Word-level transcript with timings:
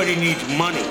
Everybody 0.00 0.28
needs 0.28 0.48
money. 0.56 0.82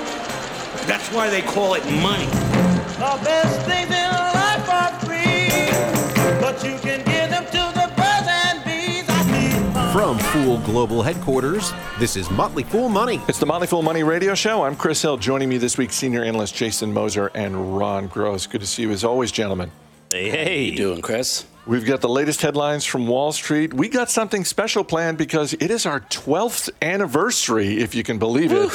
That's 0.86 1.12
why 1.12 1.28
they 1.30 1.42
call 1.42 1.74
it 1.74 1.84
money. 2.00 2.26
The 2.26 3.18
best 3.24 3.66
things 3.66 3.90
in 3.90 4.08
life 4.08 4.70
are 4.70 5.00
free, 5.00 6.40
but 6.40 6.62
you 6.62 6.78
can 6.78 7.04
give 7.04 7.28
them 7.28 7.44
to 7.46 7.72
the 7.74 7.92
birds 7.96 8.28
and 8.28 8.64
bees. 8.64 9.04
I 9.08 9.24
need. 9.32 9.92
From 9.92 10.16
Fool 10.16 10.58
Global 10.58 11.02
Headquarters, 11.02 11.72
this 11.98 12.14
is 12.14 12.30
Motley 12.30 12.62
Fool 12.62 12.88
Money. 12.88 13.20
It's 13.26 13.40
the 13.40 13.46
Motley 13.46 13.66
Fool 13.66 13.82
Money 13.82 14.04
Radio 14.04 14.36
Show. 14.36 14.62
I'm 14.62 14.76
Chris 14.76 15.02
Hill. 15.02 15.16
Joining 15.16 15.48
me 15.48 15.58
this 15.58 15.76
week, 15.76 15.90
senior 15.90 16.22
analyst 16.22 16.54
Jason 16.54 16.92
Moser 16.92 17.32
and 17.34 17.76
Ron 17.76 18.06
Gross. 18.06 18.46
Good 18.46 18.60
to 18.60 18.66
see 18.68 18.82
you 18.82 18.92
as 18.92 19.02
always, 19.02 19.32
gentlemen. 19.32 19.72
Hey, 20.12 20.30
hey. 20.30 20.62
you 20.66 20.76
doing, 20.76 21.02
Chris? 21.02 21.46
We've 21.66 21.84
got 21.84 22.00
the 22.00 22.08
latest 22.08 22.40
headlines 22.40 22.84
from 22.84 23.06
Wall 23.06 23.32
Street. 23.32 23.74
We 23.74 23.88
got 23.88 24.10
something 24.10 24.44
special 24.44 24.82
planned 24.82 25.18
because 25.18 25.52
it 25.52 25.70
is 25.70 25.84
our 25.84 26.00
12th 26.00 26.70
anniversary, 26.80 27.78
if 27.78 27.94
you 27.94 28.02
can 28.02 28.18
believe 28.18 28.50
it. 28.50 28.70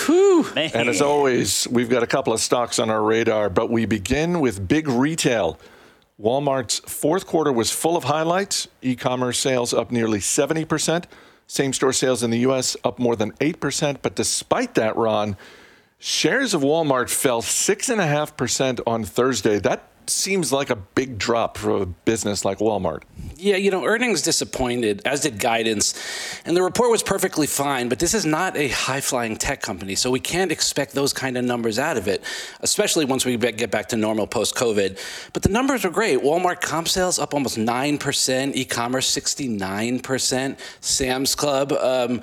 Man. 0.56 0.72
And 0.74 0.90
as 0.90 1.02
always, 1.02 1.68
we've 1.68 1.90
got 1.90 2.04
a 2.04 2.08
couple 2.08 2.32
of 2.32 2.40
stocks 2.40 2.78
on 2.78 2.90
our 2.90 3.02
radar, 3.02 3.50
but 3.50 3.70
we 3.70 3.86
begin 3.86 4.40
with 4.40 4.68
big 4.68 4.88
retail. 4.88 5.60
Walmart's 6.22 6.80
fourth 6.80 7.26
quarter 7.26 7.52
was 7.52 7.72
full 7.72 7.98
of 7.98 8.06
highlights. 8.06 8.68
E 8.82 8.96
commerce 8.96 9.40
sales 9.40 9.74
up 9.74 9.92
nearly 9.92 10.20
70%. 10.20 11.06
Same 11.48 11.74
store 11.74 11.92
sales 11.92 12.24
in 12.24 12.30
the 12.30 12.40
U.S. 12.40 12.78
up 12.84 13.00
more 13.00 13.16
than 13.16 13.32
8%. 13.34 13.98
But 14.02 14.16
despite 14.16 14.76
that, 14.76 14.96
Ron, 14.96 15.38
shares 16.00 16.54
of 16.54 16.62
Walmart 16.62 17.10
fell 17.10 17.42
6.5% 17.42 18.80
on 18.88 19.04
Thursday. 19.04 19.60
That 19.60 19.90
seems 20.10 20.52
like 20.52 20.70
a 20.70 20.76
big 20.76 21.18
drop 21.18 21.58
for 21.58 21.82
a 21.82 21.86
business 21.86 22.46
like 22.46 22.60
Walmart. 22.60 23.04
Yeah, 23.36 23.58
you 23.58 23.72
know, 23.72 23.86
earnings 23.86 24.22
disappointed, 24.22 25.02
as 25.06 25.22
did 25.22 25.40
guidance. 25.40 25.94
And 26.46 26.56
the 26.56 26.62
report 26.62 26.92
was 26.92 27.04
perfectly 27.04 27.48
fine, 27.48 27.90
but 27.90 28.00
this 28.00 28.14
is 28.14 28.26
not 28.26 28.56
a 28.58 28.70
high 28.70 29.02
flying 29.02 29.36
tech 29.36 29.62
company. 29.62 29.96
So 29.96 30.10
we 30.10 30.20
can't 30.20 30.52
expect 30.52 30.94
those 30.94 31.14
kind 31.14 31.38
of 31.38 31.46
numbers 31.46 31.80
out 31.80 31.98
of 31.98 32.08
it, 32.08 32.24
especially 32.62 33.06
once 33.06 33.26
we 33.26 33.38
get 33.38 33.72
back 33.72 33.88
to 33.90 33.98
normal 33.98 34.28
post 34.28 34.56
COVID. 34.56 35.00
But 35.34 35.44
the 35.44 35.50
numbers 35.50 35.84
were 35.84 35.92
great. 35.92 36.20
Walmart 36.20 36.62
comp 36.62 36.88
sales 36.88 37.20
up 37.20 37.34
almost 37.34 37.58
9%, 37.58 38.56
e 38.56 38.66
commerce 38.66 39.14
69%, 39.16 40.58
Sam's 40.82 41.36
Club. 41.36 41.72
Um, 41.74 42.22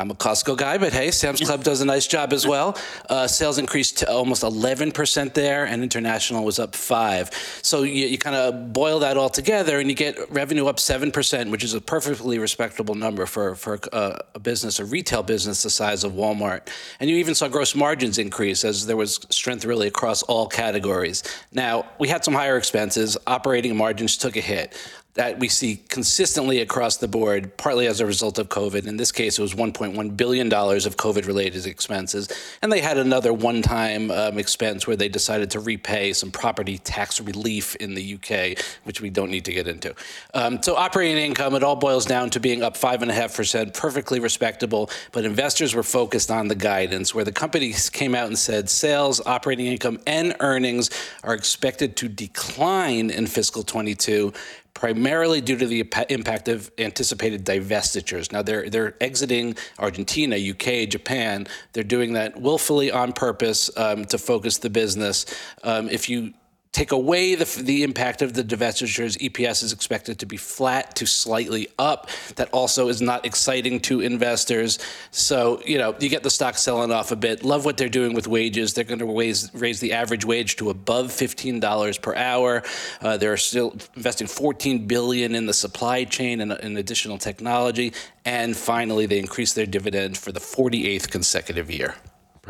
I'm 0.00 0.10
a 0.10 0.14
Costco 0.14 0.56
guy, 0.56 0.78
but 0.78 0.94
hey, 0.94 1.10
Sam's 1.10 1.42
Club 1.42 1.62
does 1.62 1.82
a 1.82 1.84
nice 1.84 2.06
job 2.06 2.32
as 2.32 2.46
well. 2.46 2.74
Uh, 3.10 3.26
sales 3.26 3.58
increased 3.58 3.98
to 3.98 4.10
almost 4.10 4.42
11% 4.42 5.34
there, 5.34 5.66
and 5.66 5.82
international 5.82 6.42
was 6.42 6.58
up 6.58 6.74
five. 6.74 7.30
So 7.60 7.82
you, 7.82 8.06
you 8.06 8.16
kind 8.16 8.34
of 8.34 8.72
boil 8.72 9.00
that 9.00 9.18
all 9.18 9.28
together, 9.28 9.78
and 9.78 9.90
you 9.90 9.94
get 9.94 10.16
revenue 10.30 10.68
up 10.68 10.80
seven 10.80 11.12
percent, 11.12 11.50
which 11.50 11.62
is 11.62 11.74
a 11.74 11.82
perfectly 11.82 12.38
respectable 12.38 12.94
number 12.94 13.26
for 13.26 13.54
for 13.54 13.78
uh, 13.92 14.16
a 14.34 14.38
business, 14.38 14.80
a 14.80 14.86
retail 14.86 15.22
business 15.22 15.62
the 15.64 15.68
size 15.68 16.02
of 16.02 16.12
Walmart. 16.12 16.68
And 16.98 17.10
you 17.10 17.16
even 17.16 17.34
saw 17.34 17.48
gross 17.48 17.74
margins 17.74 18.16
increase 18.16 18.64
as 18.64 18.86
there 18.86 18.96
was 18.96 19.26
strength 19.28 19.66
really 19.66 19.88
across 19.88 20.22
all 20.22 20.48
categories. 20.48 21.22
Now 21.52 21.84
we 21.98 22.08
had 22.08 22.24
some 22.24 22.32
higher 22.32 22.56
expenses. 22.56 23.18
Operating 23.26 23.76
margins 23.76 24.16
took 24.16 24.36
a 24.36 24.40
hit 24.40 24.74
that 25.20 25.38
we 25.38 25.48
see 25.48 25.76
consistently 25.90 26.60
across 26.60 26.96
the 26.96 27.06
board, 27.06 27.54
partly 27.58 27.86
as 27.86 28.00
a 28.00 28.06
result 28.06 28.38
of 28.38 28.48
COVID. 28.48 28.86
In 28.86 28.96
this 28.96 29.12
case, 29.12 29.38
it 29.38 29.42
was 29.42 29.52
$1.1 29.52 30.16
billion 30.16 30.46
of 30.50 30.96
COVID 30.96 31.26
related 31.26 31.66
expenses. 31.66 32.26
And 32.62 32.72
they 32.72 32.80
had 32.80 32.96
another 32.96 33.30
one 33.30 33.60
time 33.60 34.10
um, 34.10 34.38
expense 34.38 34.86
where 34.86 34.96
they 34.96 35.10
decided 35.10 35.50
to 35.50 35.60
repay 35.60 36.14
some 36.14 36.30
property 36.30 36.78
tax 36.78 37.20
relief 37.20 37.76
in 37.76 37.92
the 37.92 38.14
UK, 38.14 38.64
which 38.84 39.02
we 39.02 39.10
don't 39.10 39.30
need 39.30 39.44
to 39.44 39.52
get 39.52 39.68
into. 39.68 39.94
Um, 40.32 40.62
so, 40.62 40.74
operating 40.74 41.18
income, 41.18 41.54
it 41.54 41.62
all 41.62 41.76
boils 41.76 42.06
down 42.06 42.30
to 42.30 42.40
being 42.40 42.62
up 42.62 42.78
5.5%, 42.78 43.74
perfectly 43.74 44.20
respectable. 44.20 44.88
But 45.12 45.26
investors 45.26 45.74
were 45.74 45.82
focused 45.82 46.30
on 46.30 46.48
the 46.48 46.54
guidance, 46.54 47.14
where 47.14 47.26
the 47.26 47.32
company 47.32 47.74
came 47.92 48.14
out 48.14 48.28
and 48.28 48.38
said 48.38 48.70
sales, 48.70 49.20
operating 49.26 49.66
income, 49.66 50.00
and 50.06 50.34
earnings 50.40 50.88
are 51.24 51.34
expected 51.34 51.94
to 51.96 52.08
decline 52.08 53.10
in 53.10 53.26
fiscal 53.26 53.62
22 53.62 54.32
primarily 54.80 55.42
due 55.42 55.58
to 55.58 55.66
the 55.66 55.80
impact 56.08 56.48
of 56.48 56.70
anticipated 56.78 57.44
divestitures. 57.44 58.32
Now 58.32 58.40
they're 58.40 58.70
they're 58.70 58.96
exiting 58.98 59.54
Argentina, 59.78 60.36
UK, 60.36 60.88
Japan. 60.88 61.46
They're 61.74 61.84
doing 61.84 62.14
that 62.14 62.40
willfully 62.40 62.90
on 62.90 63.12
purpose 63.12 63.70
um, 63.76 64.06
to 64.06 64.16
focus 64.16 64.56
the 64.56 64.70
business. 64.70 65.26
Um, 65.62 65.90
if 65.90 66.08
you 66.08 66.32
take 66.72 66.92
away 66.92 67.34
the, 67.34 67.62
the 67.62 67.82
impact 67.82 68.22
of 68.22 68.34
the 68.34 68.44
divestitures, 68.44 69.18
EPS 69.18 69.64
is 69.64 69.72
expected 69.72 70.20
to 70.20 70.26
be 70.26 70.36
flat 70.36 70.94
to 70.96 71.06
slightly 71.06 71.68
up. 71.78 72.08
That 72.36 72.48
also 72.52 72.88
is 72.88 73.02
not 73.02 73.26
exciting 73.26 73.80
to 73.80 74.00
investors. 74.00 74.78
So, 75.10 75.60
you 75.66 75.78
know, 75.78 75.96
you 75.98 76.08
get 76.08 76.22
the 76.22 76.30
stock 76.30 76.56
selling 76.56 76.92
off 76.92 77.10
a 77.10 77.16
bit. 77.16 77.42
Love 77.42 77.64
what 77.64 77.76
they're 77.76 77.88
doing 77.88 78.14
with 78.14 78.28
wages. 78.28 78.72
They're 78.72 78.84
going 78.84 79.00
to 79.00 79.18
raise, 79.18 79.52
raise 79.52 79.80
the 79.80 79.92
average 79.92 80.24
wage 80.24 80.56
to 80.56 80.70
above 80.70 81.08
$15 81.08 82.02
per 82.02 82.14
hour. 82.14 82.62
Uh, 83.00 83.16
they're 83.16 83.36
still 83.36 83.74
investing 83.96 84.28
14 84.28 84.86
billion 84.86 85.34
in 85.34 85.46
the 85.46 85.54
supply 85.54 86.04
chain 86.04 86.40
and 86.40 86.52
in 86.52 86.76
additional 86.76 87.18
technology. 87.18 87.92
And 88.24 88.56
finally, 88.56 89.06
they 89.06 89.18
increase 89.18 89.54
their 89.54 89.66
dividend 89.66 90.18
for 90.18 90.30
the 90.30 90.40
48th 90.40 91.10
consecutive 91.10 91.68
year. 91.68 91.96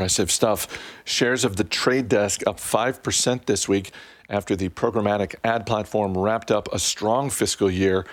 Impressive 0.00 0.30
stuff. 0.30 0.66
Shares 1.04 1.44
of 1.44 1.56
the 1.56 1.64
trade 1.64 2.08
desk 2.08 2.40
up 2.46 2.56
5% 2.56 3.44
this 3.44 3.68
week 3.68 3.90
after 4.30 4.56
the 4.56 4.70
programmatic 4.70 5.34
ad 5.44 5.66
platform 5.66 6.16
wrapped 6.16 6.50
up 6.50 6.72
a 6.72 6.78
strong 6.78 7.28
fiscal 7.28 7.70
year. 7.70 8.06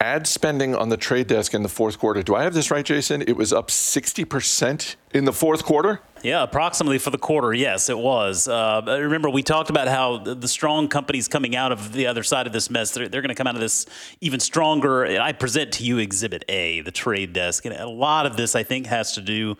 Ad 0.00 0.26
spending 0.26 0.74
on 0.74 0.88
the 0.88 0.96
trade 0.96 1.28
desk 1.28 1.54
in 1.54 1.62
the 1.62 1.68
fourth 1.68 2.00
quarter. 2.00 2.24
Do 2.24 2.34
I 2.34 2.42
have 2.42 2.54
this 2.54 2.72
right, 2.72 2.84
Jason? 2.84 3.22
It 3.22 3.36
was 3.36 3.52
up 3.52 3.68
60% 3.68 4.96
in 5.14 5.24
the 5.24 5.32
fourth 5.32 5.64
quarter? 5.64 6.00
Yeah, 6.24 6.42
approximately 6.42 6.98
for 6.98 7.10
the 7.10 7.18
quarter. 7.18 7.54
Yes, 7.54 7.88
it 7.88 7.98
was. 7.98 8.48
Uh, 8.48 8.82
remember, 8.84 9.30
we 9.30 9.44
talked 9.44 9.70
about 9.70 9.86
how 9.86 10.18
the 10.18 10.48
strong 10.48 10.88
companies 10.88 11.28
coming 11.28 11.54
out 11.54 11.70
of 11.70 11.92
the 11.92 12.08
other 12.08 12.24
side 12.24 12.48
of 12.48 12.52
this 12.52 12.68
mess, 12.68 12.90
they're, 12.90 13.08
they're 13.08 13.22
going 13.22 13.28
to 13.28 13.36
come 13.36 13.46
out 13.46 13.54
of 13.54 13.60
this 13.60 13.86
even 14.20 14.40
stronger. 14.40 15.04
And 15.04 15.18
I 15.18 15.30
present 15.30 15.70
to 15.74 15.84
you 15.84 15.98
Exhibit 15.98 16.44
A, 16.48 16.80
the 16.80 16.90
trade 16.90 17.32
desk. 17.32 17.64
And 17.64 17.76
a 17.76 17.88
lot 17.88 18.26
of 18.26 18.36
this, 18.36 18.56
I 18.56 18.64
think, 18.64 18.86
has 18.86 19.12
to 19.12 19.20
do 19.20 19.56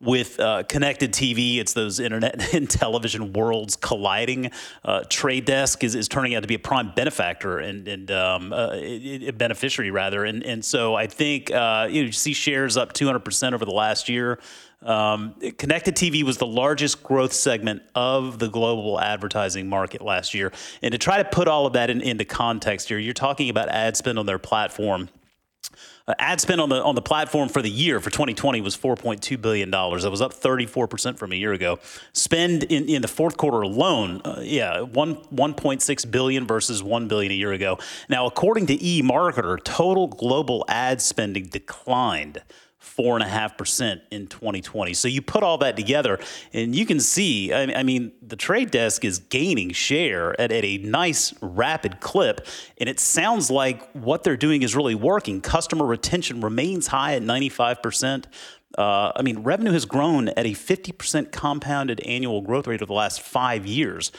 with 0.00 0.38
uh, 0.40 0.62
connected 0.64 1.12
TV. 1.12 1.58
It's 1.58 1.72
those 1.72 2.00
internet 2.00 2.54
and 2.54 2.68
television 2.68 3.32
worlds 3.32 3.76
colliding. 3.76 4.50
Uh, 4.84 5.04
Trade 5.08 5.44
Desk 5.44 5.82
is, 5.82 5.94
is 5.94 6.08
turning 6.08 6.34
out 6.34 6.42
to 6.42 6.48
be 6.48 6.54
a 6.54 6.58
prime 6.58 6.92
benefactor 6.94 7.58
and, 7.58 7.86
and 7.88 8.10
um, 8.10 8.52
uh, 8.52 8.70
a 8.72 9.30
beneficiary 9.30 9.90
rather. 9.90 10.24
And, 10.24 10.42
and 10.42 10.64
so 10.64 10.94
I 10.94 11.06
think 11.06 11.50
uh, 11.50 11.88
you, 11.90 12.02
know, 12.02 12.06
you 12.06 12.12
see 12.12 12.34
shares 12.34 12.76
up 12.76 12.92
200% 12.92 13.52
over 13.52 13.64
the 13.64 13.70
last 13.70 14.08
year. 14.08 14.38
Um, 14.82 15.34
connected 15.56 15.96
TV 15.96 16.22
was 16.22 16.36
the 16.36 16.46
largest 16.46 17.02
growth 17.02 17.32
segment 17.32 17.82
of 17.94 18.38
the 18.38 18.48
global 18.48 19.00
advertising 19.00 19.66
market 19.66 20.02
last 20.02 20.34
year. 20.34 20.52
And 20.82 20.92
to 20.92 20.98
try 20.98 21.22
to 21.22 21.28
put 21.28 21.48
all 21.48 21.66
of 21.66 21.72
that 21.72 21.88
in, 21.88 22.02
into 22.02 22.26
context 22.26 22.88
here, 22.88 22.98
you're 22.98 23.14
talking 23.14 23.48
about 23.48 23.70
ad 23.70 23.96
spend 23.96 24.18
on 24.18 24.26
their 24.26 24.38
platform 24.38 25.08
uh, 26.06 26.14
ad 26.18 26.40
spend 26.40 26.60
on 26.60 26.68
the 26.68 26.82
on 26.82 26.94
the 26.94 27.02
platform 27.02 27.48
for 27.48 27.62
the 27.62 27.70
year 27.70 28.00
for 28.00 28.10
2020 28.10 28.60
was 28.60 28.76
4.2 28.76 29.40
billion 29.40 29.70
dollars. 29.70 30.02
That 30.02 30.10
was 30.10 30.20
up 30.20 30.32
34 30.32 30.86
percent 30.86 31.18
from 31.18 31.32
a 31.32 31.36
year 31.36 31.52
ago. 31.52 31.78
Spend 32.12 32.64
in, 32.64 32.88
in 32.88 33.02
the 33.02 33.08
fourth 33.08 33.36
quarter 33.36 33.62
alone, 33.62 34.20
uh, 34.24 34.40
yeah, 34.42 34.80
one 34.80 35.16
1.6 35.16 36.10
billion 36.10 36.46
versus 36.46 36.82
1 36.82 37.08
billion 37.08 37.32
a 37.32 37.34
year 37.34 37.52
ago. 37.52 37.78
Now, 38.08 38.26
according 38.26 38.66
to 38.66 38.76
eMarketer, 38.76 39.62
total 39.64 40.08
global 40.08 40.64
ad 40.68 41.00
spending 41.00 41.46
declined 41.46 42.42
4.5% 42.84 44.00
in 44.10 44.26
2020. 44.26 44.94
So 44.94 45.08
you 45.08 45.22
put 45.22 45.42
all 45.42 45.58
that 45.58 45.76
together 45.76 46.20
and 46.52 46.74
you 46.74 46.86
can 46.86 47.00
see, 47.00 47.52
I 47.52 47.82
mean, 47.82 48.12
the 48.22 48.36
trade 48.36 48.70
desk 48.70 49.04
is 49.04 49.18
gaining 49.18 49.72
share 49.72 50.38
at, 50.40 50.52
at, 50.52 50.64
a 50.64 50.78
nice, 50.78 51.34
rapid 51.40 52.00
clip. 52.00 52.46
And 52.78 52.88
it 52.88 53.00
sounds 53.00 53.50
like 53.50 53.90
what 53.92 54.22
they're 54.22 54.36
doing 54.36 54.62
is 54.62 54.76
really 54.76 54.94
working. 54.94 55.40
Customer 55.40 55.84
retention 55.84 56.40
remains 56.40 56.86
high 56.86 57.14
at 57.16 57.22
95%. 57.22 58.24
Uh, 58.76 59.12
I 59.14 59.22
mean, 59.22 59.40
revenue 59.40 59.72
has 59.72 59.84
grown 59.84 60.28
at 60.28 60.46
a 60.46 60.52
50% 60.52 61.32
compounded 61.32 62.00
annual 62.00 62.42
growth 62.42 62.66
rate 62.66 62.82
over 62.82 62.86
the 62.86 62.92
last 62.92 63.20
five 63.20 63.66
years. 63.66 64.10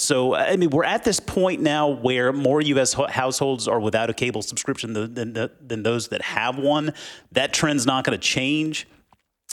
So, 0.00 0.34
I 0.34 0.56
mean, 0.56 0.70
we're 0.70 0.84
at 0.84 1.04
this 1.04 1.20
point 1.20 1.60
now 1.60 1.88
where 1.88 2.32
more 2.32 2.62
U.S. 2.62 2.94
households 2.94 3.68
are 3.68 3.78
without 3.78 4.08
a 4.08 4.14
cable 4.14 4.40
subscription 4.40 4.94
than, 4.94 5.12
than, 5.12 5.50
than 5.60 5.82
those 5.82 6.08
that 6.08 6.22
have 6.22 6.56
one. 6.56 6.94
That 7.32 7.52
trend's 7.52 7.84
not 7.84 8.04
going 8.04 8.18
to 8.18 8.26
change. 8.26 8.88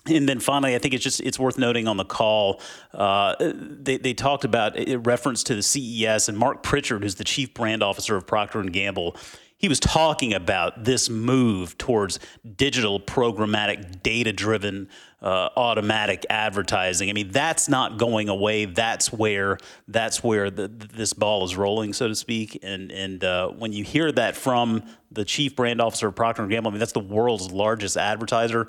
And 0.06 0.28
then 0.28 0.40
finally, 0.40 0.74
I 0.74 0.78
think 0.80 0.94
it's 0.94 1.04
just 1.04 1.20
it's 1.20 1.38
worth 1.38 1.58
noting 1.58 1.86
on 1.86 1.98
the 1.98 2.06
call 2.06 2.62
uh, 2.94 3.36
they, 3.40 3.98
they 3.98 4.14
talked 4.14 4.46
about 4.46 4.80
a 4.80 4.96
reference 4.96 5.44
to 5.44 5.56
the 5.56 5.62
CES 5.62 6.30
and 6.30 6.38
Marc 6.38 6.64
Pritchard, 6.64 7.04
who's 7.04 7.16
the 7.16 7.26
chief 7.26 7.54
brand 7.54 7.84
officer 7.84 8.16
of 8.16 8.26
Procter 8.26 8.62
and 8.62 8.72
Gamble 8.72 9.18
he 9.57 9.68
was 9.68 9.80
talking 9.80 10.33
about 10.33 10.83
this 10.83 11.09
move 11.09 11.77
towards 11.77 12.19
digital 12.56 13.00
programmatic 13.00 14.04
data 14.04 14.31
driven 14.31 14.89
uh, 15.21 15.50
automatic 15.56 16.25
advertising. 16.30 17.09
I 17.09 17.13
mean 17.13 17.31
that's 17.31 17.68
not 17.68 17.98
going 17.98 18.30
away. 18.30 18.65
That's 18.65 19.12
where 19.12 19.57
that's 19.88 20.24
where 20.24 20.51
the, 20.51 20.68
this 20.68 21.13
ball 21.13 21.44
is 21.44 21.56
rolling 21.56 21.94
so 21.94 22.07
to 22.07 22.15
speak. 22.15 22.59
And 22.62 22.92
and 22.92 23.24
uh, 23.24 23.50
when 23.50 23.74
you 23.74 23.83
hear 23.83 24.12
that 24.12 24.36
from 24.36 24.83
the 25.12 25.25
chief 25.25 25.56
brand 25.56 25.81
officer 25.81 26.07
of 26.07 26.15
procter 26.15 26.45
& 26.48 26.48
gamble 26.48 26.69
i 26.69 26.71
mean 26.71 26.80
that's 26.80 26.92
the 26.92 27.00
world's 27.00 27.51
largest 27.51 27.95
advertiser 27.95 28.68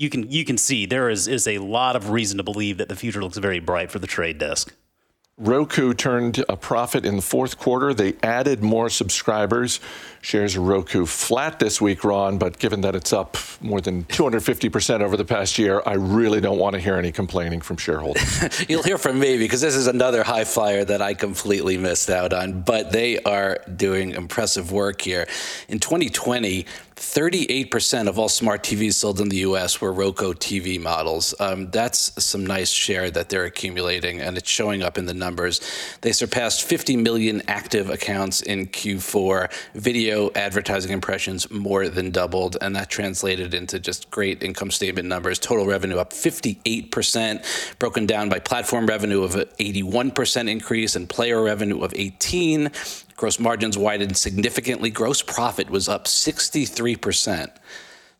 you 0.00 0.08
can 0.08 0.30
you 0.30 0.44
can 0.44 0.56
see 0.56 0.86
there 0.86 1.10
is 1.10 1.28
is 1.28 1.46
a 1.46 1.58
lot 1.58 1.94
of 1.94 2.10
reason 2.10 2.38
to 2.38 2.42
believe 2.42 2.78
that 2.78 2.88
the 2.88 2.96
future 2.96 3.22
looks 3.22 3.36
very 3.36 3.60
bright 3.60 3.90
for 3.90 3.98
the 3.98 4.06
trade 4.06 4.38
desk. 4.38 4.74
Roku 5.40 5.94
turned 5.94 6.44
a 6.50 6.56
profit 6.56 7.06
in 7.06 7.16
the 7.16 7.22
fourth 7.22 7.56
quarter. 7.58 7.94
They 7.94 8.12
added 8.22 8.62
more 8.62 8.90
subscribers. 8.90 9.80
Shares 10.20 10.54
of 10.54 10.64
Roku 10.64 11.06
flat 11.06 11.58
this 11.58 11.80
week, 11.80 12.04
Ron, 12.04 12.36
but 12.36 12.58
given 12.58 12.82
that 12.82 12.94
it's 12.94 13.10
up 13.10 13.38
more 13.62 13.80
than 13.80 14.04
250% 14.04 15.00
over 15.00 15.16
the 15.16 15.24
past 15.24 15.58
year, 15.58 15.82
I 15.86 15.94
really 15.94 16.42
don't 16.42 16.58
want 16.58 16.74
to 16.74 16.80
hear 16.80 16.96
any 16.96 17.10
complaining 17.10 17.62
from 17.62 17.78
shareholders. 17.78 18.60
You'll 18.68 18.82
hear 18.82 18.98
from 18.98 19.18
me 19.18 19.38
because 19.38 19.62
this 19.62 19.74
is 19.74 19.86
another 19.86 20.22
high 20.22 20.44
flyer 20.44 20.84
that 20.84 21.00
I 21.00 21.14
completely 21.14 21.78
missed 21.78 22.10
out 22.10 22.34
on, 22.34 22.60
but 22.60 22.92
they 22.92 23.18
are 23.22 23.60
doing 23.74 24.10
impressive 24.10 24.72
work 24.72 25.00
here. 25.00 25.26
In 25.70 25.80
2020, 25.80 26.66
38% 27.00 28.08
of 28.08 28.18
all 28.18 28.28
smart 28.28 28.62
TVs 28.62 28.92
sold 28.92 29.22
in 29.22 29.30
the 29.30 29.38
US 29.38 29.80
were 29.80 29.90
Roku 29.90 30.34
TV 30.34 30.78
models. 30.78 31.34
Um, 31.40 31.70
that's 31.70 32.22
some 32.22 32.44
nice 32.44 32.68
share 32.68 33.10
that 33.10 33.30
they're 33.30 33.46
accumulating, 33.46 34.20
and 34.20 34.36
it's 34.36 34.50
showing 34.50 34.82
up 34.82 34.98
in 34.98 35.06
the 35.06 35.14
numbers. 35.14 35.62
They 36.02 36.12
surpassed 36.12 36.62
50 36.62 36.98
million 36.98 37.40
active 37.48 37.88
accounts 37.88 38.42
in 38.42 38.66
Q4. 38.66 39.50
Video 39.74 40.30
advertising 40.34 40.92
impressions 40.92 41.50
more 41.50 41.88
than 41.88 42.10
doubled, 42.10 42.58
and 42.60 42.76
that 42.76 42.90
translated 42.90 43.54
into 43.54 43.80
just 43.80 44.10
great 44.10 44.42
income 44.42 44.70
statement 44.70 45.08
numbers. 45.08 45.38
Total 45.38 45.64
revenue 45.64 45.96
up 45.96 46.12
58%, 46.12 47.78
broken 47.78 48.04
down 48.04 48.28
by 48.28 48.38
platform 48.38 48.84
revenue 48.84 49.22
of 49.22 49.32
81% 49.32 50.50
increase 50.50 50.96
and 50.96 51.08
player 51.08 51.42
revenue 51.42 51.80
of 51.80 51.94
18. 51.96 52.70
Gross 53.20 53.38
margins 53.38 53.76
widened 53.76 54.16
significantly. 54.16 54.88
Gross 54.88 55.20
profit 55.20 55.68
was 55.68 55.90
up 55.90 56.06
63%. 56.06 57.50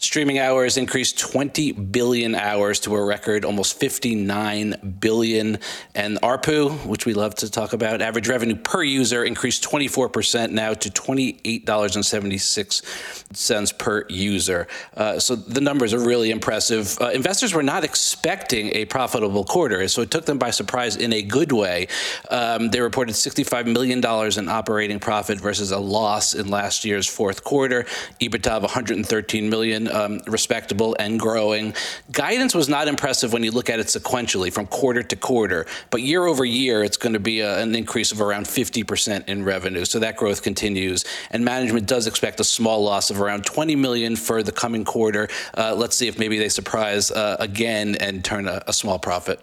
Streaming 0.03 0.39
hours 0.39 0.79
increased 0.79 1.19
20 1.19 1.73
billion 1.73 2.35
hours 2.35 2.81
to 2.81 2.97
a 2.97 3.05
record 3.05 3.45
almost 3.45 3.79
59 3.79 4.97
billion. 4.99 5.59
And 5.95 6.19
ARPU, 6.23 6.87
which 6.87 7.05
we 7.05 7.13
love 7.13 7.35
to 7.35 7.51
talk 7.51 7.75
about, 7.75 8.01
average 8.01 8.27
revenue 8.27 8.57
per 8.57 8.83
user 8.83 9.25
increased 9.25 9.63
24% 9.63 10.53
now 10.53 10.73
to 10.73 10.89
$28.76 10.89 13.79
per 13.79 14.07
user. 14.09 14.69
Uh, 14.97 15.19
so 15.19 15.37
the 15.37 15.61
numbers 15.61 15.93
are 15.93 16.01
really 16.01 16.31
impressive. 16.31 16.97
Uh, 16.99 17.11
investors 17.11 17.53
were 17.53 17.63
not 17.63 17.85
expecting 17.85 18.75
a 18.75 18.87
profitable 18.87 19.45
quarter, 19.45 19.87
so 19.87 20.01
it 20.01 20.11
took 20.11 20.25
them 20.25 20.39
by 20.39 20.49
surprise 20.49 20.97
in 20.97 21.13
a 21.13 21.21
good 21.21 21.53
way. 21.53 21.89
Um, 22.31 22.71
they 22.71 22.81
reported 22.81 23.17
$65 23.17 23.67
million 23.67 23.99
in 23.99 24.49
operating 24.49 24.99
profit 24.99 25.39
versus 25.39 25.73
a 25.73 25.79
loss 25.79 26.33
in 26.33 26.49
last 26.49 26.87
year's 26.87 27.07
fourth 27.07 27.45
quarter, 27.45 27.85
EBITDA 28.19 28.53
of 28.53 28.63
113 28.63 29.51
million 29.51 29.90
um, 29.91 30.21
respectable 30.27 30.97
and 30.99 31.19
growing. 31.19 31.75
Guidance 32.13 32.55
was 32.55 32.69
not 32.69 32.89
impressive 32.89 33.33
when 33.33 33.43
you 33.43 33.51
look 33.51 33.71
at 33.71 33.79
it 33.79 33.87
sequentially 33.87 34.53
from 34.53 34.67
quarter 34.67 35.03
to 35.03 35.17
quarter, 35.17 35.67
but 35.91 36.03
year 36.03 36.27
over 36.27 36.45
year, 36.45 36.83
it's 36.83 36.97
going 36.97 37.13
to 37.13 37.21
be 37.21 37.41
a, 37.41 37.59
an 37.61 37.75
increase 37.75 38.13
of 38.13 38.21
around 38.21 38.47
50% 38.47 39.29
in 39.29 39.45
revenue. 39.45 39.85
So 39.85 39.99
that 39.99 40.17
growth 40.17 40.43
continues. 40.43 41.05
And 41.31 41.45
management 41.45 41.87
does 41.87 42.07
expect 42.07 42.41
a 42.41 42.45
small 42.45 42.83
loss 42.83 43.11
of 43.11 43.21
around 43.21 43.45
20 43.45 43.77
million 43.77 44.17
for 44.17 44.43
the 44.43 44.53
coming 44.53 44.85
quarter. 44.85 45.29
Uh, 45.57 45.75
let's 45.75 45.97
see 45.97 46.09
if 46.09 46.19
maybe 46.19 46.39
they 46.39 46.49
surprise 46.49 47.11
uh, 47.11 47.37
again 47.41 47.97
and 47.97 48.25
turn 48.25 48.49
a, 48.49 48.63
a 48.67 48.73
small 48.73 48.99
profit. 48.99 49.41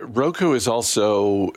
Roku 0.00 0.52
is 0.52 0.66
also 0.66 1.52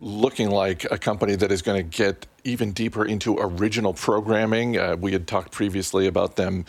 looking 0.00 0.50
like 0.50 0.90
a 0.90 0.98
company 0.98 1.36
that 1.36 1.52
is 1.52 1.62
going 1.62 1.78
to 1.78 1.96
get 1.96 2.26
even 2.44 2.72
deeper 2.72 3.04
into 3.04 3.38
original 3.38 3.92
programming. 3.92 4.78
Uh, 4.78 4.96
we 4.96 5.12
had 5.12 5.26
talked 5.26 5.52
previously 5.52 6.06
about 6.06 6.36
them 6.36 6.64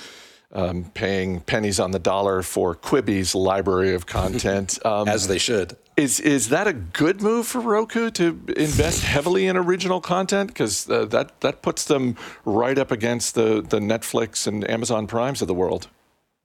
um, 0.53 0.85
paying 0.93 1.41
pennies 1.41 1.79
on 1.79 1.91
the 1.91 1.99
dollar 1.99 2.41
for 2.41 2.75
Quibi's 2.75 3.35
library 3.35 3.93
of 3.93 4.05
content. 4.05 4.79
Um, 4.85 5.07
As 5.07 5.27
they 5.27 5.37
should. 5.37 5.77
Is 5.95 6.19
is 6.19 6.49
that 6.49 6.67
a 6.67 6.73
good 6.73 7.21
move 7.21 7.47
for 7.47 7.61
Roku 7.61 8.09
to 8.11 8.39
invest 8.57 9.03
heavily 9.15 9.47
in 9.47 9.55
original 9.55 10.01
content? 10.01 10.47
Because 10.47 10.89
uh, 10.89 11.05
that 11.05 11.39
that 11.41 11.61
puts 11.61 11.85
them 11.85 12.17
right 12.43 12.77
up 12.77 12.91
against 12.91 13.35
the 13.35 13.61
the 13.61 13.79
Netflix 13.79 14.45
and 14.45 14.69
Amazon 14.69 15.07
Primes 15.07 15.41
of 15.41 15.47
the 15.47 15.53
world. 15.53 15.87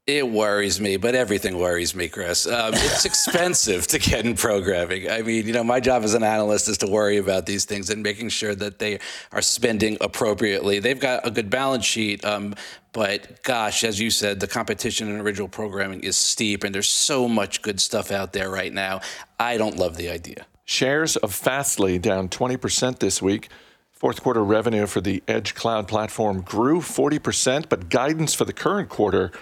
It 0.08 0.26
worries 0.26 0.80
me, 0.80 0.96
but 0.96 1.14
everything 1.14 1.58
worries 1.58 1.94
me, 1.94 2.08
Chris. 2.08 2.46
Um, 2.46 2.72
it's 2.72 3.04
expensive 3.04 3.86
to 3.88 3.98
get 3.98 4.24
in 4.24 4.36
programming. 4.36 5.10
I 5.10 5.20
mean, 5.20 5.46
you 5.46 5.52
know, 5.52 5.62
my 5.62 5.80
job 5.80 6.02
as 6.02 6.14
an 6.14 6.22
analyst 6.22 6.66
is 6.66 6.78
to 6.78 6.86
worry 6.86 7.18
about 7.18 7.44
these 7.44 7.66
things 7.66 7.90
and 7.90 8.02
making 8.02 8.30
sure 8.30 8.54
that 8.54 8.78
they 8.78 9.00
are 9.32 9.42
spending 9.42 9.98
appropriately. 10.00 10.78
They've 10.78 10.98
got 10.98 11.26
a 11.26 11.30
good 11.30 11.50
balance 11.50 11.84
sheet, 11.84 12.24
um, 12.24 12.54
but 12.94 13.42
gosh, 13.42 13.84
as 13.84 14.00
you 14.00 14.10
said, 14.10 14.40
the 14.40 14.46
competition 14.46 15.08
in 15.08 15.20
original 15.20 15.46
programming 15.46 16.00
is 16.00 16.16
steep, 16.16 16.64
and 16.64 16.74
there's 16.74 16.88
so 16.88 17.28
much 17.28 17.60
good 17.60 17.78
stuff 17.78 18.10
out 18.10 18.32
there 18.32 18.48
right 18.48 18.72
now. 18.72 19.02
I 19.38 19.58
don't 19.58 19.76
love 19.76 19.98
the 19.98 20.08
idea. 20.08 20.46
Shares 20.64 21.16
of 21.16 21.34
Fastly 21.34 21.98
down 21.98 22.30
20% 22.30 22.98
this 23.00 23.20
week. 23.20 23.50
Fourth 23.92 24.22
quarter 24.22 24.42
revenue 24.42 24.86
for 24.86 25.02
the 25.02 25.22
Edge 25.28 25.54
Cloud 25.54 25.86
platform 25.86 26.40
grew 26.40 26.80
40%, 26.80 27.68
but 27.68 27.90
guidance 27.90 28.32
for 28.32 28.46
the 28.46 28.54
current 28.54 28.88
quarter 28.88 29.32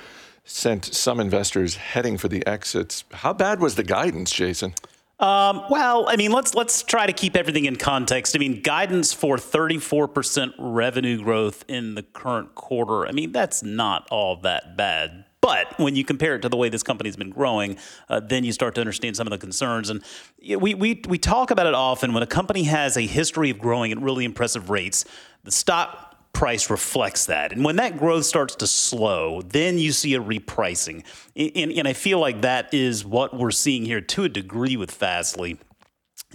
sent 0.46 0.84
some 0.86 1.20
investors 1.20 1.74
heading 1.74 2.16
for 2.16 2.28
the 2.28 2.46
exits. 2.46 3.04
How 3.12 3.32
bad 3.32 3.60
was 3.60 3.74
the 3.74 3.82
guidance, 3.82 4.32
Jason? 4.32 4.72
Um, 5.18 5.62
well, 5.70 6.06
I 6.08 6.16
mean, 6.16 6.30
let's 6.30 6.54
let's 6.54 6.82
try 6.82 7.06
to 7.06 7.12
keep 7.12 7.36
everything 7.36 7.64
in 7.64 7.76
context. 7.76 8.36
I 8.36 8.38
mean, 8.38 8.60
guidance 8.60 9.14
for 9.14 9.36
34% 9.36 10.52
revenue 10.58 11.22
growth 11.22 11.64
in 11.68 11.94
the 11.94 12.02
current 12.02 12.54
quarter. 12.54 13.06
I 13.06 13.12
mean, 13.12 13.32
that's 13.32 13.62
not 13.62 14.06
all 14.10 14.36
that 14.42 14.76
bad. 14.76 15.24
But 15.40 15.78
when 15.78 15.94
you 15.94 16.04
compare 16.04 16.34
it 16.34 16.42
to 16.42 16.48
the 16.48 16.56
way 16.56 16.68
this 16.68 16.82
company's 16.82 17.16
been 17.16 17.30
growing, 17.30 17.78
uh, 18.08 18.20
then 18.20 18.42
you 18.42 18.52
start 18.52 18.74
to 18.74 18.80
understand 18.80 19.16
some 19.16 19.26
of 19.26 19.30
the 19.30 19.38
concerns. 19.38 19.90
And 19.90 20.02
we, 20.42 20.74
we, 20.74 21.02
we 21.08 21.18
talk 21.18 21.52
about 21.52 21.66
it 21.66 21.74
often 21.74 22.12
when 22.14 22.24
a 22.24 22.26
company 22.26 22.64
has 22.64 22.96
a 22.96 23.02
history 23.02 23.50
of 23.50 23.58
growing 23.58 23.92
at 23.92 24.00
really 24.00 24.24
impressive 24.24 24.70
rates, 24.70 25.04
the 25.44 25.52
stock 25.52 26.15
price 26.36 26.68
reflects 26.68 27.24
that. 27.24 27.50
And 27.50 27.64
when 27.64 27.76
that 27.76 27.96
growth 27.96 28.26
starts 28.26 28.56
to 28.56 28.66
slow, 28.66 29.40
then 29.40 29.78
you 29.78 29.90
see 29.90 30.14
a 30.14 30.20
repricing. 30.20 31.02
And, 31.34 31.72
and 31.72 31.88
I 31.88 31.94
feel 31.94 32.18
like 32.18 32.42
that 32.42 32.74
is 32.74 33.06
what 33.06 33.34
we're 33.34 33.50
seeing 33.50 33.86
here 33.86 34.02
to 34.02 34.24
a 34.24 34.28
degree 34.28 34.76
with 34.76 34.90
Fastly. 34.90 35.58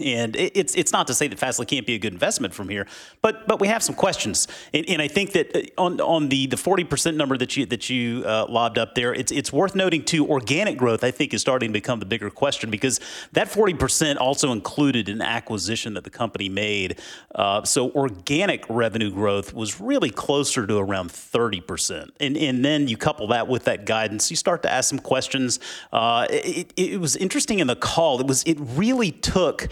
And 0.04 0.36
it's 0.36 0.76
it's 0.76 0.92
not 0.92 1.08
to 1.08 1.14
say 1.14 1.28
that 1.28 1.40
Fastly 1.40 1.66
can't 1.66 1.86
be 1.86 1.96
a 1.96 2.00
good 2.00 2.14
investment 2.14 2.54
from 2.54 2.70
here, 2.70 2.88
but 3.22 3.48
but 3.48 3.60
we 3.60 3.68
have 3.68 3.84
some 3.84 3.96
questions, 3.96 4.48
and, 4.74 4.88
and 4.90 5.02
I 5.02 5.08
think 5.08 5.34
that 5.34 5.56
uh, 5.56 5.82
on 5.82 6.00
on 6.02 6.30
the 6.30 6.48
the 6.48 6.58
forty 6.58 6.84
percent 6.84 7.18
number 7.18 7.38
that 7.38 7.56
you 7.56 7.66
that 7.68 7.90
you 7.90 8.24
uh, 8.26 8.46
lobbed 8.50 8.78
up 8.78 8.96
there, 8.96 9.14
it's 9.14 9.32
it's 9.32 9.52
worth 9.52 9.76
noting 9.76 10.04
too. 10.04 10.28
Organic 10.28 10.78
growth, 10.78 11.04
I 11.04 11.12
think, 11.12 11.34
is 11.34 11.42
starting 11.42 11.70
to 11.70 11.74
become 11.74 12.00
the 12.00 12.06
bigger 12.06 12.30
question 12.30 12.70
because 12.70 13.00
that 13.34 13.50
forty 13.50 13.74
percent 13.74 14.20
also 14.20 14.52
included 14.52 15.10
an 15.10 15.22
acquisition 15.22 15.94
that 15.94 16.04
the 16.04 16.10
company 16.10 16.50
made. 16.50 17.00
Uh, 17.36 17.64
so 17.64 17.92
organic 17.92 18.66
revenue 18.70 19.12
growth 19.12 19.54
was 19.54 19.80
really 19.80 20.10
closer 20.10 20.66
to 20.66 20.78
around 20.78 21.12
thirty 21.12 21.62
percent, 21.62 22.14
and 22.20 22.38
and 22.38 22.64
then 22.64 22.88
you 22.88 22.98
couple 22.98 23.28
that 23.28 23.48
with 23.48 23.66
that 23.66 23.86
guidance, 23.86 24.30
you 24.30 24.38
start 24.38 24.64
to 24.64 24.72
ask 24.72 24.90
some 24.90 25.00
questions. 25.00 25.60
Uh, 25.92 26.28
it, 26.30 26.74
it 26.78 27.00
was 27.00 27.16
interesting 27.16 27.60
in 27.60 27.68
the 27.68 27.76
call. 27.76 28.20
It 28.20 28.28
was 28.28 28.44
it 28.44 28.58
really 28.60 29.12
took 29.12 29.68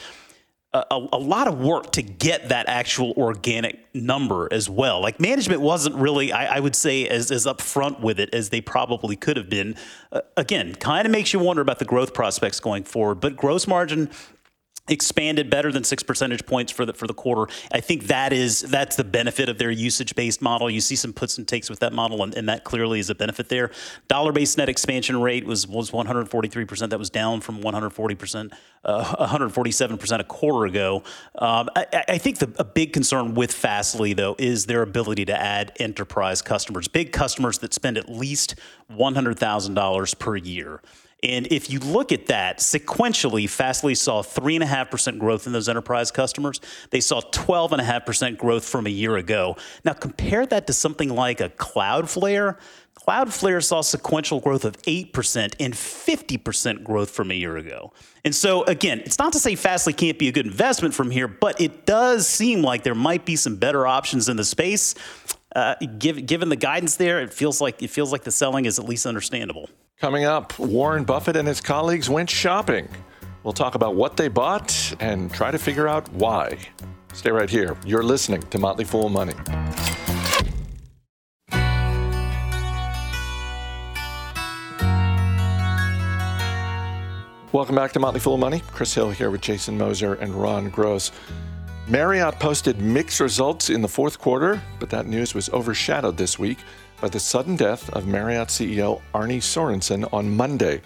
a, 0.72 1.08
a, 1.14 1.18
lot 1.18 1.48
of 1.48 1.60
work 1.60 1.92
to 1.94 2.04
get 2.04 2.50
that 2.50 2.70
actual 2.70 3.14
organic 3.18 3.80
number 3.96 4.48
as 4.52 4.70
well. 4.70 5.02
Like 5.02 5.20
management 5.20 5.62
wasn't 5.62 5.96
really, 5.96 6.32
I, 6.32 6.58
I 6.58 6.60
would 6.60 6.76
say, 6.76 7.08
as, 7.08 7.32
as 7.32 7.48
upfront 7.48 8.02
with 8.02 8.20
it 8.20 8.34
as 8.36 8.50
they 8.50 8.62
probably 8.62 9.16
could 9.16 9.36
have 9.36 9.50
been. 9.50 9.76
Uh, 10.12 10.22
again, 10.38 10.76
kind 10.76 11.08
of 11.08 11.12
makes 11.12 11.34
you 11.34 11.40
wonder 11.40 11.64
about 11.64 11.80
the 11.80 11.86
growth 11.86 12.14
prospects 12.14 12.60
going 12.60 12.84
forward. 12.84 13.20
But 13.20 13.36
gross 13.36 13.66
margin 13.66 14.12
expanded 14.90 15.50
better 15.50 15.72
than 15.72 15.84
six 15.84 16.04
percentage 16.04 16.46
points 16.46 16.72
for 16.72 16.86
the 16.86 16.94
for 16.94 17.08
the 17.08 17.14
quarter. 17.14 17.52
I 17.72 17.80
think 17.80 18.08
that 18.08 18.34
is 18.34 18.62
that's 18.62 18.96
the 18.96 19.04
benefit 19.04 19.50
of 19.50 19.58
their 19.58 19.72
usage 19.72 20.16
based 20.16 20.42
model. 20.42 20.70
You 20.70 20.82
see 20.82 20.96
some 20.96 21.14
puts 21.14 21.38
and 21.38 21.48
takes 21.48 21.70
with 21.70 21.80
that 21.80 21.94
model, 21.94 22.24
and, 22.24 22.36
and 22.36 22.50
that 22.50 22.64
clearly 22.64 23.00
is 23.00 23.10
a 23.10 23.16
benefit 23.16 23.50
there. 23.50 23.72
Dollar 24.08 24.32
based 24.32 24.58
net 24.58 24.70
expansion 24.70 25.22
rate 25.22 25.46
was 25.46 25.68
was 25.68 25.94
143 25.94 26.66
percent. 26.66 26.90
That 26.90 27.00
was 27.00 27.10
down 27.10 27.42
from 27.42 27.62
140 27.62 28.16
percent, 28.16 28.54
uh, 28.84 29.16
147 29.18 29.98
percent 29.98 30.22
a 30.22 30.26
quarter 30.26 30.66
ago. 30.66 31.04
Um, 31.36 31.70
I, 31.76 32.04
I, 32.10 32.18
think 32.18 32.40
the 32.40 32.54
a 32.60 32.64
big 32.64 32.94
concern 32.94 33.34
with 33.34 33.52
Fastly 33.54 34.14
though 34.14 34.36
is 34.38 34.66
their 34.66 34.82
ability 34.82 35.26
to 35.26 35.40
add 35.40 35.72
enterprise 35.80 36.42
customers, 36.42 36.88
big 36.88 37.12
customers 37.12 37.60
that 37.60 37.74
spend 37.74 37.98
at 37.98 38.10
least 38.10 38.56
one 38.88 39.16
hundred 39.16 39.40
thousand 39.40 39.76
dollars 39.76 40.14
per 40.14 40.36
year. 40.36 40.82
And 41.22 41.48
if 41.52 41.70
you 41.70 41.80
look 41.80 42.12
at 42.12 42.28
that 42.28 42.60
sequentially, 42.60 43.50
Fastly 43.50 43.94
saw 43.94 44.24
3.5% 44.24 45.20
growth 45.20 45.48
in 45.48 45.54
those 45.54 45.68
enterprise 45.68 46.12
customers. 46.12 46.62
They 46.92 47.02
saw 47.02 47.20
12.5% 47.20 48.38
growth 48.38 48.64
from 48.64 48.88
a 48.88 48.90
year 48.90 49.18
ago. 49.18 49.58
Now, 49.84 49.94
compare 49.94 50.46
that 50.46 50.68
to 50.68 50.74
something 50.74 51.10
like 51.10 51.42
a 51.42 51.50
Cloudflare. 51.50 52.58
Cloudflare 52.96 53.64
saw 53.64 53.82
sequential 53.82 54.40
growth 54.40 54.64
of 54.64 54.78
8% 54.84 55.56
and 55.60 55.74
50% 55.74 56.84
growth 56.84 57.10
from 57.10 57.32
a 57.32 57.34
year 57.34 57.58
ago. 57.58 57.92
And 58.24 58.34
so, 58.34 58.64
again, 58.64 59.02
it's 59.06 59.20
not 59.20 59.34
to 59.34 59.40
say 59.40 59.56
Fastly 59.56 59.94
can't 59.94 60.20
be 60.20 60.30
a 60.30 60.32
good 60.32 60.46
investment 60.46 60.94
from 60.94 61.12
here, 61.12 61.28
but 61.28 61.60
it 61.60 61.86
does 61.86 62.28
seem 62.28 62.62
like 62.62 62.84
there 62.84 62.96
might 62.96 63.26
be 63.26 63.36
some 63.36 63.58
better 63.58 63.86
options 63.86 64.30
in 64.30 64.38
the 64.38 64.46
space. 64.46 64.96
Uh, 65.56 65.76
give, 65.98 66.26
given 66.26 66.48
the 66.50 66.56
guidance 66.56 66.96
there, 66.96 67.20
it 67.20 67.34
feels 67.34 67.60
like 67.60 67.82
it 67.82 67.90
feels 67.90 68.12
like 68.12 68.24
the 68.24 68.32
selling 68.32 68.66
is 68.66 68.80
at 68.80 68.86
least 68.86 69.06
understandable. 69.06 69.70
Coming 70.00 70.24
up, 70.24 70.58
Warren 70.58 71.04
Buffett 71.04 71.36
and 71.36 71.46
his 71.46 71.60
colleagues 71.60 72.10
went 72.10 72.30
shopping. 72.30 72.88
We'll 73.44 73.52
talk 73.52 73.76
about 73.76 73.96
what 73.96 74.16
they 74.16 74.30
bought 74.30 74.96
and 75.02 75.30
try 75.34 75.52
to 75.52 75.58
figure 75.58 75.90
out 75.90 76.08
why. 76.14 76.58
Stay 77.12 77.32
right 77.32 77.50
here. 77.50 77.76
You're 77.86 78.04
listening 78.04 78.42
to 78.44 78.60
Motley 78.60 78.86
Fool 78.86 79.10
Money. 79.10 79.34
Welcome 87.52 87.76
back 87.76 87.92
to 87.92 88.00
Motley 88.00 88.22
Fool 88.22 88.38
Money. 88.38 88.62
Chris 88.72 88.94
Hill 88.94 89.12
here 89.12 89.30
with 89.30 89.42
Jason 89.42 89.78
Moser 89.78 90.14
and 90.14 90.34
Ron 90.34 90.70
Gross. 90.70 91.12
Marriott 91.90 92.40
posted 92.40 92.80
mixed 92.80 93.20
results 93.20 93.70
in 93.70 93.82
the 93.82 93.88
fourth 93.90 94.18
quarter, 94.18 94.62
but 94.80 94.90
that 94.92 95.08
news 95.08 95.34
was 95.34 95.50
overshadowed 95.50 96.16
this 96.16 96.40
week 96.40 96.60
by 97.02 97.10
the 97.10 97.20
sudden 97.20 97.56
death 97.56 97.90
of 97.92 98.08
Marriott 98.08 98.50
CEO 98.50 99.02
Arne 99.14 99.40
Sorenson 99.40 100.06
on 100.06 100.36
Monday. 100.36 100.82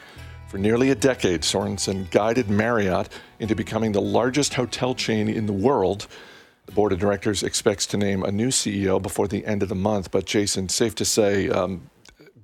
For 0.48 0.58
nearly 0.58 0.92
a 0.92 0.96
decade, 0.96 1.44
Sorenson 1.44 2.08
guided 2.12 2.50
Marriott 2.50 3.10
into 3.40 3.56
becoming 3.56 3.92
the 3.92 4.02
largest 4.02 4.54
hotel 4.54 4.94
chain 4.94 5.28
in 5.28 5.48
the 5.48 5.54
world. 5.54 6.08
The 6.68 6.72
board 6.72 6.94
of 6.94 7.00
directors 7.00 7.42
expects 7.42 7.88
to 7.88 7.98
name 7.98 8.24
a 8.24 8.32
new 8.32 8.50
CEO 8.50 9.02
before 9.02 9.28
the 9.28 9.46
end 9.46 9.64
of 9.64 9.70
the 9.70 9.76
month, 9.76 10.12
but 10.12 10.26
Jason, 10.26 10.70
safe 10.70 10.94
to 10.96 11.06
say, 11.06 11.50
um, 11.50 11.90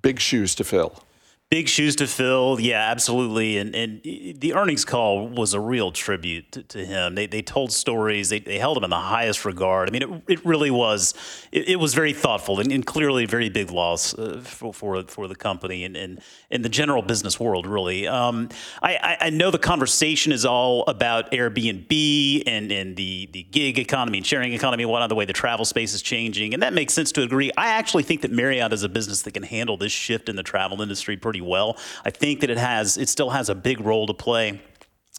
big 0.01 0.19
shoes 0.19 0.55
to 0.55 0.63
fill. 0.63 1.03
Big 1.51 1.67
shoes 1.67 1.95
to 1.95 2.05
fill, 2.05 2.59
yeah, 2.59 2.91
absolutely. 2.91 3.57
And 3.57 3.73
and 3.73 4.03
the 4.03 4.53
earnings 4.53 4.85
call 4.85 5.27
was 5.27 5.55
a 5.55 5.59
real 5.59 5.91
tribute 5.91 6.51
to, 6.51 6.61
to 6.61 6.85
him. 6.85 7.15
They, 7.15 7.25
they 7.25 7.41
told 7.41 7.71
stories. 7.71 8.29
They, 8.29 8.37
they 8.37 8.59
held 8.59 8.77
him 8.77 8.83
in 8.83 8.91
the 8.91 8.97
highest 8.97 9.45
regard. 9.45 9.89
I 9.89 9.91
mean, 9.91 10.03
it, 10.03 10.23
it 10.27 10.45
really 10.45 10.69
was. 10.69 11.15
It, 11.51 11.69
it 11.69 11.75
was 11.77 11.95
very 11.95 12.13
thoughtful 12.13 12.59
and, 12.59 12.71
and, 12.71 12.85
clearly 12.85 13.23
a 13.23 13.27
very 13.27 13.49
big 13.49 13.71
loss 13.71 14.13
uh, 14.13 14.41
for, 14.43 14.71
for, 14.71 15.01
for 15.07 15.27
the 15.27 15.35
company 15.35 15.85
and, 15.85 15.97
and 15.97 16.21
in 16.51 16.61
the 16.61 16.69
general 16.69 17.01
business 17.01 17.39
world. 17.39 17.65
Really, 17.65 18.07
um, 18.07 18.49
I, 18.83 19.17
I 19.19 19.29
know 19.31 19.49
the 19.49 19.57
conversation 19.57 20.31
is 20.31 20.45
all 20.45 20.83
about 20.83 21.31
Airbnb 21.31 22.43
and 22.45 22.71
and 22.71 22.95
the 22.95 23.27
the 23.31 23.41
gig 23.41 23.79
economy 23.79 24.19
and 24.19 24.27
sharing 24.27 24.53
economy 24.53 24.83
and 24.83 24.91
whatnot. 24.91 25.09
The 25.09 25.15
way 25.15 25.25
the 25.25 25.33
travel 25.33 25.65
space 25.65 25.95
is 25.95 26.03
changing, 26.03 26.53
and 26.53 26.61
that 26.61 26.73
makes 26.73 26.93
sense 26.93 27.11
to 27.13 27.23
agree. 27.23 27.49
I 27.57 27.69
actually 27.69 28.03
think 28.03 28.21
that 28.21 28.29
Marriott 28.29 28.71
is 28.71 28.83
a 28.83 28.89
business 28.89 29.23
that 29.23 29.31
can 29.31 29.41
handle 29.41 29.77
this 29.77 29.91
shift 29.91 30.29
in 30.29 30.35
the 30.35 30.43
travel 30.43 30.83
industry 30.83 31.17
pretty 31.17 31.38
pretty 31.39 31.49
well. 31.49 31.77
I 32.05 32.09
think 32.09 32.41
that 32.41 32.49
it 32.49 32.57
has 32.57 32.97
it 32.97 33.09
still 33.09 33.29
has 33.29 33.49
a 33.49 33.55
big 33.55 33.81
role 33.81 34.07
to 34.07 34.13
play. 34.13 34.61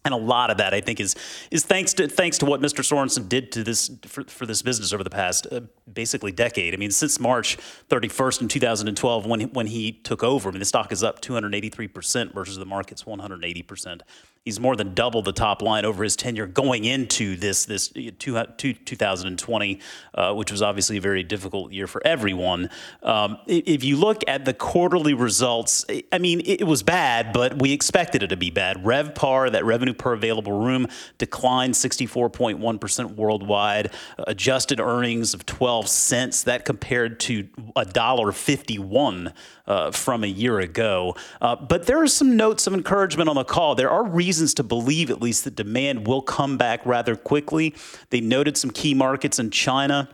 And 0.02 0.14
a 0.14 0.16
lot 0.16 0.50
of 0.50 0.56
that, 0.56 0.72
I 0.72 0.80
think, 0.80 0.98
is 0.98 1.14
is 1.50 1.62
thanks 1.62 1.92
to 1.94 2.08
thanks 2.08 2.38
to 2.38 2.46
what 2.46 2.62
Mr. 2.62 2.82
Sorenson 2.82 3.28
did 3.28 3.52
to 3.52 3.62
this 3.62 3.90
for, 4.06 4.24
for 4.24 4.46
this 4.46 4.62
business 4.62 4.94
over 4.94 5.04
the 5.04 5.10
past 5.10 5.46
uh, 5.52 5.60
basically 5.92 6.32
decade. 6.32 6.72
I 6.72 6.78
mean, 6.78 6.90
since 6.90 7.20
March 7.20 7.58
31st 7.90 8.42
in 8.42 8.48
2012, 8.48 9.26
when 9.26 9.40
when 9.52 9.66
he 9.66 9.92
took 9.92 10.24
over, 10.24 10.48
I 10.48 10.52
mean, 10.52 10.60
the 10.60 10.64
stock 10.64 10.90
is 10.90 11.02
up 11.02 11.20
283 11.20 11.88
percent 11.88 12.32
versus 12.32 12.56
the 12.56 12.64
market's 12.64 13.04
180 13.04 13.62
percent 13.62 14.02
he's 14.44 14.58
more 14.58 14.74
than 14.74 14.94
doubled 14.94 15.26
the 15.26 15.32
top 15.32 15.60
line 15.60 15.84
over 15.84 16.02
his 16.02 16.16
tenure 16.16 16.46
going 16.46 16.84
into 16.84 17.36
this 17.36 17.66
this 17.66 17.88
two, 17.88 18.72
2020, 18.72 19.80
uh, 20.14 20.34
which 20.34 20.50
was 20.50 20.62
obviously 20.62 20.96
a 20.96 21.00
very 21.00 21.22
difficult 21.22 21.72
year 21.72 21.86
for 21.86 22.04
everyone. 22.06 22.70
Um, 23.02 23.38
if 23.46 23.84
you 23.84 23.96
look 23.96 24.22
at 24.26 24.44
the 24.44 24.54
quarterly 24.54 25.14
results, 25.14 25.84
I 26.10 26.18
mean, 26.18 26.40
it 26.44 26.66
was 26.66 26.82
bad, 26.82 27.32
but 27.32 27.60
we 27.60 27.72
expected 27.72 28.22
it 28.22 28.28
to 28.28 28.36
be 28.36 28.50
bad. 28.50 28.78
RevPAR, 28.78 29.52
that 29.52 29.64
revenue 29.64 29.94
per 29.94 30.14
available 30.14 30.58
room, 30.58 30.86
declined 31.18 31.74
64.1% 31.74 33.14
worldwide. 33.16 33.92
Adjusted 34.18 34.80
earnings 34.80 35.34
of 35.34 35.44
12 35.46 35.88
cents, 35.88 36.42
that 36.44 36.64
compared 36.64 37.20
to 37.20 37.44
$1.51 37.44 39.32
uh, 39.66 39.90
from 39.90 40.24
a 40.24 40.26
year 40.26 40.58
ago. 40.58 41.14
Uh, 41.40 41.56
but 41.56 41.86
there 41.86 42.02
are 42.02 42.08
some 42.08 42.36
notes 42.36 42.66
of 42.66 42.74
encouragement 42.74 43.28
on 43.28 43.36
the 43.36 43.44
call. 43.44 43.74
There 43.74 43.90
are 43.90 44.04
reasons 44.04 44.29
to 44.54 44.62
believe, 44.62 45.10
at 45.10 45.20
least, 45.20 45.44
that 45.44 45.56
demand 45.56 46.06
will 46.06 46.22
come 46.22 46.56
back 46.56 46.84
rather 46.86 47.16
quickly. 47.16 47.74
They 48.10 48.20
noted 48.20 48.56
some 48.56 48.70
key 48.70 48.94
markets 48.94 49.38
in 49.38 49.50
China 49.50 50.08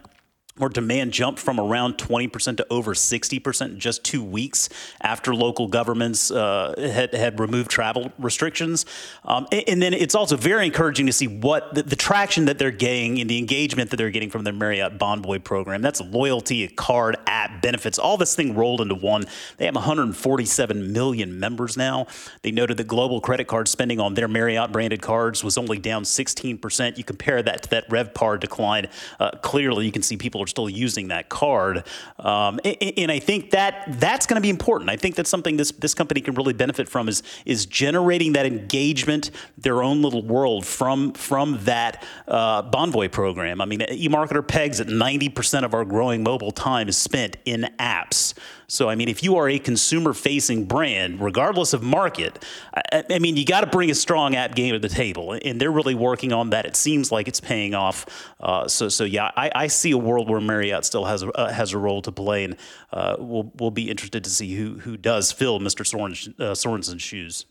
where 0.58 0.70
demand 0.70 1.12
jumped 1.12 1.38
from 1.38 1.60
around 1.60 1.98
20% 1.98 2.56
to 2.56 2.66
over 2.70 2.94
60% 2.94 3.66
in 3.66 3.78
just 3.78 4.04
two 4.04 4.22
weeks 4.22 4.68
after 5.02 5.34
local 5.34 5.68
governments 5.68 6.30
uh, 6.30 6.74
had, 6.78 7.12
had 7.12 7.38
removed 7.38 7.70
travel 7.70 8.10
restrictions. 8.18 8.86
Um, 9.24 9.46
and, 9.52 9.64
and, 9.68 9.82
then 9.82 9.92
it's 9.92 10.14
also 10.14 10.36
very 10.36 10.64
encouraging 10.64 11.06
to 11.06 11.12
see 11.12 11.26
what 11.26 11.74
the, 11.74 11.82
the, 11.82 11.96
traction 11.96 12.46
that 12.46 12.58
they're 12.58 12.70
getting 12.70 13.20
and 13.20 13.28
the 13.28 13.38
engagement 13.38 13.90
that 13.90 13.96
they're 13.96 14.10
getting 14.10 14.30
from 14.30 14.44
their 14.44 14.54
Marriott 14.54 14.98
Bonvoy 14.98 15.44
program. 15.44 15.82
That's 15.82 16.00
loyalty, 16.00 16.64
a 16.64 16.68
card, 16.68 17.16
app, 17.26 17.60
benefits, 17.60 17.98
all 17.98 18.16
this 18.16 18.34
thing 18.34 18.54
rolled 18.54 18.80
into 18.80 18.94
one. 18.94 19.24
They 19.58 19.66
have 19.66 19.74
147 19.74 20.92
million 20.92 21.38
members 21.38 21.76
now. 21.76 22.06
They 22.42 22.50
noted 22.50 22.78
that 22.78 22.86
global 22.86 23.20
credit 23.20 23.46
card 23.46 23.68
spending 23.68 24.00
on 24.00 24.14
their 24.14 24.28
Marriott 24.28 24.72
branded 24.72 25.02
cards 25.02 25.44
was 25.44 25.58
only 25.58 25.78
down 25.78 26.04
16%. 26.04 26.96
You 26.96 27.04
compare 27.04 27.42
that 27.42 27.64
to 27.64 27.70
that 27.70 27.90
RevPAR 27.90 28.40
decline, 28.40 28.88
uh, 29.20 29.32
clearly 29.42 29.84
you 29.84 29.92
can 29.92 30.02
see 30.02 30.16
people 30.16 30.45
are 30.46 30.48
still 30.48 30.70
using 30.70 31.08
that 31.08 31.28
card. 31.28 31.84
Um, 32.18 32.60
and, 32.64 32.76
and, 32.96 33.12
I 33.12 33.18
think 33.18 33.50
that 33.50 33.84
that's 34.00 34.26
going 34.26 34.36
to 34.36 34.40
be 34.40 34.50
important. 34.50 34.90
I 34.90 34.96
think 34.96 35.16
that's 35.16 35.28
something 35.28 35.56
this 35.56 35.72
this 35.72 35.94
company 35.94 36.20
can 36.20 36.34
really 36.34 36.52
benefit 36.52 36.88
from 36.88 37.08
is 37.08 37.22
is 37.44 37.66
generating 37.66 38.32
that 38.34 38.46
engagement, 38.46 39.30
their 39.58 39.82
own 39.82 40.02
little 40.02 40.22
world 40.22 40.64
from 40.64 41.12
from 41.12 41.58
that 41.64 42.04
uh, 42.28 42.62
Bonvoy 42.62 43.10
program. 43.10 43.60
I 43.60 43.64
mean, 43.64 43.80
eMarketer 43.80 44.46
pegs 44.46 44.80
at 44.80 44.86
90% 44.86 45.64
of 45.64 45.74
our 45.74 45.84
growing 45.84 46.22
mobile 46.22 46.52
time 46.52 46.88
is 46.88 46.96
spent 46.96 47.36
in 47.44 47.68
apps. 47.78 48.34
So, 48.68 48.88
I 48.88 48.96
mean, 48.96 49.08
if 49.08 49.22
you 49.22 49.36
are 49.36 49.48
a 49.48 49.58
consumer 49.58 50.12
facing 50.12 50.64
brand, 50.64 51.20
regardless 51.20 51.72
of 51.72 51.82
market, 51.82 52.44
I, 52.74 53.04
I 53.10 53.18
mean, 53.20 53.36
you 53.36 53.44
got 53.44 53.60
to 53.60 53.68
bring 53.68 53.90
a 53.90 53.94
strong 53.94 54.34
app 54.34 54.54
game 54.54 54.72
to 54.72 54.78
the 54.78 54.88
table. 54.88 55.38
And 55.44 55.60
they're 55.60 55.70
really 55.70 55.94
working 55.94 56.32
on 56.32 56.50
that. 56.50 56.66
It 56.66 56.74
seems 56.74 57.12
like 57.12 57.28
it's 57.28 57.40
paying 57.40 57.74
off. 57.74 58.06
Uh, 58.40 58.66
so, 58.66 58.88
so 58.88 59.04
yeah, 59.04 59.30
I, 59.36 59.50
I, 59.54 59.66
see 59.68 59.92
a 59.92 59.98
world 59.98 60.28
where 60.28 60.40
Marriott 60.40 60.84
still 60.84 61.04
has 61.04 61.22
a, 61.22 61.30
uh, 61.30 61.52
has 61.52 61.72
a 61.72 61.78
role 61.78 62.02
to 62.02 62.12
play. 62.12 62.44
And 62.44 62.56
uh, 62.92 63.16
we'll, 63.18 63.52
we'll 63.56 63.70
be 63.70 63.90
interested 63.90 64.24
to 64.24 64.30
see 64.30 64.54
who, 64.54 64.78
who 64.78 64.96
does 64.96 65.30
fill 65.30 65.60
Mr. 65.60 65.86
Soren, 65.86 66.12
uh, 66.38 66.54
Sorenson's 66.54 67.02
shoes. 67.02 67.46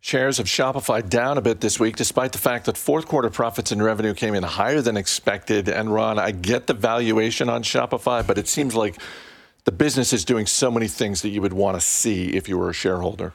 Shares 0.00 0.40
of 0.40 0.46
Shopify 0.46 1.08
down 1.08 1.38
a 1.38 1.40
bit 1.40 1.60
this 1.60 1.78
week, 1.78 1.94
despite 1.94 2.32
the 2.32 2.38
fact 2.38 2.66
that 2.66 2.76
fourth 2.76 3.06
quarter 3.06 3.30
profits 3.30 3.70
and 3.70 3.80
revenue 3.80 4.14
came 4.14 4.34
in 4.34 4.42
higher 4.42 4.80
than 4.80 4.96
expected. 4.96 5.68
And 5.68 5.94
Ron, 5.94 6.18
I 6.18 6.32
get 6.32 6.66
the 6.66 6.74
valuation 6.74 7.48
on 7.48 7.62
Shopify, 7.62 8.26
but 8.26 8.36
it 8.36 8.48
seems 8.48 8.74
like 8.74 9.00
the 9.64 9.72
business 9.72 10.12
is 10.12 10.24
doing 10.24 10.46
so 10.46 10.70
many 10.70 10.88
things 10.88 11.22
that 11.22 11.28
you 11.28 11.40
would 11.40 11.52
want 11.52 11.76
to 11.76 11.80
see 11.80 12.30
if 12.30 12.48
you 12.48 12.58
were 12.58 12.70
a 12.70 12.74
shareholder. 12.74 13.32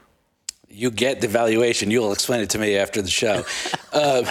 You 0.70 0.90
get 0.90 1.22
the 1.22 1.28
valuation. 1.28 1.90
You'll 1.90 2.12
explain 2.12 2.42
it 2.42 2.50
to 2.50 2.58
me 2.58 2.76
after 2.76 3.00
the 3.00 3.10
show. 3.10 3.44
uh, 3.92 4.30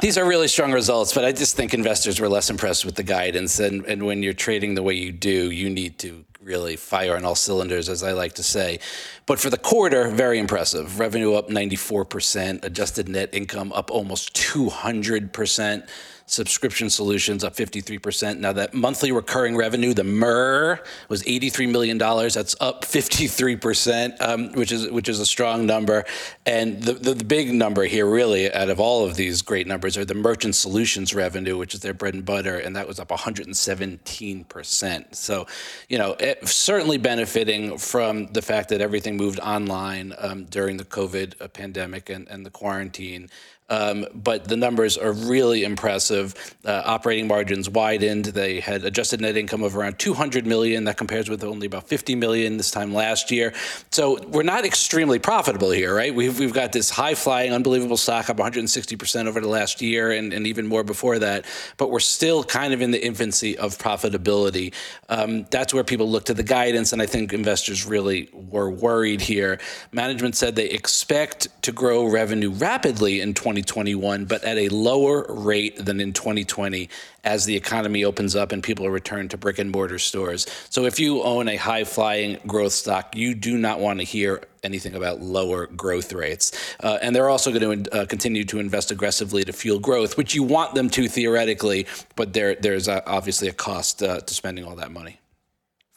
these 0.00 0.16
are 0.16 0.26
really 0.26 0.48
strong 0.48 0.72
results, 0.72 1.12
but 1.12 1.24
I 1.24 1.32
just 1.32 1.56
think 1.56 1.74
investors 1.74 2.18
were 2.18 2.28
less 2.28 2.48
impressed 2.48 2.86
with 2.86 2.94
the 2.94 3.02
guidance. 3.02 3.60
And, 3.60 3.84
and 3.84 4.04
when 4.06 4.22
you're 4.22 4.32
trading 4.32 4.74
the 4.74 4.82
way 4.82 4.94
you 4.94 5.12
do, 5.12 5.50
you 5.50 5.68
need 5.68 5.98
to 5.98 6.24
really 6.40 6.76
fire 6.76 7.16
on 7.16 7.24
all 7.24 7.34
cylinders, 7.34 7.88
as 7.88 8.02
I 8.02 8.12
like 8.12 8.34
to 8.34 8.42
say. 8.42 8.78
But 9.26 9.38
for 9.38 9.50
the 9.50 9.58
quarter, 9.58 10.08
very 10.08 10.38
impressive. 10.38 10.98
Revenue 10.98 11.34
up 11.34 11.48
94%, 11.48 12.64
adjusted 12.64 13.08
net 13.08 13.30
income 13.32 13.72
up 13.72 13.90
almost 13.90 14.34
200% 14.34 15.88
subscription 16.26 16.88
solutions 16.88 17.44
up 17.44 17.54
53%. 17.54 18.38
Now, 18.38 18.52
that 18.52 18.74
monthly 18.74 19.12
recurring 19.12 19.56
revenue, 19.56 19.92
the 19.92 20.04
MER, 20.04 20.80
was 21.08 21.22
$83 21.22 21.70
million. 21.70 21.98
That's 21.98 22.56
up 22.60 22.84
53%, 22.84 24.20
um, 24.20 24.52
which 24.52 24.72
is 24.72 24.90
which 24.90 25.08
is 25.08 25.20
a 25.20 25.26
strong 25.26 25.66
number. 25.66 26.04
And 26.46 26.82
the, 26.82 26.94
the, 26.94 27.14
the, 27.14 27.24
big 27.24 27.52
number 27.52 27.84
here, 27.84 28.06
really, 28.06 28.52
out 28.52 28.70
of 28.70 28.80
all 28.80 29.04
of 29.04 29.16
these 29.16 29.42
great 29.42 29.66
numbers, 29.66 29.96
are 29.96 30.04
the 30.04 30.14
merchant 30.14 30.54
solutions 30.54 31.14
revenue, 31.14 31.56
which 31.56 31.74
is 31.74 31.80
their 31.80 31.94
bread 31.94 32.14
and 32.14 32.24
butter, 32.24 32.58
and 32.58 32.76
that 32.76 32.88
was 32.88 32.98
up 32.98 33.08
117%. 33.08 35.14
So, 35.14 35.46
you 35.88 35.98
know, 35.98 36.16
it, 36.20 36.48
certainly 36.48 36.98
benefiting 36.98 37.78
from 37.78 38.26
the 38.28 38.42
fact 38.42 38.68
that 38.70 38.80
everything 38.80 39.16
moved 39.16 39.40
online 39.40 40.14
um, 40.18 40.44
during 40.44 40.76
the 40.76 40.84
COVID 40.84 41.40
uh, 41.40 41.48
pandemic 41.48 42.08
and, 42.08 42.28
and 42.28 42.46
the 42.46 42.50
quarantine. 42.50 43.28
Um, 43.70 44.06
but 44.14 44.46
the 44.46 44.58
numbers 44.58 44.98
are 44.98 45.12
really 45.12 45.64
impressive. 45.64 46.34
Uh, 46.66 46.82
operating 46.84 47.26
margins 47.26 47.68
widened. 47.70 48.26
They 48.26 48.60
had 48.60 48.84
adjusted 48.84 49.22
net 49.22 49.38
income 49.38 49.62
of 49.62 49.74
around 49.74 49.98
200 49.98 50.46
million. 50.46 50.84
That 50.84 50.98
compares 50.98 51.30
with 51.30 51.42
only 51.42 51.66
about 51.66 51.88
50 51.88 52.14
million 52.14 52.58
this 52.58 52.70
time 52.70 52.92
last 52.92 53.30
year. 53.30 53.54
So 53.90 54.22
we're 54.26 54.42
not 54.42 54.66
extremely 54.66 55.18
profitable 55.18 55.70
here, 55.70 55.94
right? 55.94 56.14
We've, 56.14 56.38
we've 56.38 56.52
got 56.52 56.72
this 56.72 56.90
high 56.90 57.14
flying, 57.14 57.52
unbelievable 57.52 57.96
stock 57.96 58.28
up 58.28 58.36
160% 58.36 59.26
over 59.26 59.40
the 59.40 59.48
last 59.48 59.80
year 59.80 60.12
and, 60.12 60.34
and 60.34 60.46
even 60.46 60.66
more 60.66 60.84
before 60.84 61.18
that. 61.20 61.46
But 61.78 61.90
we're 61.90 62.00
still 62.00 62.44
kind 62.44 62.74
of 62.74 62.82
in 62.82 62.90
the 62.90 63.04
infancy 63.04 63.56
of 63.56 63.78
profitability. 63.78 64.74
Um, 65.08 65.46
that's 65.50 65.72
where 65.72 65.84
people 65.84 66.10
look 66.10 66.24
to 66.26 66.34
the 66.34 66.42
guidance. 66.42 66.92
And 66.92 67.00
I 67.00 67.06
think 67.06 67.32
investors 67.32 67.86
really 67.86 68.28
were 68.32 68.70
worried 68.70 69.22
here. 69.22 69.58
Management 69.90 70.36
said 70.36 70.54
they 70.54 70.68
expect 70.68 71.48
to 71.62 71.72
grow 71.72 72.04
revenue 72.06 72.50
rapidly 72.50 73.22
in 73.22 73.32
20 73.32 73.53
2021, 73.62 74.24
but 74.24 74.44
at 74.44 74.58
a 74.58 74.68
lower 74.68 75.26
rate 75.28 75.76
than 75.84 76.00
in 76.00 76.12
2020 76.12 76.88
as 77.24 77.44
the 77.44 77.56
economy 77.56 78.04
opens 78.04 78.36
up 78.36 78.52
and 78.52 78.62
people 78.62 78.88
return 78.90 79.28
to 79.28 79.36
brick 79.36 79.58
and 79.58 79.70
mortar 79.70 79.98
stores. 79.98 80.46
So 80.70 80.84
if 80.84 81.00
you 81.00 81.22
own 81.22 81.48
a 81.48 81.56
high 81.56 81.84
flying 81.84 82.38
growth 82.46 82.72
stock, 82.72 83.16
you 83.16 83.34
do 83.34 83.56
not 83.56 83.80
want 83.80 84.00
to 84.00 84.04
hear 84.04 84.42
anything 84.62 84.94
about 84.94 85.20
lower 85.20 85.66
growth 85.66 86.12
rates. 86.12 86.52
Uh, 86.80 86.98
and 87.02 87.14
they're 87.14 87.30
also 87.30 87.58
going 87.58 87.84
to 87.84 87.94
uh, 87.94 88.06
continue 88.06 88.44
to 88.44 88.58
invest 88.58 88.90
aggressively 88.90 89.44
to 89.44 89.52
fuel 89.52 89.78
growth, 89.78 90.16
which 90.16 90.34
you 90.34 90.42
want 90.42 90.74
them 90.74 90.90
to 90.90 91.08
theoretically, 91.08 91.86
but 92.16 92.32
there, 92.32 92.54
there's 92.54 92.88
uh, 92.88 93.00
obviously 93.06 93.48
a 93.48 93.52
cost 93.52 94.02
uh, 94.02 94.20
to 94.20 94.34
spending 94.34 94.64
all 94.64 94.76
that 94.76 94.90
money. 94.90 95.20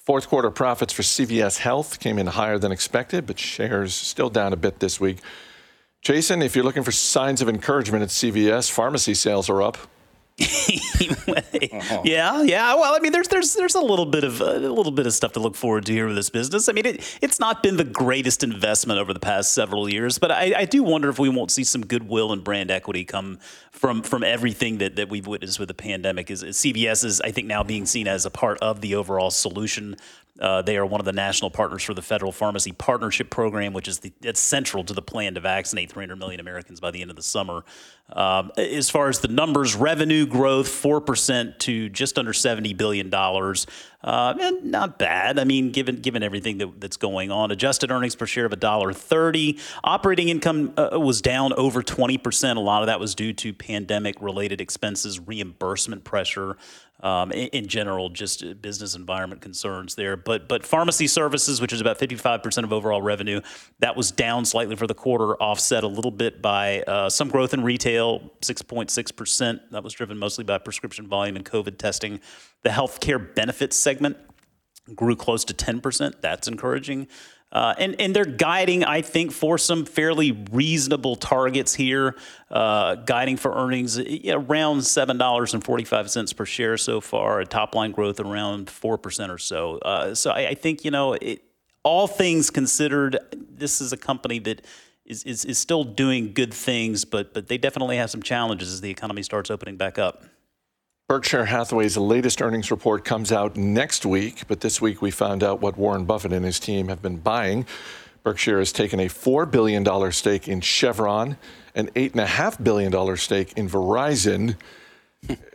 Fourth 0.07 0.29
quarter 0.29 0.51
profits 0.51 0.93
for 0.93 1.01
CVS 1.01 1.57
Health 1.57 1.99
came 1.99 2.17
in 2.17 2.27
higher 2.27 2.57
than 2.57 2.71
expected, 2.71 3.27
but 3.27 3.37
shares 3.37 3.93
still 3.93 4.29
down 4.29 4.53
a 4.53 4.55
bit 4.55 4.79
this 4.79 5.01
week. 5.01 5.17
Jason, 6.07 6.41
if 6.41 6.55
you're 6.55 6.63
looking 6.63 6.83
for 6.83 6.91
signs 6.93 7.41
of 7.41 7.49
encouragement 7.49 8.01
at 8.01 8.07
CVS, 8.07 8.71
pharmacy 8.71 9.13
sales 9.13 9.49
are 9.49 9.61
up. 9.61 9.77
uh-huh. 10.39 12.01
Yeah, 12.05 12.43
yeah. 12.43 12.75
Well, 12.75 12.95
I 12.95 12.99
mean, 12.99 13.11
there's 13.11 13.27
there's 13.27 13.55
there's 13.55 13.75
a 13.75 13.81
little 13.81 14.05
bit 14.05 14.23
of 14.23 14.39
a 14.39 14.57
little 14.57 14.93
bit 14.93 15.05
of 15.05 15.11
stuff 15.11 15.33
to 15.33 15.41
look 15.41 15.55
forward 15.55 15.85
to 15.87 15.91
here 15.91 16.07
with 16.07 16.15
this 16.15 16.29
business. 16.29 16.69
I 16.69 16.71
mean, 16.71 16.85
it, 16.85 17.19
it's 17.21 17.41
not 17.41 17.61
been 17.61 17.75
the 17.75 17.83
greatest 17.83 18.41
investment 18.41 19.01
over 19.01 19.13
the 19.13 19.19
past 19.19 19.51
several 19.53 19.89
years, 19.89 20.17
but 20.17 20.31
I, 20.31 20.53
I 20.59 20.63
do 20.63 20.81
wonder 20.81 21.09
if 21.09 21.19
we 21.19 21.27
won't 21.27 21.51
see 21.51 21.65
some 21.65 21.85
goodwill 21.85 22.31
and 22.31 22.41
brand 22.41 22.71
equity 22.71 23.03
come 23.03 23.39
from 23.71 24.01
from 24.01 24.23
everything 24.23 24.77
that, 24.77 24.95
that 24.95 25.09
we've 25.09 25.27
witnessed 25.27 25.59
with 25.59 25.67
the 25.67 25.73
pandemic. 25.73 26.31
Is, 26.31 26.41
is 26.41 26.55
CVS 26.55 27.03
is 27.03 27.19
I 27.19 27.31
think 27.31 27.47
now 27.47 27.63
being 27.63 27.85
seen 27.85 28.07
as 28.07 28.25
a 28.25 28.31
part 28.31 28.59
of 28.59 28.79
the 28.79 28.95
overall 28.95 29.29
solution 29.29 29.97
uh, 30.39 30.61
they 30.61 30.77
are 30.77 30.85
one 30.85 31.01
of 31.01 31.05
the 31.05 31.13
national 31.13 31.51
partners 31.51 31.83
for 31.83 31.93
the 31.93 32.01
Federal 32.01 32.31
Pharmacy 32.31 32.71
Partnership 32.71 33.29
Program, 33.29 33.73
which 33.73 33.87
is 33.87 33.99
the, 33.99 34.11
it's 34.21 34.39
central 34.39 34.83
to 34.83 34.93
the 34.93 35.01
plan 35.01 35.33
to 35.35 35.39
vaccinate 35.39 35.91
300 35.91 36.15
million 36.17 36.39
Americans 36.39 36.79
by 36.79 36.91
the 36.91 37.01
end 37.01 37.09
of 37.09 37.15
the 37.15 37.23
summer. 37.23 37.63
Um, 38.11 38.51
as 38.57 38.89
far 38.89 39.09
as 39.09 39.19
the 39.19 39.27
numbers, 39.27 39.75
revenue 39.75 40.25
growth 40.25 40.67
4% 40.67 41.57
to 41.59 41.89
just 41.89 42.17
under 42.17 42.31
$70 42.31 42.75
billion. 42.77 43.09
Uh, 44.07 44.33
not 44.63 44.97
bad. 44.97 45.37
I 45.37 45.43
mean, 45.43 45.73
given 45.73 45.97
given 45.97 46.23
everything 46.23 46.59
that, 46.59 46.79
that's 46.79 46.95
going 46.95 47.29
on, 47.29 47.51
adjusted 47.51 47.91
earnings 47.91 48.15
per 48.15 48.25
share 48.25 48.45
of 48.45 48.53
$1.30. 48.53 49.59
Operating 49.83 50.29
income 50.29 50.73
uh, 50.77 50.97
was 50.97 51.21
down 51.21 51.51
over 51.51 51.83
20%. 51.83 52.55
A 52.55 52.59
lot 52.61 52.83
of 52.83 52.87
that 52.87 53.01
was 53.01 53.15
due 53.15 53.33
to 53.33 53.51
pandemic 53.51 54.21
related 54.21 54.61
expenses, 54.61 55.19
reimbursement 55.19 56.05
pressure 56.05 56.55
um, 57.01 57.31
in, 57.31 57.67
general, 57.67 58.09
just 58.09 58.61
business 58.61 58.95
environment 58.95 59.41
concerns 59.41 59.95
there. 59.95 60.17
But 60.17 60.47
but 60.47 60.65
pharmacy 60.65 61.07
services, 61.07 61.61
which 61.61 61.73
is 61.73 61.81
about 61.81 61.99
55% 61.99 62.63
of 62.63 62.73
overall 62.73 63.01
revenue, 63.01 63.41
that 63.79 63.95
was 63.95 64.11
down 64.11 64.45
slightly 64.45 64.75
for 64.75 64.87
the 64.87 64.95
quarter, 64.95 65.35
offset 65.35 65.83
a 65.83 65.87
little 65.87 66.11
bit 66.11 66.41
by 66.41 66.81
uh, 66.83 67.09
some 67.09 67.29
growth 67.29 67.53
in 67.53 67.63
retail, 67.63 68.31
6.6%. 68.41 69.59
That 69.71 69.83
was 69.83 69.93
driven 69.93 70.17
mostly 70.17 70.43
by 70.43 70.57
prescription 70.57 71.07
volume 71.07 71.35
and 71.35 71.45
COVID 71.45 71.77
testing. 71.77 72.19
The 72.67 72.73
healthcare 72.73 73.33
benefits 73.33 73.77
segment 73.77 74.17
grew 74.93 75.15
close 75.15 75.45
to 75.45 75.53
10%. 75.53 76.19
That's 76.19 76.49
encouraging. 76.49 77.07
Uh, 77.49 77.73
and, 77.77 77.95
and 77.97 78.13
they're 78.13 78.25
guiding, 78.25 78.83
I 78.83 79.01
think, 79.01 79.31
for 79.31 79.57
some 79.57 79.85
fairly 79.85 80.33
reasonable 80.51 81.15
targets 81.15 81.73
here, 81.73 82.17
uh, 82.51 82.95
guiding 82.95 83.37
for 83.37 83.53
earnings 83.53 83.97
around 83.97 84.79
$7.45 84.79 86.35
per 86.35 86.45
share 86.45 86.75
so 86.75 86.99
far, 86.99 87.39
a 87.39 87.45
top 87.45 87.73
line 87.73 87.91
growth 87.91 88.19
around 88.19 88.67
4% 88.67 89.29
or 89.29 89.37
so. 89.37 89.77
Uh, 89.77 90.13
so 90.13 90.31
I, 90.31 90.47
I, 90.49 90.53
think, 90.53 90.83
you 90.83 90.91
know, 90.91 91.13
it, 91.13 91.41
all 91.83 92.05
things 92.05 92.49
considered, 92.49 93.17
this 93.49 93.79
is 93.79 93.93
a 93.93 93.97
company 93.97 94.39
that 94.39 94.61
is, 95.05 95.23
is, 95.23 95.45
is 95.45 95.57
still 95.57 95.85
doing 95.85 96.33
good 96.33 96.53
things, 96.53 97.05
but, 97.05 97.33
but 97.33 97.47
they 97.47 97.57
definitely 97.57 97.95
have 97.95 98.09
some 98.09 98.21
challenges 98.21 98.73
as 98.73 98.81
the 98.81 98.89
economy 98.89 99.23
starts 99.23 99.49
opening 99.49 99.77
back 99.77 99.97
up. 99.97 100.25
Berkshire 101.07 101.45
Hathaway's 101.45 101.95
latest 101.95 102.41
earnings 102.41 102.69
report 102.69 103.05
comes 103.05 103.31
out 103.31 103.55
next 103.55 104.05
week, 104.05 104.41
but 104.49 104.59
this 104.59 104.81
week 104.81 105.01
we 105.01 105.09
found 105.09 105.41
out 105.41 105.61
what 105.61 105.77
Warren 105.77 106.03
Buffett 106.03 106.33
and 106.33 106.43
his 106.43 106.59
team 106.59 106.89
have 106.89 107.01
been 107.01 107.15
buying. 107.15 107.65
Berkshire 108.23 108.59
has 108.59 108.73
taken 108.73 108.99
a 108.99 109.05
$4 109.05 109.49
billion 109.49 110.11
stake 110.11 110.49
in 110.49 110.59
Chevron, 110.59 111.37
an 111.75 111.87
$8.5 111.91 112.61
billion 112.61 113.15
stake 113.15 113.53
in 113.53 113.69
Verizon. 113.69 114.57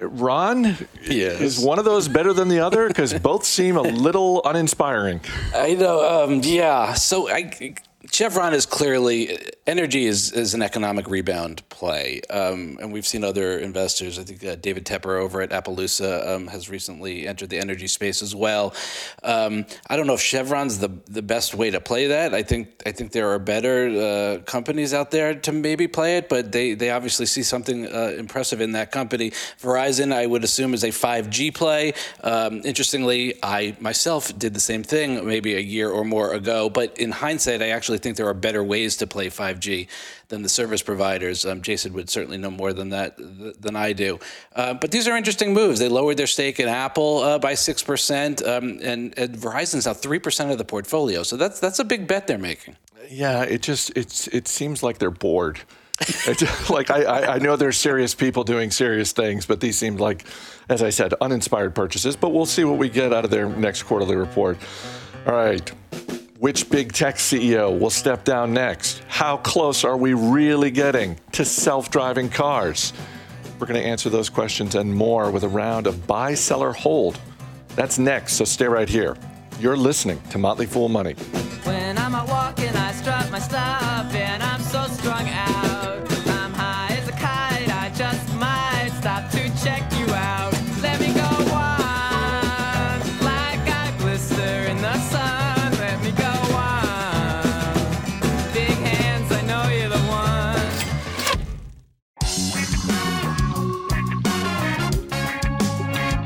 Ron, 0.01 0.75
yes. 1.03 1.41
is 1.43 1.61
one 1.61 1.79
of 1.79 1.85
those 1.85 2.09
better 2.09 2.33
than 2.33 2.49
the 2.49 2.61
other? 2.61 2.88
Because 2.88 3.12
both 3.12 3.45
seem 3.45 3.77
a 3.77 3.83
little 3.83 4.41
uninspiring. 4.47 5.21
I 5.55 5.75
know. 5.75 6.25
Um, 6.25 6.41
yeah. 6.43 6.95
So 6.95 7.29
I 7.29 7.75
Chevron 8.11 8.53
is 8.53 8.67
clearly 8.67 9.38
energy 9.67 10.07
is, 10.07 10.33
is 10.33 10.55
an 10.55 10.62
economic 10.62 11.09
rebound 11.09 11.67
play, 11.69 12.21
um, 12.31 12.77
and 12.81 12.93
we've 12.93 13.07
seen 13.07 13.23
other 13.23 13.59
investors. 13.59 14.19
I 14.19 14.25
think 14.25 14.45
uh, 14.45 14.57
David 14.57 14.85
Tepper 14.85 15.21
over 15.21 15.41
at 15.41 15.51
Appaloosa 15.51 16.29
um, 16.29 16.49
has 16.49 16.69
recently 16.69 17.29
entered 17.29 17.51
the 17.51 17.59
energy 17.59 17.87
space 17.87 18.21
as 18.23 18.35
well. 18.35 18.75
Um, 19.23 19.67
I 19.88 19.97
don't 19.97 20.09
know 20.09 20.15
if 20.15 20.21
Chevron's 20.21 20.79
the 20.79 20.91
the 21.07 21.23
best 21.23 21.55
way 21.55 21.71
to 21.71 21.81
play 21.81 22.09
that. 22.09 22.35
I 22.35 22.43
think 22.43 22.71
I 22.85 22.93
think 22.93 23.12
there 23.12 23.31
are 23.31 23.38
better 23.38 23.88
uh, 23.88 24.43
companies 24.43 24.93
out 24.93 25.12
there 25.12 25.35
to 25.37 25.53
maybe 25.53 25.87
play 25.87 26.17
it, 26.17 26.29
but 26.29 26.51
they 26.51 26.75
they 26.75 26.91
obviously 26.91 27.27
see 27.27 27.45
something 27.45 27.87
uh, 27.87 28.15
impressive 28.19 28.61
in 28.61 28.73
that 28.73 28.91
company. 28.91 29.31
Verizon, 29.61 30.12
I 30.12 30.27
would 30.27 30.43
assume, 30.43 30.75
is 30.75 30.83
a 30.83 30.88
5G 30.88 31.55
play. 31.55 31.95
Um, 32.25 32.62
interestingly, 32.65 33.35
I 33.45 33.77
myself 33.79 34.37
did 34.37 34.55
the 34.55 34.61
same 34.61 34.83
thing 34.83 35.25
maybe 35.27 35.55
a 35.55 35.61
year 35.61 35.88
or 35.91 36.05
more 36.05 36.33
ago, 36.33 36.69
but 36.69 36.99
in 36.99 37.12
hindsight, 37.12 37.62
I 37.62 37.69
actually 37.69 37.92
actually 37.93 38.03
think 38.03 38.17
there 38.17 38.29
are 38.29 38.35
better 38.35 38.65
ways 38.65 38.97
to 38.99 39.07
play 39.07 39.29
5G 39.29 39.87
than 40.29 40.43
the 40.43 40.49
service 40.49 40.83
providers. 40.83 41.45
Um, 41.45 41.61
Jason 41.61 41.93
would 41.93 42.09
certainly 42.09 42.39
know 42.39 42.51
more 42.51 42.73
than 42.73 42.89
that 42.91 43.17
than 43.61 43.77
I 43.77 43.93
do. 43.93 44.19
Uh, 44.57 44.75
but 44.75 44.91
these 44.91 45.07
are 45.07 45.17
interesting 45.17 45.53
moves. 45.53 45.79
They 45.79 45.89
lowered 45.89 46.17
their 46.17 46.27
stake 46.27 46.59
in 46.59 46.69
Apple 46.69 47.19
uh, 47.19 47.39
by 47.39 47.55
six 47.55 47.83
percent, 47.83 48.43
um, 48.43 48.79
and, 48.83 49.13
and 49.19 49.37
Verizon's 49.37 49.85
now 49.85 49.93
three 49.93 50.19
percent 50.19 50.51
of 50.51 50.59
the 50.59 50.65
portfolio. 50.65 51.23
So 51.23 51.37
that's 51.37 51.61
that's 51.61 51.79
a 51.81 51.85
big 51.85 52.07
bet 52.07 52.27
they're 52.27 52.39
making. 52.39 52.77
Yeah, 53.11 53.43
it 53.43 53.63
just 53.63 53.93
it's 53.95 54.27
it 54.29 54.49
seems 54.49 54.83
like 54.83 54.99
they're 54.99 55.11
bored. 55.11 55.61
like 56.71 56.91
I, 56.91 57.35
I 57.35 57.39
know 57.39 57.57
there's 57.57 57.77
serious 57.77 58.15
people 58.15 58.43
doing 58.43 58.71
serious 58.71 59.13
things, 59.13 59.47
but 59.47 59.61
these 59.61 59.79
seem 59.79 59.99
like, 59.99 60.25
as 60.69 60.83
I 60.83 60.91
said, 60.91 61.13
uninspired 61.21 61.75
purchases. 61.75 62.17
But 62.17 62.31
we'll 62.31 62.47
see 62.47 62.65
what 62.65 62.79
we 62.79 62.89
get 62.89 63.13
out 63.13 63.25
of 63.25 63.31
their 63.31 63.49
next 63.49 63.83
quarterly 63.85 64.17
report. 64.17 64.57
All 65.27 65.35
right. 65.35 65.71
Which 66.43 66.69
big 66.69 66.93
tech 66.93 67.19
CEO 67.19 67.79
will 67.79 67.89
step 67.89 68.25
down 68.25 68.53
next? 68.53 69.01
How 69.07 69.37
close 69.37 69.85
are 69.85 69.97
we 69.97 70.13
really 70.13 70.73
getting 70.73 71.17
to 71.31 71.45
self 71.45 71.89
driving 71.89 72.29
cars? 72.29 72.93
We're 73.61 73.69
going 73.69 73.81
to 73.81 73.87
answer 73.87 74.11
those 74.11 74.29
questions 74.29 74.75
and 74.75 74.93
more 74.93 75.31
with 75.31 75.45
a 75.45 75.49
round 75.49 75.87
of 75.87 76.05
buy, 76.05 76.35
seller, 76.35 76.73
hold. 76.73 77.21
That's 77.77 77.97
next, 77.97 78.33
so 78.33 78.45
stay 78.45 78.67
right 78.67 78.89
here. 78.89 79.17
You're 79.61 79.77
listening 79.77 80.21
to 80.31 80.39
Motley 80.39 80.67
Fool 80.67 80.89
Money. 80.89 81.13
When 81.63 81.97
I'm 81.97 82.13
out 82.13 82.29
walking, 82.29 82.75
I 82.75 82.91
strut 82.91 83.31
my 83.31 83.39
stuff, 83.39 84.13
and 84.13 84.43
I'm 84.43 84.63
so 84.63 84.85
strung 84.89 85.29
out. 85.29 85.82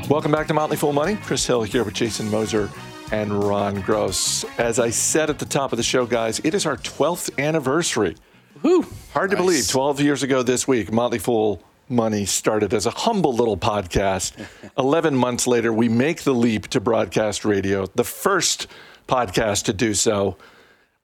Welcome 0.09 0.31
back 0.31 0.47
to 0.47 0.53
Motley 0.53 0.77
Fool 0.77 0.93
Money. 0.93 1.17
Chris 1.17 1.45
Hill 1.45 1.63
here 1.63 1.83
with 1.83 1.93
Jason 1.93 2.31
Moser 2.31 2.69
and 3.11 3.43
Ron 3.43 3.81
Gross. 3.81 4.45
As 4.57 4.79
I 4.79 4.89
said 4.89 5.29
at 5.29 5.37
the 5.37 5.45
top 5.45 5.73
of 5.73 5.77
the 5.77 5.83
show, 5.83 6.05
guys, 6.05 6.39
it 6.45 6.53
is 6.53 6.65
our 6.65 6.77
12th 6.77 7.37
anniversary. 7.37 8.15
Whew. 8.61 8.85
Hard 9.11 9.31
nice. 9.31 9.37
to 9.37 9.43
believe. 9.43 9.67
12 9.67 9.99
years 9.99 10.23
ago 10.23 10.43
this 10.43 10.65
week, 10.65 10.93
Motley 10.93 11.19
Fool 11.19 11.61
Money 11.89 12.23
started 12.25 12.73
as 12.73 12.85
a 12.85 12.91
humble 12.91 13.33
little 13.33 13.57
podcast. 13.57 14.31
11 14.77 15.13
months 15.13 15.45
later, 15.45 15.73
we 15.73 15.89
make 15.89 16.23
the 16.23 16.33
leap 16.33 16.67
to 16.69 16.79
broadcast 16.79 17.43
radio, 17.43 17.85
the 17.95 18.05
first 18.05 18.67
podcast 19.09 19.65
to 19.65 19.73
do 19.73 19.93
so. 19.93 20.37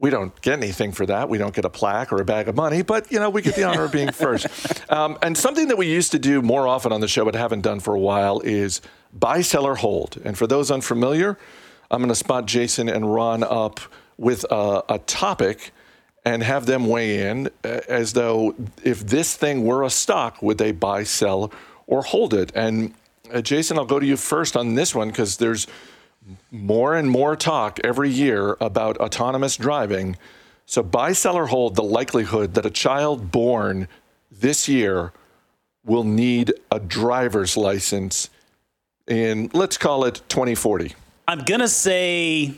We 0.03 0.09
don't 0.09 0.39
get 0.41 0.59
anything 0.59 0.91
for 0.91 1.05
that. 1.05 1.29
We 1.29 1.37
don't 1.37 1.55
get 1.55 1.63
a 1.63 1.69
plaque 1.69 2.11
or 2.11 2.19
a 2.19 2.25
bag 2.25 2.49
of 2.49 2.57
money, 2.57 2.81
but 2.81 3.09
you 3.09 3.19
know 3.19 3.29
we 3.29 3.41
get 3.41 3.55
the 3.55 3.63
honor 3.63 3.85
of 3.85 3.93
being 3.93 4.11
first. 4.11 4.47
Um, 4.91 5.17
and 5.21 5.37
something 5.37 5.69
that 5.69 5.77
we 5.77 5.87
used 5.87 6.11
to 6.11 6.19
do 6.19 6.41
more 6.41 6.67
often 6.67 6.91
on 6.91 6.99
the 6.99 7.07
show, 7.07 7.23
but 7.23 7.35
haven't 7.35 7.61
done 7.61 7.79
for 7.79 7.95
a 7.95 7.99
while, 7.99 8.41
is 8.41 8.81
buy, 9.13 9.39
sell, 9.39 9.65
or 9.65 9.75
hold. 9.75 10.19
And 10.25 10.37
for 10.37 10.45
those 10.45 10.71
unfamiliar, 10.71 11.37
I'm 11.89 11.99
going 11.99 12.09
to 12.09 12.15
spot 12.15 12.47
Jason 12.47 12.89
and 12.89 13.13
Ron 13.13 13.43
up 13.43 13.79
with 14.17 14.43
a, 14.51 14.83
a 14.89 14.99
topic 14.99 15.71
and 16.25 16.43
have 16.43 16.65
them 16.65 16.87
weigh 16.87 17.25
in 17.29 17.47
uh, 17.63 17.79
as 17.87 18.11
though 18.11 18.55
if 18.83 19.07
this 19.07 19.37
thing 19.37 19.63
were 19.63 19.83
a 19.83 19.89
stock, 19.89 20.41
would 20.41 20.57
they 20.57 20.73
buy, 20.73 21.03
sell, 21.03 21.49
or 21.87 22.01
hold 22.01 22.33
it? 22.33 22.51
And 22.53 22.93
uh, 23.33 23.39
Jason, 23.39 23.77
I'll 23.77 23.85
go 23.85 24.01
to 24.01 24.05
you 24.05 24.17
first 24.17 24.57
on 24.57 24.75
this 24.75 24.93
one 24.93 25.07
because 25.07 25.37
there's 25.37 25.65
more 26.51 26.95
and 26.95 27.09
more 27.09 27.35
talk 27.35 27.79
every 27.83 28.09
year 28.09 28.57
about 28.59 28.97
autonomous 28.97 29.57
driving. 29.57 30.17
So, 30.65 30.81
buy, 30.81 31.13
sell, 31.13 31.37
or 31.37 31.47
hold 31.47 31.75
the 31.75 31.83
likelihood 31.83 32.53
that 32.53 32.65
a 32.65 32.69
child 32.69 33.31
born 33.31 33.87
this 34.31 34.67
year 34.67 35.11
will 35.85 36.03
need 36.03 36.53
a 36.71 36.79
driver's 36.79 37.57
license 37.57 38.29
in, 39.07 39.49
let's 39.53 39.77
call 39.77 40.05
it 40.05 40.21
2040? 40.29 40.95
I'm 41.27 41.39
gonna 41.39 41.67
say 41.67 42.53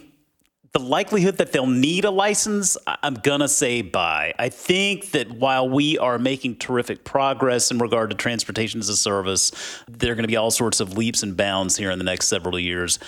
the 0.74 0.80
likelihood 0.80 1.38
that 1.38 1.52
they'll 1.52 1.66
need 1.66 2.06
a 2.06 2.12
license, 2.12 2.78
I'm 2.86 3.16
gonna 3.16 3.48
say 3.48 3.82
buy. 3.82 4.34
I 4.38 4.50
think 4.50 5.12
that 5.12 5.32
while 5.32 5.70
we 5.70 5.98
are 5.98 6.20
making 6.20 6.58
terrific 6.58 7.04
progress 7.04 7.72
in 7.72 7.80
regard 7.80 8.10
to 8.12 8.16
transportation 8.16 8.80
as 8.80 8.90
a 8.90 8.98
service, 8.98 9.52
there 9.88 10.12
are 10.12 10.16
gonna 10.16 10.28
be 10.28 10.36
all 10.36 10.52
sorts 10.52 10.80
of 10.80 10.98
leaps 10.98 11.24
and 11.24 11.36
bounds 11.36 11.78
here 11.78 11.92
in 11.92 11.98
the 11.98 12.06
next 12.06 12.28
several 12.28 12.60
years. 12.60 13.00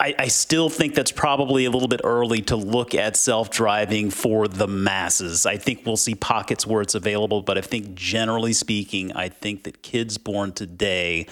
I, 0.00 0.14
I 0.18 0.28
still 0.28 0.68
think 0.68 0.94
that's 0.94 1.12
probably 1.12 1.64
a 1.64 1.70
little 1.70 1.88
bit 1.88 2.00
early 2.02 2.42
to 2.42 2.56
look 2.56 2.94
at 2.94 3.16
self 3.16 3.50
driving 3.50 4.10
for 4.10 4.48
the 4.48 4.66
masses. 4.66 5.46
I 5.46 5.56
think 5.56 5.86
we'll 5.86 5.96
see 5.96 6.14
pockets 6.14 6.66
where 6.66 6.82
it's 6.82 6.94
available, 6.94 7.42
but 7.42 7.56
I 7.56 7.60
think 7.60 7.94
generally 7.94 8.52
speaking, 8.52 9.12
I 9.12 9.28
think 9.28 9.62
that 9.64 9.82
kids 9.82 10.18
born 10.18 10.52
today, 10.52 11.26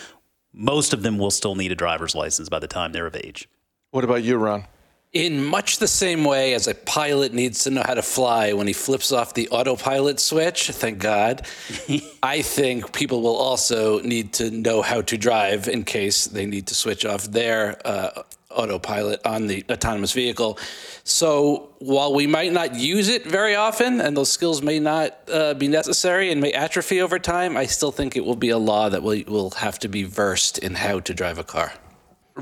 most 0.52 0.92
of 0.92 1.02
them 1.02 1.18
will 1.18 1.32
still 1.32 1.56
need 1.56 1.72
a 1.72 1.74
driver's 1.74 2.14
license 2.14 2.48
by 2.48 2.60
the 2.60 2.68
time 2.68 2.92
they're 2.92 3.06
of 3.06 3.16
age. 3.16 3.48
What 3.90 4.04
about 4.04 4.22
you, 4.22 4.36
Ron? 4.36 4.66
In 5.12 5.44
much 5.44 5.76
the 5.76 5.88
same 5.88 6.24
way 6.24 6.54
as 6.54 6.66
a 6.66 6.74
pilot 6.74 7.34
needs 7.34 7.64
to 7.64 7.70
know 7.70 7.82
how 7.84 7.92
to 7.92 8.00
fly 8.00 8.54
when 8.54 8.66
he 8.66 8.72
flips 8.72 9.12
off 9.12 9.34
the 9.34 9.46
autopilot 9.50 10.18
switch, 10.18 10.70
thank 10.70 11.00
God, 11.00 11.46
I 12.22 12.40
think 12.40 12.94
people 12.94 13.20
will 13.20 13.36
also 13.36 14.00
need 14.00 14.32
to 14.34 14.50
know 14.50 14.80
how 14.80 15.02
to 15.02 15.18
drive 15.18 15.68
in 15.68 15.84
case 15.84 16.24
they 16.24 16.46
need 16.46 16.66
to 16.68 16.74
switch 16.74 17.04
off 17.04 17.24
their 17.24 17.76
uh, 17.86 18.22
autopilot 18.48 19.20
on 19.26 19.48
the 19.48 19.66
autonomous 19.70 20.14
vehicle. 20.14 20.58
So 21.04 21.68
while 21.78 22.14
we 22.14 22.26
might 22.26 22.52
not 22.52 22.74
use 22.74 23.10
it 23.10 23.26
very 23.26 23.54
often 23.54 24.00
and 24.00 24.16
those 24.16 24.32
skills 24.32 24.62
may 24.62 24.78
not 24.78 25.14
uh, 25.30 25.52
be 25.52 25.68
necessary 25.68 26.32
and 26.32 26.40
may 26.40 26.52
atrophy 26.52 27.02
over 27.02 27.18
time, 27.18 27.58
I 27.58 27.66
still 27.66 27.92
think 27.92 28.16
it 28.16 28.24
will 28.24 28.34
be 28.34 28.48
a 28.48 28.58
law 28.58 28.88
that 28.88 29.02
we 29.02 29.24
will 29.24 29.50
have 29.50 29.78
to 29.80 29.88
be 29.88 30.04
versed 30.04 30.56
in 30.56 30.76
how 30.76 31.00
to 31.00 31.12
drive 31.12 31.36
a 31.36 31.44
car. 31.44 31.74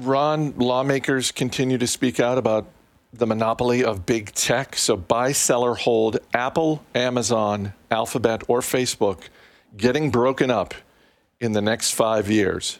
Ron, 0.07 0.55
lawmakers 0.57 1.33
continue 1.33 1.79
to 1.79 1.87
speak 1.87 2.21
out 2.21 2.39
about 2.39 2.67
the 3.13 3.27
monopoly 3.27 3.85
of 3.85 4.07
big 4.07 4.33
tech. 4.33 4.77
So 4.77 4.97
buy, 4.97 5.33
sell, 5.33 5.63
or 5.63 5.75
hold 5.75 6.19
Apple, 6.33 6.85
Amazon, 6.95 7.73
Alphabet, 7.91 8.43
or 8.49 8.61
Facebook 8.61 9.23
getting 9.77 10.11
broken 10.11 10.51
up 10.51 10.75
in 11.41 11.53
the 11.53 11.63
next 11.63 11.93
five 11.93 12.31
years. 12.31 12.79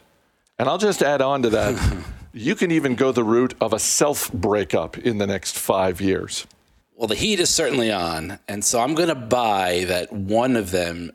And 0.57 0.69
I'll 0.69 0.77
just 0.77 1.01
add 1.01 1.21
on 1.21 1.41
to 1.43 1.49
that 1.49 2.03
you 2.33 2.55
can 2.55 2.71
even 2.71 2.95
go 2.95 3.11
the 3.11 3.23
route 3.23 3.53
of 3.59 3.73
a 3.73 3.79
self 3.79 4.31
breakup 4.31 4.97
in 4.97 5.17
the 5.17 5.27
next 5.27 5.57
five 5.57 6.01
years. 6.01 6.47
Well, 6.95 7.07
the 7.07 7.15
heat 7.15 7.39
is 7.39 7.49
certainly 7.49 7.91
on. 7.91 8.39
And 8.47 8.63
so 8.63 8.79
I'm 8.79 8.93
going 8.93 9.09
to 9.09 9.15
buy 9.15 9.85
that 9.87 10.13
one 10.13 10.55
of 10.55 10.71
them 10.71 11.11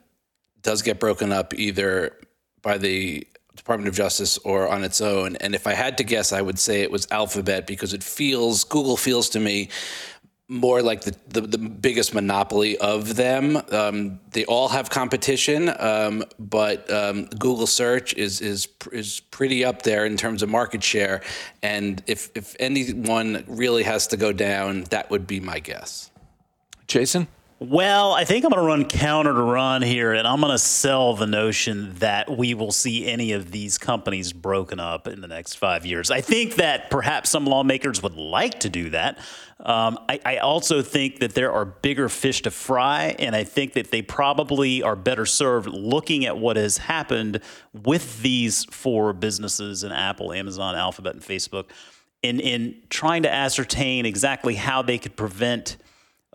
does 0.63 0.83
get 0.83 0.99
broken 0.99 1.33
up 1.33 1.55
either 1.55 2.17
by 2.61 2.77
the 2.79 3.27
Department 3.57 3.89
of 3.89 3.95
Justice 3.95 4.39
or 4.39 4.69
on 4.69 4.85
its 4.85 5.01
own. 5.01 5.37
And 5.37 5.55
if 5.55 5.67
I 5.67 5.73
had 5.73 5.99
to 5.99 6.05
guess, 6.05 6.33
I 6.33 6.43
would 6.43 6.59
say 6.59 6.83
it 6.83 6.91
was 6.91 7.07
Alphabet 7.11 7.67
because 7.67 7.95
it 7.95 8.03
feels, 8.03 8.65
Google 8.65 8.97
feels 8.97 9.29
to 9.31 9.41
me 9.41 9.69
more 10.49 10.81
like 10.81 11.01
the, 11.01 11.17
the, 11.29 11.41
the 11.41 11.59
biggest 11.59 12.15
monopoly 12.15 12.79
of 12.79 13.17
them. 13.17 13.61
Um, 13.73 14.21
they 14.31 14.45
all 14.45 14.69
have 14.69 14.91
competition, 14.91 15.73
um, 15.81 16.25
but 16.39 16.89
um, 16.93 17.25
Google 17.27 17.67
search 17.67 18.15
is, 18.15 18.41
is, 18.41 18.69
is 18.93 19.21
pretty 19.31 19.65
up 19.65 19.83
there 19.83 20.07
in 20.07 20.17
terms 20.17 20.43
of 20.43 20.49
market 20.49 20.85
share. 20.85 21.23
And 21.63 22.03
if, 22.07 22.31
if 22.37 22.55
anyone 22.61 23.45
really 23.49 23.83
has 23.83 24.07
to 24.09 24.17
go 24.17 24.33
down, 24.33 24.85
that 24.91 25.11
would 25.11 25.27
be 25.27 25.41
my 25.41 25.59
guess. 25.59 26.11
Jason? 26.87 27.27
Well, 27.59 28.13
I 28.13 28.27
think 28.27 28.45
I'm 28.45 28.51
going 28.51 28.63
to 28.63 28.67
run 28.67 28.85
counter 28.85 29.33
to 29.33 29.41
Ron 29.41 29.81
here, 29.81 30.13
and 30.13 30.29
I'm 30.29 30.43
going 30.43 30.53
to 30.53 30.59
sell 30.59 31.15
the 31.15 31.27
notion 31.27 31.95
that 32.01 32.29
we 32.29 32.53
will 32.53 32.71
see 32.71 33.07
any 33.07 33.33
of 33.33 33.51
these 33.51 33.79
companies 33.79 34.35
broken 34.35 34.79
up 34.79 35.09
in 35.09 35.23
the 35.23 35.27
next 35.27 35.55
five 35.55 35.87
years. 35.87 36.11
I 36.11 36.21
think 36.21 36.57
that 36.57 36.91
perhaps 36.91 37.31
some 37.31 37.47
lawmakers 37.47 38.03
would 38.03 38.15
like 38.15 38.61
to 38.61 38.69
do 38.69 38.91
that. 38.91 39.19
Um, 39.59 39.99
I, 40.07 40.21
I 40.27 40.37
also 40.37 40.83
think 40.83 41.21
that 41.21 41.33
there 41.33 41.51
are 41.51 41.65
bigger 41.65 42.11
fish 42.11 42.43
to 42.43 42.51
fry, 42.51 43.17
and 43.19 43.35
I 43.35 43.45
think 43.45 43.73
that 43.73 43.91
they 43.91 44.03
probably 44.03 44.83
are 44.83 44.95
better 44.95 45.25
served 45.25 45.67
looking 45.67 46.27
at 46.27 46.37
what 46.37 46.59
has 46.59 46.77
happened 46.77 47.41
with 47.73 48.21
these 48.21 48.67
four 48.67 49.15
businesses 49.15 49.83
in 49.83 49.93
Apple, 49.93 50.31
Amazon, 50.35 50.75
Alphabet, 50.75 51.15
and 51.15 51.23
Facebook, 51.23 51.71
in, 52.23 52.39
in 52.39 52.83
trying 52.91 53.23
to 53.23 53.33
ascertain 53.33 54.05
exactly 54.05 54.57
how 54.57 54.83
they 54.83 54.99
could 54.99 55.17
prevent 55.17 55.79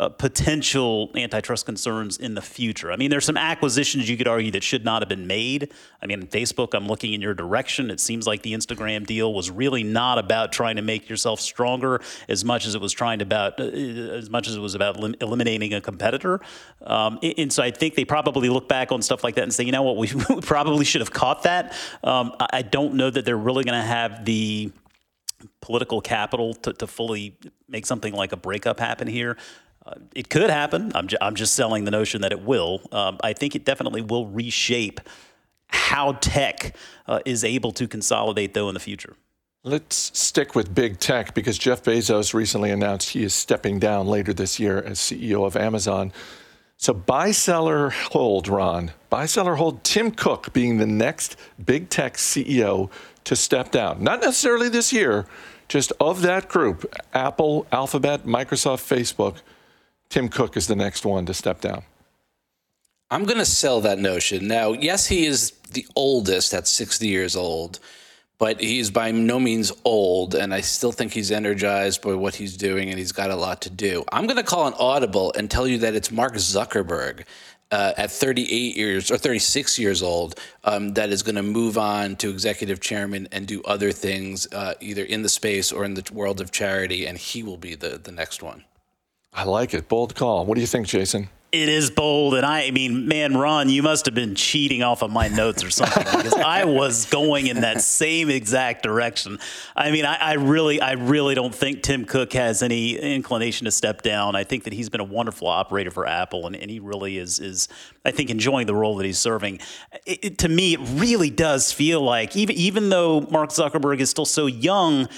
uh, 0.02 0.10
potential 0.10 1.12
antitrust 1.16 1.66
concerns 1.66 2.18
in 2.18 2.34
the 2.34 2.42
future. 2.42 2.92
I 2.92 2.96
mean, 2.98 3.10
there's 3.10 3.26
some 3.26 3.38
acquisitions 3.38 4.10
you 4.10 4.18
could 4.18 4.28
argue 4.28 4.52
that 4.52 4.64
should 4.64 4.84
not 4.84 5.02
have 5.02 5.10
been 5.10 5.28
made. 5.28 5.72
I 6.02 6.08
mean, 6.08 6.28
Facebook, 6.28 6.74
I'm 6.74 6.88
looking 6.88 7.14
in 7.14 7.22
your 7.22 7.34
direction. 7.34 7.90
It 7.90 8.00
seems 8.00 8.28
like 8.28 8.42
the 8.42 8.54
Instagram 8.54 9.06
deal 9.06 9.34
was 9.34 9.50
really 9.50 9.84
not 9.84 10.18
about 10.18 10.52
trying 10.52 10.76
to 10.76 10.82
make 10.82 11.08
yourself 11.10 11.40
stronger 11.40 12.02
as 12.28 12.44
much 12.44 12.66
as 12.66 12.76
it 12.76 12.82
was 12.82 12.92
trying 12.92 13.20
to 13.20 13.26
about 13.32 13.60
uh, 13.60 13.64
as 13.64 14.30
much 14.30 14.48
as 14.48 14.56
it 14.56 14.60
was 14.60 14.76
about 14.76 15.00
lim- 15.00 15.16
eliminating 15.22 15.74
a 15.74 15.80
competitor. 15.80 16.42
Um, 16.82 17.20
and, 17.22 17.52
so 17.52 17.64
I 17.64 17.72
think 17.72 17.96
they 17.96 18.06
probably 18.06 18.50
look 18.50 18.68
back 18.68 18.92
on 18.92 19.02
stuff 19.02 19.24
like 19.24 19.36
that 19.36 19.44
and 19.44 19.54
say, 19.54 19.64
you 19.64 19.72
know 19.72 19.84
what, 19.84 19.98
we, 19.98 20.12
we 20.30 20.42
probably 20.42 20.84
should 20.84 21.02
have 21.02 21.12
caught 21.12 21.44
that. 21.44 21.74
Um, 22.04 22.34
I, 22.40 22.48
I 22.54 22.62
don't 22.62 22.96
know 22.96 23.10
that 23.10 23.24
they're 23.24 23.38
really 23.38 23.64
going 23.64 23.80
to 23.80 23.88
have 23.88 24.26
the 24.26 24.72
political 25.62 26.02
capital 26.02 26.54
to, 26.56 26.74
to 26.74 26.88
fully 26.88 27.38
make 27.70 27.86
something 27.86 28.14
like 28.14 28.32
a 28.32 28.38
breakup 28.38 28.80
happen 28.80 29.08
here. 29.08 29.38
Uh, 29.86 29.96
it 30.15 30.30
could 30.30 30.50
happen. 30.50 30.91
I'm, 30.96 31.08
ju- 31.08 31.17
I'm 31.22 31.36
just 31.36 31.56
selling 31.56 31.86
the 31.86 31.91
notion 31.91 32.22
that 32.22 32.32
it 32.32 32.41
will. 32.41 32.82
Um, 32.91 33.17
I 33.24 33.34
think 33.34 33.56
it 33.56 33.65
definitely 33.65 34.02
will 34.02 34.28
reshape 34.28 35.02
how 35.67 36.13
tech 36.13 36.76
uh, 37.08 37.20
is 37.26 37.44
able 37.44 37.72
to 37.74 37.88
consolidate, 37.88 38.54
though, 38.54 38.67
in 38.67 38.74
the 38.74 38.80
future. 38.80 39.15
Let's 39.63 40.17
stick 40.17 40.56
with 40.56 40.74
big 40.74 41.00
tech 41.00 41.34
because 41.34 41.58
Jeff 41.58 41.84
Bezos 41.84 42.34
recently 42.34 42.72
announced 42.72 43.10
he 43.10 43.24
is 43.24 43.34
stepping 43.34 43.80
down 43.80 44.08
later 44.08 44.34
this 44.34 44.60
year 44.60 44.80
as 44.80 44.98
CEO 44.98 45.46
of 45.46 45.56
Amazon. 45.56 46.12
So 46.78 46.96
buy, 46.96 47.32
seller, 47.32 47.91
hold, 47.91 48.48
Ron. 48.48 48.91
Buy, 49.12 49.28
seller, 49.28 49.54
hold 49.54 49.84
Tim 49.84 50.10
Cook 50.10 50.52
being 50.52 50.78
the 50.78 50.88
next 50.88 51.38
big 51.63 51.89
tech 51.89 52.15
CEO 52.15 52.89
to 53.24 53.36
step 53.36 53.70
down. 53.70 54.04
Not 54.04 54.22
necessarily 54.22 54.67
this 54.67 54.91
year, 54.91 55.28
just 55.67 55.94
of 56.00 56.24
that 56.24 56.50
group 56.50 56.91
Apple, 57.13 57.67
Alphabet, 57.72 58.26
Microsoft, 58.26 58.82
Facebook. 58.82 59.41
Tim 60.12 60.28
Cook 60.28 60.58
is 60.58 60.67
the 60.67 60.76
next 60.76 61.06
one 61.06 61.26
to 61.26 61.34
step 61.34 61.62
down. 61.62 61.84
I'm 63.10 63.24
going 63.24 63.38
to 63.38 63.45
sell 63.45 63.80
that 63.82 63.97
notion. 63.97 64.45
Now, 64.45 64.74
yes, 64.74 65.08
he 65.08 65.26
is 65.26 65.52
the 65.71 65.88
oldest 65.95 66.54
at 66.54 66.67
60 66.67 67.08
years 67.08 67.34
old, 67.34 67.80
but 68.38 68.60
he's 68.60 68.91
by 68.91 69.12
no 69.12 69.39
means 69.39 69.71
old, 69.86 70.36
and 70.36 70.54
I 70.54 70.60
still 70.60 70.91
think 70.91 71.13
he's 71.13 71.32
energized 71.32 72.02
by 72.02 72.13
what 72.13 72.36
he's 72.36 72.58
doing, 72.58 72.89
and 72.89 73.00
he's 73.00 73.13
got 73.13 73.32
a 73.32 73.38
lot 73.38 73.62
to 73.62 73.69
do. 73.69 74.04
I'm 74.12 74.28
going 74.28 74.36
to 74.36 74.43
call 74.43 74.67
an 74.67 74.74
audible 74.78 75.32
and 75.38 75.50
tell 75.50 75.65
you 75.65 75.78
that 75.78 75.95
it's 75.95 76.12
Mark 76.12 76.34
Zuckerberg. 76.34 77.24
Uh, 77.71 77.93
at 77.95 78.12
38 78.12 78.76
years 78.76 79.10
or 79.10 79.17
36 79.17 79.80
years 79.80 80.04
old, 80.04 80.38
um, 80.65 80.93
that 80.95 81.10
is 81.10 81.24
going 81.24 81.36
to 81.36 81.41
move 81.41 81.78
on 81.78 82.17
to 82.17 82.30
executive 82.30 82.82
chairman 82.82 83.30
and 83.32 83.47
do 83.47 83.62
other 83.63 83.93
things, 83.93 84.45
uh, 84.52 84.74
either 84.82 85.06
in 85.06 85.21
the 85.21 85.30
space 85.30 85.71
or 85.71 85.86
in 85.86 85.93
the 85.93 86.04
world 86.12 86.41
of 86.41 86.52
charity, 86.52 87.08
and 87.08 87.17
he 87.17 87.43
will 87.43 87.56
be 87.56 87.76
the, 87.76 87.97
the 87.97 88.12
next 88.12 88.43
one. 88.43 88.65
I 89.34 89.44
like 89.46 89.74
it. 89.74 89.88
Bold 89.88 90.15
call. 90.15 90.46
What 90.46 90.56
do 90.56 90.62
you 90.62 90.67
think, 90.67 90.88
Jason? 90.88 91.30
It 91.52 91.67
is 91.67 91.91
bold, 91.91 92.36
and 92.36 92.46
I, 92.46 92.67
I 92.67 92.72
mean, 92.72 93.10
man, 93.10 93.36
Ron, 93.36 93.67
you 93.67 93.84
must 93.84 94.06
have 94.06 94.15
been 94.15 94.36
cheating 94.36 94.84
off 94.84 95.02
of 95.02 95.12
my 95.12 95.28
notes 95.28 95.65
or 95.65 95.70
something 95.70 96.06
because 96.15 96.34
I 96.34 96.63
was 96.63 97.08
going 97.08 97.48
in 97.48 97.60
that 97.60 97.82
same 97.82 98.30
exact 98.30 98.84
direction. 98.84 99.38
I 99.76 99.91
mean, 99.91 100.06
I, 100.06 100.15
I, 100.15 100.34
really, 100.36 100.80
I 100.80 100.94
really 100.94 101.36
don't 101.36 101.54
think 101.54 101.84
Tim 101.84 102.06
Cook 102.06 102.32
has 102.34 102.63
any 102.63 102.98
inclination 102.98 103.65
to 103.65 103.72
step 103.72 104.02
down. 104.02 104.34
I 104.34 104.46
think 104.46 104.63
that 104.63 104.72
he's 104.72 104.88
been 104.88 105.02
a 105.02 105.06
wonderful 105.06 105.46
operator 105.50 105.91
for 105.91 106.08
Apple, 106.08 106.48
and, 106.48 106.56
and 106.56 106.72
he 106.72 106.80
really 106.80 107.17
is, 107.17 107.39
is, 107.39 107.67
I 108.06 108.12
think, 108.12 108.30
enjoying 108.30 108.65
the 108.65 108.76
role 108.76 108.96
that 108.96 109.06
he's 109.06 109.20
serving. 109.20 109.60
It, 110.06 110.20
it, 110.24 110.38
to 110.38 110.48
me, 110.48 110.76
it 110.76 110.80
really 110.94 111.30
does 111.30 111.74
feel 111.74 112.02
like, 112.02 112.34
even 112.38 112.56
even 112.56 112.88
though 112.88 113.28
Mark 113.30 113.50
Zuckerberg 113.50 114.00
is 114.00 114.10
still 114.10 114.26
so 114.26 114.46
young 114.46 115.10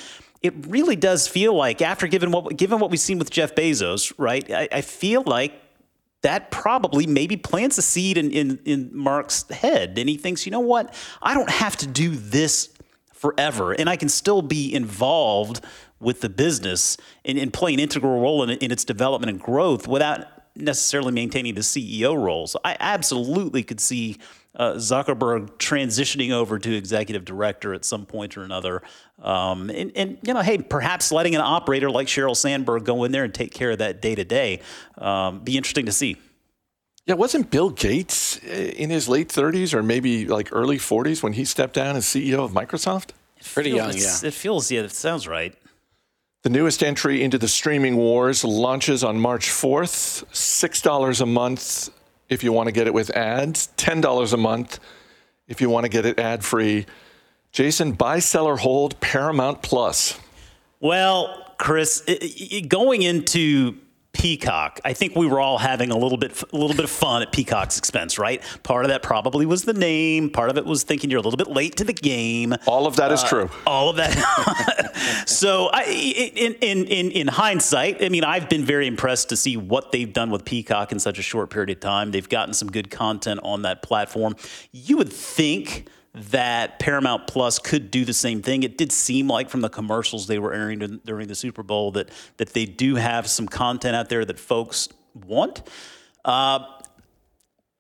it 0.44 0.54
really 0.68 0.98
does 0.98 1.28
feel 1.28 1.56
like 1.56 1.82
after 1.82 2.06
given 2.06 2.32
what 2.32 2.56
given 2.58 2.78
what 2.80 2.92
we've 2.92 3.00
seen 3.00 3.18
with 3.18 3.32
Jeff 3.32 3.56
Bezos, 3.56 4.14
right? 4.18 4.50
I, 4.52 4.68
I 4.72 4.82
feel 4.82 5.24
like 5.26 5.54
that 6.24 6.52
probably 6.52 7.06
maybe 7.06 7.38
plants 7.38 7.78
a 7.78 7.82
seed 7.82 8.18
in, 8.18 8.32
in, 8.32 8.60
in 8.66 8.90
Mark's 8.94 9.48
head. 9.50 9.98
And 9.98 10.08
he 10.10 10.18
thinks, 10.18 10.46
you 10.46 10.52
know 10.52 10.62
what? 10.62 10.94
I 11.22 11.34
don't 11.34 11.50
have 11.50 11.76
to 11.78 11.88
do 11.88 12.16
this 12.16 12.70
forever. 13.14 13.74
And 13.74 13.90
I 13.90 13.98
can 13.98 14.08
still 14.10 14.42
be 14.42 14.74
involved 14.74 15.64
with 16.00 16.22
the 16.22 16.30
business 16.30 16.98
and, 17.26 17.38
and 17.38 17.54
play 17.54 17.74
an 17.74 17.80
integral 17.80 18.22
role 18.22 18.42
in, 18.44 18.52
in 18.52 18.72
its 18.72 18.86
development 18.86 19.32
and 19.32 19.40
growth 19.40 19.86
without 19.88 20.26
necessarily 20.56 21.12
maintaining 21.12 21.56
the 21.56 21.62
CEO 21.62 22.18
role. 22.18 22.48
So 22.48 22.60
I 22.64 22.78
absolutely 22.80 23.64
could 23.64 23.82
see 23.82 24.18
uh, 24.56 24.74
Zuckerberg 24.74 25.58
transitioning 25.58 26.32
over 26.32 26.60
to 26.60 26.76
executive 26.76 27.26
director 27.26 27.74
at 27.74 27.86
some 27.86 28.06
point 28.06 28.38
or 28.38 28.44
another. 28.44 28.84
Um, 29.22 29.70
and, 29.70 29.92
and, 29.96 30.18
you 30.22 30.34
know, 30.34 30.42
hey, 30.42 30.60
perhaps 30.60 31.12
letting 31.12 31.36
an 31.36 31.42
operator 31.42 31.90
like 31.90 32.08
Sheryl 32.08 32.36
Sandberg 32.36 32.86
go 32.86 33.04
in 33.04 33.12
there 33.12 33.24
and 33.24 33.34
take 33.34 33.54
care 33.54 33.72
of 33.72 33.80
that 33.80 34.02
day 34.02 34.16
to 34.16 34.24
day. 34.24 34.62
Be 34.98 35.58
interesting 35.58 35.86
to 35.88 35.92
see. 35.92 36.18
Yeah, 37.06 37.16
wasn't 37.16 37.52
Bill 37.52 37.70
Gates 37.70 38.40
uh, 38.46 38.50
in 38.50 38.90
his 38.90 39.10
late 39.10 39.28
30s 39.28 39.74
or 39.74 39.84
maybe 39.84 40.26
like 40.26 40.50
early 40.54 40.78
40s 40.78 41.22
when 41.22 41.34
he 41.34 41.44
stepped 41.44 41.74
down 41.74 41.98
as 41.98 42.06
CEO 42.06 42.40
of 42.40 42.52
Microsoft? 42.52 43.10
Pretty 43.54 43.72
Feels- 43.72 43.96
young, 43.96 44.04
yeah. 44.04 44.28
It 44.30 44.34
feels, 44.34 44.72
yeah, 44.72 44.82
it 44.82 44.94
sounds 44.94 45.28
right. 45.28 45.54
The 46.44 46.50
newest 46.50 46.82
entry 46.82 47.22
into 47.22 47.38
the 47.38 47.48
streaming 47.48 47.98
wars 47.98 48.46
launches 48.46 49.04
on 49.04 49.20
March 49.20 49.50
4th. 49.50 50.26
$6 50.32 51.22
a 51.22 51.26
month 51.26 51.90
if 52.34 52.44
you 52.44 52.52
want 52.52 52.68
to 52.68 52.72
get 52.72 52.88
it 52.88 52.94
with 52.94 53.10
ads, 53.12 53.70
$10 53.78 54.34
a 54.34 54.38
month 54.38 54.80
if 55.48 55.62
you 55.62 55.70
want 55.70 55.86
to 55.86 55.90
get 55.90 56.06
it 56.06 56.20
ad 56.20 56.44
free. 56.44 56.86
Jason, 57.52 57.92
buy, 57.92 58.20
sell, 58.20 58.46
or 58.46 58.58
hold 58.58 59.00
Paramount 59.00 59.62
Plus. 59.62 60.20
Well, 60.80 61.54
Chris, 61.58 62.04
going 62.68 63.04
into 63.04 63.78
Peacock, 64.14 64.80
I 64.86 64.94
think 64.94 65.16
we 65.16 65.28
were 65.28 65.40
all 65.40 65.58
having 65.58 65.90
a 65.92 65.98
little 65.98 66.18
bit, 66.18 66.42
a 66.42 66.56
little 66.56 66.76
bit 66.76 66.86
of 66.86 66.92
fun 66.92 67.24
at 67.24 67.32
Peacock's 67.32 67.78
expense, 67.78 68.20
right? 68.20 68.42
Part 68.62 68.86
of 68.86 68.90
that 68.90 69.02
probably 69.02 69.46
was 69.46 69.64
the 69.64 69.74
name. 69.74 70.30
Part 70.30 70.50
of 70.50 70.58
it 70.58 70.66
was 70.66 70.84
thinking 70.84 71.10
you're 71.10 71.20
a 71.20 71.24
little 71.24 71.38
bit 71.38 71.50
late 71.50 71.76
to 71.78 71.84
the 71.84 71.94
game. 71.94 72.54
All 72.68 72.86
of 72.86 72.96
that 72.98 73.12
is 73.12 73.24
uh, 73.24 73.28
true. 73.28 73.50
All 73.66 73.90
of 73.90 73.96
that. 73.98 75.24
so, 75.28 75.70
I, 75.74 75.84
in, 75.86 76.54
in 76.62 76.86
in 76.86 77.12
in 77.12 77.28
hindsight, 77.28 78.04
I 78.04 78.10
mean, 78.10 78.24
I've 78.24 78.50
been 78.50 78.64
very 78.64 78.88
impressed 78.88 79.30
to 79.30 79.36
see 79.36 79.58
what 79.58 79.92
they've 79.92 80.14
done 80.14 80.30
with 80.30 80.46
Peacock 80.46 80.92
in 80.92 81.00
such 81.00 81.18
a 81.18 81.24
short 81.24 81.50
period 81.50 81.72
of 81.72 81.80
time. 81.80 82.12
They've 82.12 82.30
gotten 82.30 82.54
some 82.54 82.72
good 82.72 82.92
content 82.92 83.40
on 83.44 83.64
that 83.64 83.82
platform. 83.82 84.36
You 84.72 84.98
would 84.98 85.12
think 85.12 85.88
that 86.14 86.78
Paramount 86.80 87.26
Plus 87.28 87.58
could 87.58 87.90
do 87.90 88.06
the 88.06 88.14
same 88.14 88.42
thing. 88.42 88.64
It 88.64 88.78
did 88.78 88.92
seem 88.92 89.28
like 89.28 89.50
from 89.50 89.62
the 89.62 89.70
commercials 89.70 90.28
they 90.28 90.38
were 90.38 90.54
airing 90.54 91.02
during 91.06 91.28
the 91.28 91.36
Super 91.36 91.64
Bowl 91.64 91.92
that 91.92 92.10
that 92.38 92.50
they 92.50 92.66
do 92.66 92.96
have 92.96 93.28
some 93.28 93.48
content 93.48 93.96
out 93.96 94.10
there 94.10 94.24
that 94.24 94.40
folks 94.40 94.90
want. 95.16 95.64
Uh, 96.24 96.60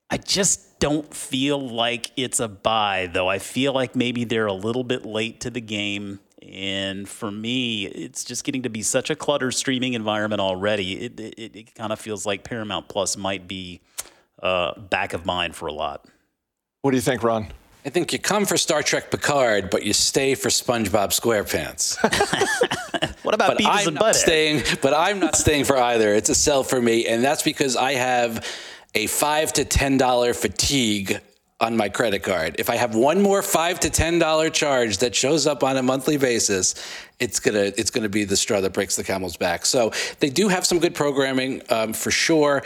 I 0.10 0.17
just 0.17 0.80
don't 0.80 1.12
feel 1.13 1.60
like 1.60 2.12
it's 2.17 2.39
a 2.39 2.48
buy, 2.48 3.10
though. 3.12 3.28
I 3.28 3.39
feel 3.39 3.74
like 3.74 3.96
maybe 3.96 4.26
they're 4.26 4.48
a 4.48 4.54
little 4.54 4.84
bit 4.84 5.06
late 5.06 5.39
to 5.41 5.50
the 5.50 5.62
game. 5.62 6.19
And 6.41 7.08
for 7.08 7.32
me, 7.32 7.86
it's 7.86 8.24
just 8.24 8.43
getting 8.43 8.63
to 8.63 8.69
be 8.69 8.82
such 8.82 9.10
a 9.10 9.15
cluttered 9.15 9.54
streaming 9.54 9.93
environment 9.93 10.41
already. 10.41 11.06
It, 11.06 11.19
it, 11.19 11.56
it 11.56 11.76
kind 11.76 11.93
of 11.93 12.00
feels 12.00 12.26
like 12.26 12.43
Paramount 12.43 12.89
Plus 12.89 13.15
might 13.15 13.48
be 13.48 13.82
uh, 14.41 14.78
back 14.78 15.13
of 15.13 15.26
mind 15.26 15.56
for 15.56 15.67
a 15.67 15.72
lot. 15.72 16.06
What 16.82 16.91
do 16.91 16.98
you 16.98 17.02
think, 17.02 17.24
Ron? 17.24 17.48
I 17.86 17.89
think 17.89 18.13
you 18.13 18.19
come 18.19 18.46
for 18.46 18.56
Star 18.56 18.82
Trek 18.82 19.12
Picard, 19.12 19.69
but 19.69 19.84
you 19.84 19.91
stay 19.91 20.36
for 20.36 20.50
SpongeBob 20.50 21.10
SquarePants. 21.12 21.98
What 23.24 23.34
about 23.36 23.52
but 23.52 23.58
Beavis 23.58 23.67
I'm 23.69 23.88
and 23.88 23.96
not 23.96 24.04
Butthead? 24.04 24.15
staying. 24.15 24.63
But 24.82 24.93
I'm 24.93 25.19
not 25.19 25.36
staying 25.38 25.63
for 25.63 25.78
either. 25.78 26.13
It's 26.13 26.30
a 26.30 26.36
sell 26.36 26.63
for 26.63 26.82
me, 26.82 27.08
and 27.08 27.24
that's 27.24 27.41
because 27.41 27.76
I 27.78 27.93
have 27.93 28.46
a 28.96 29.08
five 29.08 29.54
to 29.54 29.65
ten 29.65 29.98
dollar 29.98 30.34
fatigue 30.34 31.19
on 31.60 31.78
my 31.78 31.88
credit 31.88 32.22
card. 32.24 32.58
If 32.60 32.69
I 32.69 32.76
have 32.76 32.96
one 32.96 33.22
more 33.22 33.41
five 33.41 33.80
to 33.82 33.89
ten 33.89 34.19
dollar 34.19 34.50
charge 34.50 34.98
that 35.00 35.15
shows 35.15 35.48
up 35.48 35.63
on 35.63 35.78
a 35.78 35.84
monthly 35.84 36.17
basis, 36.17 36.76
it's 37.19 37.39
gonna 37.39 37.72
it's 37.78 37.89
gonna 37.89 38.10
be 38.10 38.26
the 38.26 38.38
straw 38.38 38.60
that 38.62 38.74
breaks 38.74 38.98
the 38.98 39.04
camel's 39.06 39.38
back. 39.38 39.65
So 39.65 39.91
they 40.19 40.30
do 40.30 40.50
have 40.50 40.65
some 40.65 40.80
good 40.80 40.93
programming 40.93 41.62
um, 41.69 41.93
for 41.93 42.12
sure. 42.12 42.63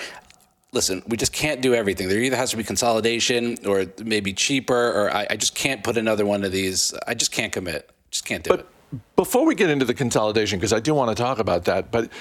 Listen, 0.78 1.02
we 1.08 1.18
just 1.18 1.34
can't 1.34 1.60
do 1.60 1.74
everything. 1.74 2.08
There 2.08 2.20
either 2.20 2.36
has 2.36 2.52
to 2.52 2.58
be 2.58 2.64
consolidation 2.64 3.58
or 3.66 3.88
maybe 4.06 4.32
cheaper, 4.32 4.92
or 4.92 5.12
I, 5.12 5.26
I 5.32 5.36
just 5.36 5.56
can't 5.56 5.84
put 5.84 5.98
another 5.98 6.24
one 6.24 6.44
of 6.44 6.52
these. 6.52 6.94
I 7.08 7.16
just 7.16 7.32
can't 7.32 7.52
commit. 7.52 7.90
Just 8.12 8.26
can't 8.26 8.44
do 8.44 8.54
it. 8.54 8.58
But 8.58 8.96
before 9.16 9.44
we 9.44 9.56
get 9.56 9.72
into 9.72 9.86
the 9.86 9.96
consolidation, 9.96 10.60
because 10.60 10.74
I 10.74 10.80
do 10.80 10.94
want 10.94 11.10
to 11.18 11.20
talk 11.20 11.40
about 11.40 11.66
that, 11.66 11.90
but 11.90 12.12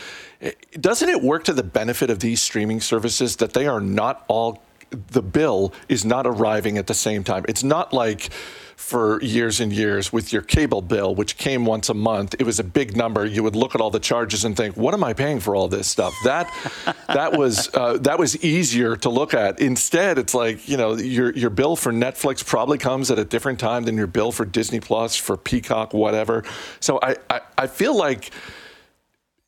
eh, 0.41 0.53
doesn't 0.81 1.07
it 1.07 1.21
work 1.21 1.45
to 1.45 1.53
the 1.53 1.63
benefit 1.63 2.09
of 2.09 2.21
these 2.21 2.41
streaming 2.41 2.81
services 2.81 3.37
that 3.37 3.53
they 3.53 3.67
are 3.67 3.79
not 3.79 4.25
all, 4.27 4.63
the 4.91 5.21
bill 5.21 5.75
is 5.91 6.07
not 6.07 6.27
arriving 6.27 6.79
at 6.79 6.87
the 6.87 6.95
same 6.95 7.25
time? 7.25 7.45
It's 7.49 7.63
not 7.63 7.93
like 7.93 8.31
for 8.77 9.21
years 9.23 9.59
and 9.59 9.73
years 9.73 10.13
with 10.13 10.33
your 10.33 10.43
cable 10.43 10.83
bill, 10.83 11.15
which 11.15 11.39
came 11.39 11.65
once 11.65 11.89
a 11.89 11.95
month, 11.95 12.35
it 12.39 12.45
was 12.45 12.61
a 12.61 12.65
big 12.65 12.95
number. 12.95 13.25
You 13.25 13.43
would 13.43 13.57
look 13.57 13.75
at 13.75 13.81
all 13.81 13.91
the 13.91 13.99
charges 13.99 14.45
and 14.45 14.57
think, 14.57 14.77
"What 14.77 14.93
am 14.93 15.03
I 15.03 15.15
paying 15.15 15.41
for 15.41 15.57
all 15.57 15.67
this 15.67 15.89
stuff?" 15.89 16.15
That 16.25 16.53
that 17.09 17.33
was 17.33 17.71
uh, 17.75 17.97
that 17.99 18.19
was 18.19 18.43
easier 18.45 18.95
to 18.97 19.09
look 19.09 19.33
at. 19.35 19.61
Instead, 19.61 20.19
it's 20.19 20.35
like 20.35 20.69
you 20.69 20.77
know 20.77 20.95
your 20.95 21.33
your 21.33 21.51
bill 21.51 21.75
for 21.75 21.91
Netflix 21.91 22.45
probably 22.45 22.77
comes 22.79 23.11
at 23.11 23.19
a 23.19 23.25
different 23.25 23.59
time 23.59 23.85
than 23.85 23.97
your 23.97 24.07
bill 24.07 24.31
for 24.31 24.45
Disney 24.45 24.81
Plus, 24.81 25.17
for 25.17 25.37
Peacock, 25.37 25.95
whatever. 25.95 26.45
So 26.81 27.01
I 27.03 27.17
I, 27.31 27.41
I 27.57 27.67
feel 27.67 27.97
like 27.97 28.31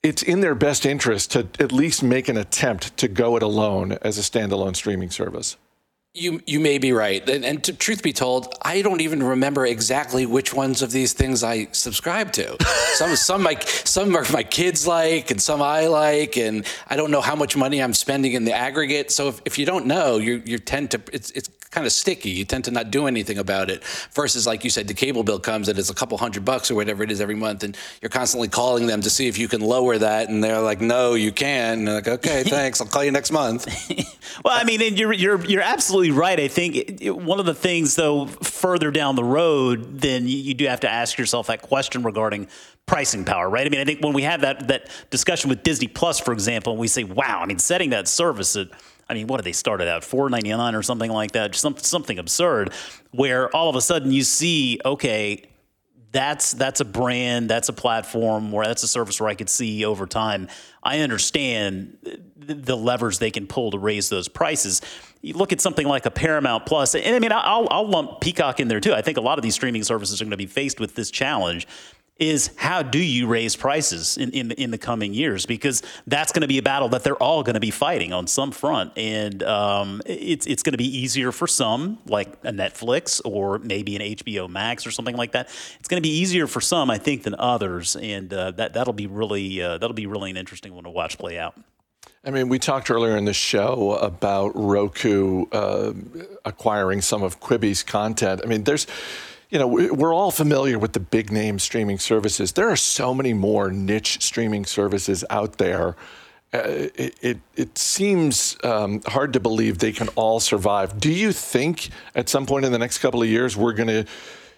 it's 0.02 0.22
in 0.22 0.40
their 0.40 0.54
best 0.54 0.86
interest 0.86 1.32
to 1.32 1.46
at 1.60 1.70
least 1.70 2.02
make 2.02 2.28
an 2.28 2.36
attempt 2.36 2.96
to 2.96 3.08
go 3.08 3.36
it 3.36 3.42
alone 3.42 3.98
as 4.00 4.16
a 4.16 4.22
standalone 4.22 4.74
streaming 4.74 5.10
service. 5.10 5.56
You 6.18 6.42
you 6.46 6.58
may 6.58 6.78
be 6.78 6.92
right, 6.92 7.26
and, 7.28 7.44
and 7.44 7.62
to, 7.64 7.72
truth 7.72 8.02
be 8.02 8.12
told, 8.12 8.52
I 8.62 8.82
don't 8.82 9.00
even 9.00 9.22
remember 9.22 9.64
exactly 9.64 10.26
which 10.26 10.52
ones 10.52 10.82
of 10.82 10.90
these 10.90 11.12
things 11.12 11.44
I 11.44 11.68
subscribe 11.70 12.32
to. 12.32 12.56
Some 12.94 13.14
some 13.14 13.42
my 13.42 13.56
some 13.60 14.16
are 14.16 14.24
my 14.32 14.42
kids 14.42 14.86
like, 14.86 15.30
and 15.30 15.40
some 15.40 15.62
I 15.62 15.86
like, 15.86 16.36
and 16.36 16.66
I 16.88 16.96
don't 16.96 17.12
know 17.12 17.20
how 17.20 17.36
much 17.36 17.56
money 17.56 17.80
I'm 17.80 17.94
spending 17.94 18.32
in 18.32 18.44
the 18.44 18.52
aggregate. 18.52 19.12
So 19.12 19.28
if, 19.28 19.40
if 19.44 19.58
you 19.58 19.66
don't 19.66 19.86
know, 19.86 20.16
you 20.16 20.42
you 20.44 20.58
tend 20.58 20.90
to 20.92 21.00
it's 21.12 21.30
it's 21.32 21.48
kind 21.70 21.86
of 21.86 21.92
sticky. 21.92 22.30
You 22.30 22.44
tend 22.44 22.64
to 22.64 22.70
not 22.70 22.90
do 22.90 23.06
anything 23.06 23.38
about 23.38 23.70
it. 23.70 23.84
Versus 24.14 24.46
like 24.46 24.64
you 24.64 24.70
said, 24.70 24.88
the 24.88 24.94
cable 24.94 25.22
bill 25.22 25.38
comes 25.38 25.68
and 25.68 25.78
it's 25.78 25.90
a 25.90 25.94
couple 25.94 26.16
hundred 26.18 26.44
bucks 26.44 26.70
or 26.70 26.74
whatever 26.74 27.02
it 27.02 27.10
is 27.10 27.20
every 27.20 27.34
month, 27.34 27.62
and 27.64 27.76
you're 28.02 28.08
constantly 28.10 28.48
calling 28.48 28.86
them 28.86 29.00
to 29.02 29.10
see 29.10 29.28
if 29.28 29.38
you 29.38 29.48
can 29.48 29.60
lower 29.60 29.98
that, 29.98 30.28
and 30.28 30.42
they're 30.42 30.60
like, 30.60 30.80
no, 30.80 31.14
you 31.14 31.32
can. 31.32 31.78
And 31.80 31.88
they're 31.88 31.94
like, 31.96 32.08
okay, 32.08 32.42
thanks, 32.46 32.80
I'll 32.80 32.86
call 32.86 33.04
you 33.04 33.12
next 33.12 33.30
month. 33.30 33.66
Well, 34.44 34.56
I 34.56 34.62
mean, 34.62 34.80
and 34.82 34.96
you're 34.98 35.12
you're 35.12 35.44
you're 35.46 35.62
absolutely 35.62 36.10
right. 36.12 36.38
I 36.38 36.46
think 36.48 36.76
it, 36.76 37.02
it- 37.02 37.16
one 37.16 37.40
of 37.40 37.46
the 37.46 37.54
things, 37.54 37.96
though, 37.96 38.26
further 38.26 38.90
down 38.90 39.16
the 39.16 39.24
road, 39.24 40.00
then 40.00 40.28
you, 40.28 40.36
you 40.36 40.54
do 40.54 40.66
have 40.66 40.80
to 40.80 40.88
ask 40.90 41.18
yourself 41.18 41.48
that 41.48 41.62
question 41.62 42.02
regarding 42.04 42.46
pricing 42.86 43.24
power, 43.24 43.48
right? 43.50 43.66
I 43.66 43.70
mean, 43.70 43.80
I 43.80 43.84
think 43.84 44.00
when 44.02 44.12
we 44.12 44.22
have 44.22 44.42
that 44.42 44.68
that 44.68 44.88
discussion 45.10 45.48
with 45.48 45.62
Disney 45.64 45.88
Plus, 45.88 46.20
for 46.20 46.32
example, 46.32 46.72
and 46.74 46.80
we 46.80 46.86
say, 46.88 47.02
"Wow," 47.04 47.40
I 47.42 47.46
mean, 47.46 47.58
setting 47.58 47.90
that 47.90 48.06
service 48.06 48.54
at 48.54 48.68
I 49.08 49.14
mean, 49.14 49.26
what 49.26 49.38
did 49.38 49.44
they 49.44 49.52
start 49.52 49.80
it 49.80 49.88
at? 49.88 50.04
Four 50.04 50.28
ninety 50.30 50.50
nine 50.50 50.74
or 50.74 50.82
something 50.82 51.10
like 51.10 51.32
that, 51.32 51.54
some, 51.54 51.76
something 51.76 52.18
absurd. 52.18 52.72
Where 53.10 53.54
all 53.54 53.68
of 53.68 53.76
a 53.76 53.80
sudden 53.80 54.12
you 54.12 54.22
see, 54.22 54.80
okay, 54.84 55.44
that's 56.12 56.52
that's 56.52 56.80
a 56.80 56.84
brand, 56.84 57.48
that's 57.48 57.68
a 57.68 57.72
platform, 57.72 58.52
where 58.52 58.66
that's 58.66 58.82
a 58.82 58.88
service 58.88 59.20
where 59.20 59.28
I 59.28 59.34
could 59.34 59.48
see 59.50 59.84
over 59.84 60.06
time. 60.06 60.48
I 60.82 61.00
understand 61.00 61.98
the, 62.36 62.54
the 62.54 62.76
levers 62.76 63.18
they 63.18 63.30
can 63.30 63.46
pull 63.46 63.70
to 63.72 63.78
raise 63.78 64.08
those 64.08 64.28
prices. 64.28 64.80
You 65.20 65.34
look 65.34 65.52
at 65.52 65.60
something 65.60 65.86
like 65.86 66.06
a 66.06 66.10
Paramount 66.10 66.64
Plus, 66.64 66.94
and 66.94 67.14
I 67.14 67.18
mean, 67.18 67.32
I'll, 67.32 67.66
I'll 67.70 67.88
lump 67.88 68.20
Peacock 68.20 68.60
in 68.60 68.68
there 68.68 68.80
too. 68.80 68.94
I 68.94 69.02
think 69.02 69.18
a 69.18 69.20
lot 69.20 69.36
of 69.36 69.42
these 69.42 69.54
streaming 69.54 69.82
services 69.82 70.22
are 70.22 70.24
going 70.24 70.30
to 70.30 70.36
be 70.36 70.46
faced 70.46 70.78
with 70.80 70.94
this 70.94 71.10
challenge. 71.10 71.66
Is 72.18 72.50
how 72.56 72.82
do 72.82 72.98
you 72.98 73.28
raise 73.28 73.54
prices 73.54 74.16
in, 74.16 74.30
in, 74.30 74.50
in 74.52 74.70
the 74.72 74.78
coming 74.78 75.14
years? 75.14 75.46
Because 75.46 75.82
that's 76.08 76.32
going 76.32 76.42
to 76.42 76.48
be 76.48 76.58
a 76.58 76.62
battle 76.62 76.88
that 76.88 77.04
they're 77.04 77.22
all 77.22 77.44
going 77.44 77.54
to 77.54 77.60
be 77.60 77.70
fighting 77.70 78.12
on 78.12 78.26
some 78.26 78.50
front. 78.50 78.92
And 78.96 79.40
um, 79.44 80.02
it's, 80.04 80.44
it's 80.46 80.64
going 80.64 80.72
to 80.72 80.78
be 80.78 80.98
easier 80.98 81.30
for 81.30 81.46
some, 81.46 81.98
like 82.06 82.32
a 82.42 82.50
Netflix 82.50 83.20
or 83.24 83.60
maybe 83.60 83.94
an 83.94 84.02
HBO 84.02 84.48
Max 84.48 84.84
or 84.84 84.90
something 84.90 85.16
like 85.16 85.32
that. 85.32 85.46
It's 85.78 85.88
going 85.88 86.02
to 86.02 86.06
be 86.06 86.18
easier 86.18 86.48
for 86.48 86.60
some, 86.60 86.90
I 86.90 86.98
think, 86.98 87.22
than 87.22 87.36
others. 87.36 87.94
And 87.94 88.32
uh, 88.34 88.50
that, 88.52 88.72
that'll 88.72 88.92
be 88.92 89.06
really 89.06 89.62
uh, 89.62 89.78
that'll 89.78 89.94
be 89.94 90.06
really 90.06 90.30
an 90.30 90.36
interesting 90.36 90.74
one 90.74 90.84
to 90.84 90.90
watch 90.90 91.18
play 91.18 91.38
out. 91.38 91.54
I 92.24 92.30
mean, 92.30 92.48
we 92.48 92.58
talked 92.58 92.90
earlier 92.90 93.16
in 93.16 93.24
the 93.24 93.32
show 93.32 93.92
about 93.92 94.50
Roku 94.54 95.46
uh, 95.52 95.92
acquiring 96.44 97.00
some 97.00 97.22
of 97.22 97.40
Quibi's 97.40 97.82
content. 97.82 98.40
I 98.44 98.46
mean, 98.46 98.64
there's, 98.64 98.86
you 99.50 99.58
know, 99.58 99.66
we- 99.66 99.90
we're 99.90 100.14
all 100.14 100.30
familiar 100.30 100.78
with 100.78 100.92
the 100.92 101.00
big 101.00 101.32
name 101.32 101.58
streaming 101.58 101.98
services. 101.98 102.52
There 102.52 102.68
are 102.68 102.76
so 102.76 103.14
many 103.14 103.32
more 103.32 103.70
niche 103.70 104.18
streaming 104.20 104.64
services 104.66 105.24
out 105.30 105.58
there. 105.58 105.96
Uh, 106.52 106.88
it, 106.94 107.14
it, 107.20 107.38
it 107.56 107.78
seems 107.78 108.56
um, 108.64 109.02
hard 109.06 109.32
to 109.34 109.40
believe 109.40 109.78
they 109.78 109.92
can 109.92 110.08
all 110.16 110.40
survive. 110.40 110.98
Do 110.98 111.12
you 111.12 111.32
think 111.32 111.90
at 112.14 112.28
some 112.28 112.46
point 112.46 112.64
in 112.64 112.72
the 112.72 112.78
next 112.78 112.98
couple 112.98 113.22
of 113.22 113.28
years 113.28 113.56
we're 113.56 113.74
going 113.74 113.88
to 113.88 114.04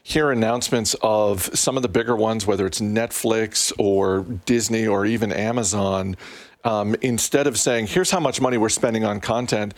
hear 0.02 0.30
announcements 0.30 0.94
of 1.02 1.42
some 1.56 1.76
of 1.76 1.82
the 1.82 1.88
bigger 1.88 2.16
ones, 2.16 2.46
whether 2.46 2.64
it's 2.66 2.80
Netflix 2.80 3.72
or 3.78 4.20
Disney 4.46 4.86
or 4.86 5.04
even 5.04 5.30
Amazon, 5.32 6.16
um, 6.64 6.94
instead 7.02 7.46
of 7.46 7.58
saying, 7.58 7.86
here's 7.86 8.10
how 8.10 8.20
much 8.20 8.40
money 8.40 8.56
we're 8.56 8.68
spending 8.68 9.04
on 9.04 9.20
content, 9.20 9.74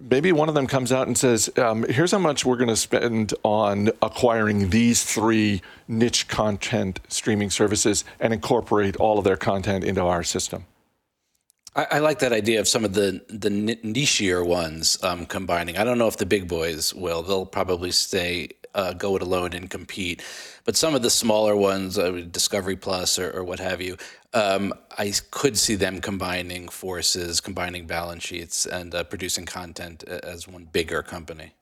maybe 0.00 0.32
one 0.32 0.48
of 0.48 0.54
them 0.54 0.66
comes 0.66 0.92
out 0.92 1.06
and 1.06 1.16
says, 1.16 1.50
um, 1.58 1.84
here's 1.88 2.12
how 2.12 2.18
much 2.18 2.44
we're 2.44 2.56
going 2.56 2.68
to 2.68 2.76
spend 2.76 3.34
on 3.42 3.90
acquiring 4.02 4.70
these 4.70 5.04
three 5.04 5.62
niche 5.88 6.28
content 6.28 7.00
streaming 7.08 7.50
services 7.50 8.04
and 8.20 8.32
incorporate 8.32 8.96
all 8.96 9.18
of 9.18 9.24
their 9.24 9.36
content 9.36 9.84
into 9.84 10.02
our 10.02 10.22
system. 10.22 10.66
I, 11.74 11.86
I 11.92 11.98
like 11.98 12.20
that 12.20 12.32
idea 12.32 12.60
of 12.60 12.68
some 12.68 12.84
of 12.84 12.94
the 12.94 13.24
the 13.28 13.50
ni- 13.50 13.76
nichier 13.76 14.46
ones 14.46 15.02
um, 15.02 15.26
combining. 15.26 15.76
I 15.76 15.84
don't 15.84 15.98
know 15.98 16.08
if 16.08 16.16
the 16.16 16.26
big 16.26 16.48
boys 16.48 16.94
will. 16.94 17.22
They'll 17.22 17.46
probably 17.46 17.90
stay 17.90 18.50
uh, 18.74 18.92
go 18.92 19.16
it 19.16 19.22
alone 19.22 19.52
and 19.52 19.70
compete. 19.70 20.22
But 20.64 20.76
some 20.76 20.94
of 20.94 21.02
the 21.02 21.10
smaller 21.10 21.56
ones, 21.56 21.98
uh, 21.98 22.24
Discovery 22.30 22.76
Plus 22.76 23.18
or, 23.18 23.30
or 23.30 23.44
what 23.44 23.60
have 23.60 23.80
you, 23.80 23.96
um, 24.32 24.72
I 24.98 25.12
could 25.30 25.56
see 25.56 25.74
them 25.74 26.00
combining 26.00 26.68
forces, 26.68 27.40
combining 27.40 27.86
balance 27.86 28.24
sheets, 28.24 28.66
and 28.66 28.94
uh, 28.94 29.04
producing 29.04 29.46
content 29.46 30.02
as 30.04 30.48
one 30.48 30.64
bigger 30.64 31.02
company. 31.02 31.52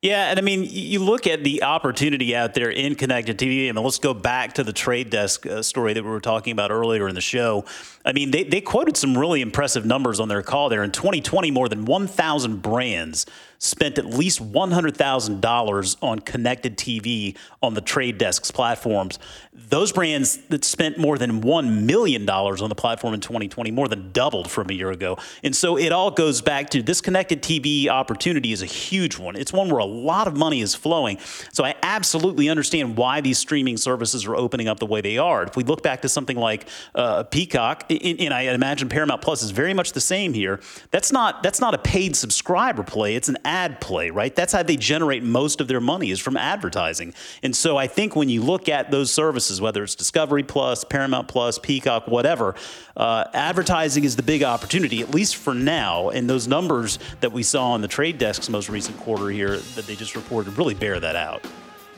Yeah, 0.00 0.30
and 0.30 0.38
I 0.38 0.42
mean, 0.42 0.64
you 0.64 1.00
look 1.02 1.26
at 1.26 1.42
the 1.42 1.64
opportunity 1.64 2.36
out 2.36 2.54
there 2.54 2.70
in 2.70 2.94
connected 2.94 3.36
TV. 3.36 3.68
I 3.68 3.72
mean, 3.72 3.82
let's 3.82 3.98
go 3.98 4.14
back 4.14 4.52
to 4.54 4.62
the 4.62 4.72
trade 4.72 5.10
desk 5.10 5.44
uh, 5.44 5.60
story 5.60 5.92
that 5.92 6.04
we 6.04 6.08
were 6.08 6.20
talking 6.20 6.52
about 6.52 6.70
earlier 6.70 7.08
in 7.08 7.16
the 7.16 7.20
show. 7.20 7.64
I 8.08 8.12
mean, 8.14 8.30
they, 8.30 8.42
they 8.42 8.62
quoted 8.62 8.96
some 8.96 9.18
really 9.18 9.42
impressive 9.42 9.84
numbers 9.84 10.18
on 10.18 10.28
their 10.28 10.42
call 10.42 10.70
there. 10.70 10.82
In 10.82 10.92
2020, 10.92 11.50
more 11.50 11.68
than 11.68 11.84
1,000 11.84 12.62
brands 12.62 13.26
spent 13.58 13.98
at 13.98 14.06
least 14.06 14.40
$100,000 14.52 15.96
on 16.00 16.18
connected 16.20 16.78
TV 16.78 17.36
on 17.62 17.74
the 17.74 17.80
trade 17.80 18.16
desk's 18.16 18.50
platforms. 18.50 19.18
Those 19.52 19.92
brands 19.92 20.38
that 20.48 20.64
spent 20.64 20.96
more 20.96 21.18
than 21.18 21.42
$1 21.42 21.82
million 21.82 22.28
on 22.28 22.68
the 22.68 22.74
platform 22.74 23.14
in 23.14 23.20
2020 23.20 23.70
more 23.72 23.88
than 23.88 24.12
doubled 24.12 24.50
from 24.50 24.70
a 24.70 24.72
year 24.72 24.90
ago. 24.90 25.18
And 25.42 25.54
so 25.54 25.76
it 25.76 25.90
all 25.90 26.10
goes 26.10 26.40
back 26.40 26.70
to 26.70 26.82
this 26.82 27.00
connected 27.00 27.42
TV 27.42 27.88
opportunity 27.88 28.52
is 28.52 28.62
a 28.62 28.66
huge 28.66 29.18
one. 29.18 29.36
It's 29.36 29.52
one 29.52 29.68
where 29.68 29.80
a 29.80 29.84
lot 29.84 30.28
of 30.28 30.36
money 30.36 30.60
is 30.60 30.74
flowing. 30.74 31.18
So 31.52 31.64
I 31.64 31.74
absolutely 31.82 32.48
understand 32.48 32.96
why 32.96 33.20
these 33.20 33.38
streaming 33.38 33.76
services 33.76 34.24
are 34.26 34.36
opening 34.36 34.68
up 34.68 34.78
the 34.78 34.86
way 34.86 35.00
they 35.00 35.18
are. 35.18 35.42
If 35.42 35.56
we 35.56 35.64
look 35.64 35.82
back 35.82 36.02
to 36.02 36.08
something 36.08 36.36
like 36.36 36.68
uh, 36.94 37.24
Peacock, 37.24 37.84
and 37.98 38.32
I 38.34 38.42
imagine 38.42 38.88
Paramount 38.88 39.22
Plus 39.22 39.42
is 39.42 39.50
very 39.50 39.74
much 39.74 39.92
the 39.92 40.00
same 40.00 40.32
here, 40.32 40.60
that's 40.90 41.12
not, 41.12 41.42
that's 41.42 41.60
not 41.60 41.74
a 41.74 41.78
paid 41.78 42.16
subscriber 42.16 42.82
play. 42.82 43.14
It's 43.14 43.28
an 43.28 43.38
ad 43.44 43.80
play, 43.80 44.10
right? 44.10 44.34
That's 44.34 44.52
how 44.52 44.62
they 44.62 44.76
generate 44.76 45.22
most 45.22 45.60
of 45.60 45.68
their 45.68 45.80
money 45.80 46.10
is 46.10 46.20
from 46.20 46.36
advertising. 46.36 47.14
And 47.42 47.54
so 47.54 47.76
I 47.76 47.86
think 47.86 48.16
when 48.16 48.28
you 48.28 48.42
look 48.42 48.68
at 48.68 48.90
those 48.90 49.12
services, 49.12 49.60
whether 49.60 49.82
it's 49.82 49.94
Discovery 49.94 50.42
Plus, 50.42 50.84
Paramount 50.84 51.28
Plus, 51.28 51.58
Peacock, 51.58 52.06
whatever, 52.08 52.54
uh, 52.96 53.24
advertising 53.32 54.04
is 54.04 54.16
the 54.16 54.22
big 54.22 54.42
opportunity, 54.42 55.00
at 55.00 55.14
least 55.14 55.36
for 55.36 55.54
now. 55.54 56.10
And 56.10 56.28
those 56.28 56.48
numbers 56.48 56.98
that 57.20 57.32
we 57.32 57.42
saw 57.42 57.72
on 57.72 57.80
the 57.80 57.88
trade 57.88 58.18
desk's 58.18 58.50
most 58.50 58.68
recent 58.68 58.98
quarter 58.98 59.28
here 59.28 59.58
that 59.58 59.86
they 59.86 59.96
just 59.96 60.16
reported 60.16 60.56
really 60.56 60.74
bear 60.74 61.00
that 61.00 61.16
out. 61.16 61.44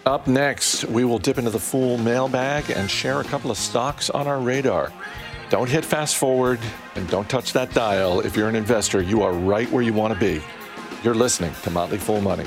Up 0.07 0.27
next, 0.27 0.85
we 0.85 1.05
will 1.05 1.19
dip 1.19 1.37
into 1.37 1.51
the 1.51 1.59
Fool 1.59 1.99
mailbag 1.99 2.71
and 2.71 2.91
share 2.91 3.21
a 3.21 3.25
couple 3.25 3.51
of 3.51 3.59
stocks 3.59 4.09
on 4.09 4.27
our 4.27 4.41
radar. 4.41 4.93
Don't 5.51 5.69
hit 5.69 5.85
fast 5.85 6.17
forward 6.17 6.61
and 6.95 7.09
don't 7.09 7.29
touch 7.29 7.53
that 7.55 7.75
dial. 7.75 8.21
If 8.21 8.37
you're 8.37 8.49
an 8.49 8.55
investor, 8.55 9.03
you 9.03 9.23
are 9.23 9.33
right 9.33 9.69
where 9.73 9.83
you 9.83 9.93
want 9.93 10.15
to 10.15 10.21
be. 10.21 10.41
You're 11.03 11.17
listening 11.17 11.53
to 11.65 11.71
Motley 11.71 11.99
Fool 11.99 12.21
Money. 12.21 12.47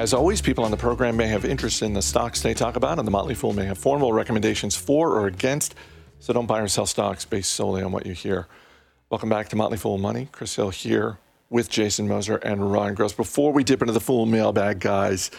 As 0.00 0.14
always, 0.14 0.40
people 0.40 0.64
on 0.64 0.70
the 0.70 0.78
program 0.78 1.14
may 1.14 1.26
have 1.26 1.44
interest 1.44 1.82
in 1.82 1.92
the 1.92 2.00
stocks 2.00 2.40
they 2.40 2.54
talk 2.54 2.74
about, 2.74 2.98
and 2.98 3.06
the 3.06 3.10
Motley 3.10 3.34
Fool 3.34 3.52
may 3.52 3.66
have 3.66 3.76
formal 3.76 4.14
recommendations 4.14 4.74
for 4.74 5.10
or 5.10 5.26
against. 5.26 5.74
So 6.20 6.32
don't 6.32 6.46
buy 6.46 6.60
or 6.60 6.68
sell 6.68 6.86
stocks 6.86 7.26
based 7.26 7.52
solely 7.52 7.82
on 7.82 7.92
what 7.92 8.06
you 8.06 8.14
hear. 8.14 8.48
Welcome 9.10 9.28
back 9.28 9.50
to 9.50 9.56
Motley 9.56 9.76
Fool 9.76 9.98
Money. 9.98 10.30
Chris 10.32 10.56
Hill 10.56 10.70
here 10.70 11.18
with 11.50 11.68
Jason 11.68 12.08
Moser 12.08 12.36
and 12.36 12.72
Ron 12.72 12.94
Gross. 12.94 13.12
Before 13.12 13.52
we 13.52 13.62
dip 13.62 13.82
into 13.82 13.92
the 13.92 14.00
Fool 14.00 14.24
mailbag, 14.24 14.80
guys, 14.80 15.30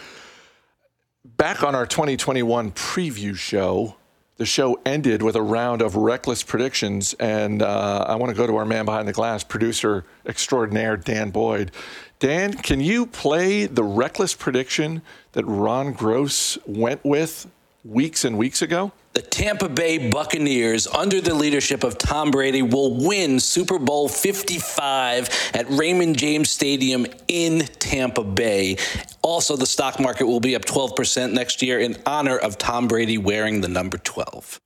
back 1.24 1.64
on 1.64 1.74
our 1.74 1.84
2021 1.84 2.70
preview 2.70 3.34
show, 3.34 3.96
the 4.42 4.46
show 4.46 4.80
ended 4.84 5.22
with 5.22 5.36
a 5.36 5.40
round 5.40 5.80
of 5.80 5.94
reckless 5.94 6.42
predictions. 6.42 7.14
And 7.20 7.62
uh, 7.62 8.06
I 8.08 8.16
want 8.16 8.30
to 8.30 8.36
go 8.36 8.44
to 8.44 8.56
our 8.56 8.64
man 8.64 8.84
behind 8.84 9.06
the 9.06 9.12
glass, 9.12 9.44
producer 9.44 10.04
extraordinaire 10.26 10.96
Dan 10.96 11.30
Boyd. 11.30 11.70
Dan, 12.18 12.52
can 12.54 12.80
you 12.80 13.06
play 13.06 13.66
the 13.66 13.84
reckless 13.84 14.34
prediction 14.34 15.00
that 15.30 15.44
Ron 15.44 15.92
Gross 15.92 16.58
went 16.66 17.04
with 17.04 17.48
weeks 17.84 18.24
and 18.24 18.36
weeks 18.36 18.62
ago? 18.62 18.90
The 19.14 19.20
Tampa 19.20 19.68
Bay 19.68 20.10
Buccaneers, 20.10 20.86
under 20.86 21.20
the 21.20 21.34
leadership 21.34 21.84
of 21.84 21.98
Tom 21.98 22.30
Brady, 22.30 22.62
will 22.62 22.96
win 22.96 23.40
Super 23.40 23.78
Bowl 23.78 24.08
55 24.08 25.50
at 25.52 25.68
Raymond 25.68 26.16
James 26.16 26.48
Stadium 26.48 27.06
in 27.28 27.66
Tampa 27.78 28.24
Bay. 28.24 28.78
Also, 29.20 29.54
the 29.54 29.66
stock 29.66 30.00
market 30.00 30.24
will 30.24 30.40
be 30.40 30.56
up 30.56 30.64
12% 30.64 31.34
next 31.34 31.60
year 31.60 31.78
in 31.78 31.98
honor 32.06 32.38
of 32.38 32.56
Tom 32.56 32.88
Brady 32.88 33.18
wearing 33.18 33.60
the 33.60 33.68
number 33.68 33.98
12. 33.98 34.58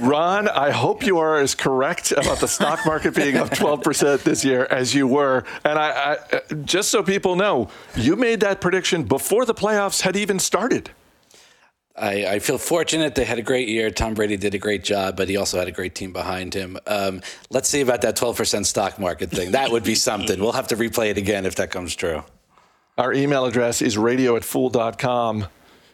Ron, 0.00 0.48
I 0.48 0.70
hope 0.72 1.06
you 1.06 1.18
are 1.18 1.38
as 1.38 1.54
correct 1.54 2.10
about 2.10 2.40
the 2.40 2.48
stock 2.48 2.84
market 2.84 3.14
being 3.14 3.36
up 3.36 3.50
12% 3.50 4.24
this 4.24 4.44
year 4.44 4.66
as 4.68 4.92
you 4.92 5.06
were. 5.06 5.44
And 5.64 5.78
I, 5.78 5.90
I, 5.90 6.36
uh, 6.36 6.40
just 6.64 6.90
so 6.90 7.04
people 7.04 7.36
know, 7.36 7.68
you 7.94 8.16
made 8.16 8.40
that 8.40 8.60
prediction 8.60 9.04
before 9.04 9.44
the 9.44 9.54
playoffs 9.54 10.00
had 10.00 10.16
even 10.16 10.40
started. 10.40 10.90
I, 11.96 12.26
I, 12.26 12.38
feel 12.38 12.56
fortunate. 12.56 13.14
They 13.14 13.24
had 13.24 13.38
a 13.38 13.42
great 13.42 13.68
year. 13.68 13.90
Tom 13.90 14.14
Brady 14.14 14.38
did 14.38 14.54
a 14.54 14.58
great 14.58 14.82
job, 14.82 15.16
but 15.16 15.28
he 15.28 15.36
also 15.36 15.58
had 15.58 15.68
a 15.68 15.72
great 15.72 15.94
team 15.94 16.12
behind 16.12 16.54
him. 16.54 16.78
Um, 16.86 17.20
let's 17.50 17.68
see 17.68 17.82
about 17.82 18.00
that 18.02 18.16
12% 18.16 18.64
stock 18.64 18.98
market 18.98 19.30
thing. 19.30 19.52
That 19.52 19.70
would 19.70 19.84
be 19.84 19.94
something. 19.94 20.40
We'll 20.40 20.52
have 20.52 20.68
to 20.68 20.76
replay 20.76 21.10
it 21.10 21.18
again 21.18 21.44
if 21.44 21.56
that 21.56 21.70
comes 21.70 21.94
true. 21.94 22.24
Our 22.96 23.12
email 23.12 23.44
address 23.44 23.82
is 23.82 23.98
radio 23.98 24.36
at 24.36 24.44
fool.com. 24.44 25.48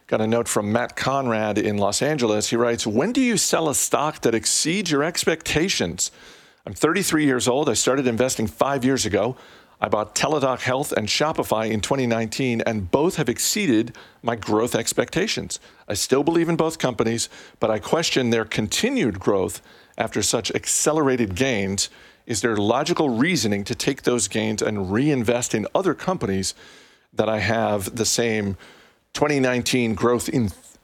Got 0.06 0.20
a 0.20 0.26
note 0.26 0.48
from 0.48 0.72
Matt 0.72 0.96
Conrad 0.96 1.58
in 1.58 1.78
Los 1.78 2.00
Angeles. 2.00 2.48
He 2.48 2.56
writes, 2.56 2.86
When 2.86 3.12
do 3.12 3.20
you 3.20 3.36
sell 3.36 3.68
a 3.68 3.74
stock 3.74 4.22
that 4.22 4.34
exceeds 4.34 4.90
your 4.90 5.02
expectations? 5.02 6.10
I'm 6.64 6.74
33 6.74 7.24
years 7.24 7.48
old. 7.48 7.68
I 7.68 7.74
started 7.74 8.06
investing 8.06 8.46
five 8.46 8.84
years 8.84 9.04
ago. 9.04 9.36
I 9.80 9.88
bought 9.88 10.14
Teladoc 10.14 10.60
Health 10.60 10.92
and 10.92 11.06
Shopify 11.06 11.70
in 11.70 11.80
2019, 11.80 12.62
and 12.62 12.90
both 12.90 13.16
have 13.16 13.28
exceeded 13.28 13.94
my 14.22 14.34
growth 14.34 14.74
expectations. 14.74 15.60
I 15.86 15.94
still 15.94 16.24
believe 16.24 16.48
in 16.48 16.56
both 16.56 16.78
companies, 16.78 17.28
but 17.60 17.70
I 17.70 17.78
question 17.78 18.30
their 18.30 18.44
continued 18.44 19.20
growth 19.20 19.62
after 19.96 20.22
such 20.22 20.50
accelerated 20.50 21.36
gains. 21.36 21.90
Is 22.26 22.40
there 22.40 22.56
logical 22.56 23.08
reasoning 23.08 23.64
to 23.64 23.74
take 23.74 24.02
those 24.02 24.28
gains 24.28 24.62
and 24.62 24.92
reinvest 24.92 25.54
in 25.54 25.66
other 25.74 25.94
companies 25.94 26.54
that 27.12 27.28
I 27.28 27.38
have 27.38 27.96
the 27.96 28.04
same 28.04 28.56
2019 29.14 29.94
growth 29.94 30.28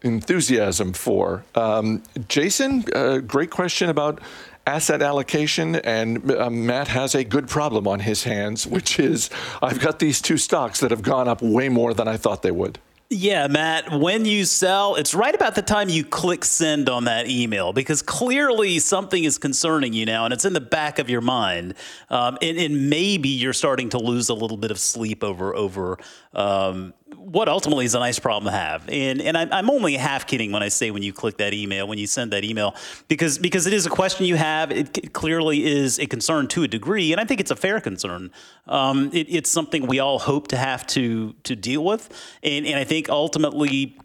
enthusiasm 0.05 0.93
for. 0.93 1.45
Um, 1.55 2.03
Jason, 2.29 2.85
uh, 2.95 3.19
great 3.19 3.51
question 3.51 3.89
about 3.89 4.21
asset 4.67 5.03
allocation, 5.03 5.77
and 5.77 6.31
uh, 6.31 6.51
Matt 6.51 6.89
has 6.89 7.15
a 7.15 7.25
good 7.25 7.49
problem 7.49 7.87
on 7.87 8.01
his 8.01 8.25
hands, 8.25 8.67
which 8.67 8.99
is 8.99 9.31
I've 9.63 9.81
got 9.81 9.99
these 9.99 10.21
two 10.21 10.37
stocks 10.37 10.81
that 10.81 10.91
have 10.91 11.03
gone 11.03 11.29
up 11.29 11.43
way 11.43 11.69
more 11.69 11.95
than 11.95 12.09
I 12.09 12.17
thought 12.17 12.43
they 12.43 12.51
would. 12.51 12.79
Yeah, 13.11 13.47
Matt, 13.49 13.93
when 13.93 14.25
you 14.25 14.45
sell, 14.45 14.97
it's 14.97 15.15
right 15.15 15.35
about 15.35 15.55
the 15.55 15.63
time 15.63 15.91
you 15.91 16.05
click 16.05 16.45
send 16.45 16.89
on 16.89 17.05
that 17.05 17.29
email 17.29 17.73
because 17.73 18.01
clearly 18.01 18.79
something 18.79 19.23
is 19.23 19.37
concerning 19.37 19.93
you 19.93 20.07
now 20.07 20.25
and 20.25 20.33
it's 20.33 20.47
in 20.47 20.55
the 20.55 20.61
back 20.61 20.99
of 20.99 21.11
your 21.11 21.21
mind. 21.21 21.75
Um, 22.09 22.39
and, 22.41 22.59
and, 22.59 22.91
maybe 22.91 23.29
you're 23.29 23.53
starting 23.53 23.91
to 23.91 23.99
lose 23.99 24.31
a 24.31 24.35
little 24.35 24.57
bit 24.57 24.71
of 24.71 24.79
sleep 24.79 25.23
over, 25.23 25.55
over 25.55 25.99
um, 26.33 26.95
what 27.19 27.49
ultimately 27.49 27.85
is 27.85 27.95
a 27.95 27.99
nice 27.99 28.19
problem 28.19 28.53
to 28.53 28.57
have. 28.57 28.89
And 28.89 29.21
and 29.21 29.37
I'm, 29.37 29.53
I'm 29.53 29.71
only 29.71 29.95
half 29.95 30.27
kidding 30.27 30.53
when 30.53 30.63
I 30.63 30.69
say 30.69 30.91
when 30.91 31.03
you 31.03 31.13
click 31.13 31.39
that 31.39 31.55
email, 31.55 31.87
when 31.87 31.99
you 31.99 32.07
send 32.07 32.33
that 32.33 32.45
email, 32.45 32.75
because 33.09 33.39
because 33.39 33.67
it 33.67 33.73
is 33.73 33.87
a 33.87 33.91
question 33.91 34.27
you 34.27 34.37
have. 34.37 34.71
It 34.71 35.13
clearly 35.13 35.65
is 35.65 35.99
a 35.99 36.07
concern 36.07 36.49
to 36.49 36.63
a 36.63 36.69
degree, 36.69 37.13
and 37.13 37.21
I 37.21 37.25
think 37.25 37.41
it's 37.41 37.51
a 37.51 37.57
fair 37.57 37.81
concern. 37.81 38.31
Um, 38.67 39.11
it, 39.13 39.27
it's 39.29 39.51
something 39.51 39.87
we 39.87 40.01
all 40.01 40.19
hope 40.19 40.49
to 40.49 40.57
have 40.57 40.87
to 40.89 41.35
to 41.45 41.57
deal 41.57 41.85
with, 41.85 42.11
and 42.43 42.67
and 42.67 42.79
I 42.79 42.85
think 42.85 43.09
ultimately 43.09 43.99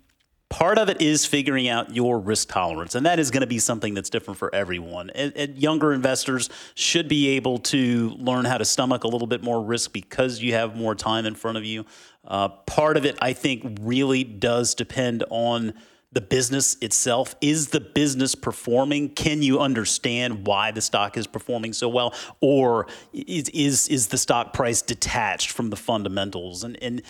part 0.49 0.79
of 0.79 0.89
it 0.89 0.99
is 0.99 1.25
figuring 1.25 1.67
out 1.67 1.95
your 1.95 2.19
risk 2.19 2.49
tolerance 2.49 2.95
and 2.95 3.05
that 3.05 3.19
is 3.19 3.29
going 3.29 3.41
to 3.41 3.47
be 3.47 3.59
something 3.59 3.93
that's 3.93 4.09
different 4.09 4.37
for 4.37 4.53
everyone 4.53 5.11
and, 5.11 5.31
and, 5.35 5.57
younger 5.59 5.93
investors 5.93 6.49
should 6.73 7.07
be 7.07 7.29
able 7.29 7.59
to 7.59 8.09
learn 8.17 8.45
how 8.45 8.57
to 8.57 8.65
stomach 8.65 9.03
a 9.03 9.07
little 9.07 9.27
bit 9.27 9.43
more 9.43 9.63
risk 9.63 9.93
because 9.93 10.41
you 10.41 10.53
have 10.53 10.75
more 10.75 10.95
time 10.95 11.25
in 11.25 11.35
front 11.35 11.57
of 11.57 11.63
you 11.63 11.85
uh, 12.29 12.47
part 12.47 12.97
of 12.97 13.05
it 13.05 13.17
i 13.21 13.33
think 13.33 13.77
really 13.81 14.23
does 14.23 14.75
depend 14.75 15.23
on 15.29 15.73
the 16.11 16.21
business 16.21 16.75
itself. 16.81 17.35
Is 17.41 17.69
the 17.69 17.79
business 17.79 18.33
performing? 18.33 19.09
Can 19.09 19.41
you 19.41 19.59
understand 19.59 20.47
why 20.47 20.71
the 20.71 20.81
stock 20.81 21.17
is 21.17 21.27
performing 21.27 21.73
so 21.73 21.87
well? 21.87 22.13
Or 22.41 22.87
is 23.13 23.49
is, 23.49 23.87
is 23.87 24.07
the 24.07 24.17
stock 24.17 24.53
price 24.53 24.81
detached 24.81 25.51
from 25.51 25.69
the 25.69 25.75
fundamentals? 25.75 26.63
And 26.63 26.81
and 26.81 27.01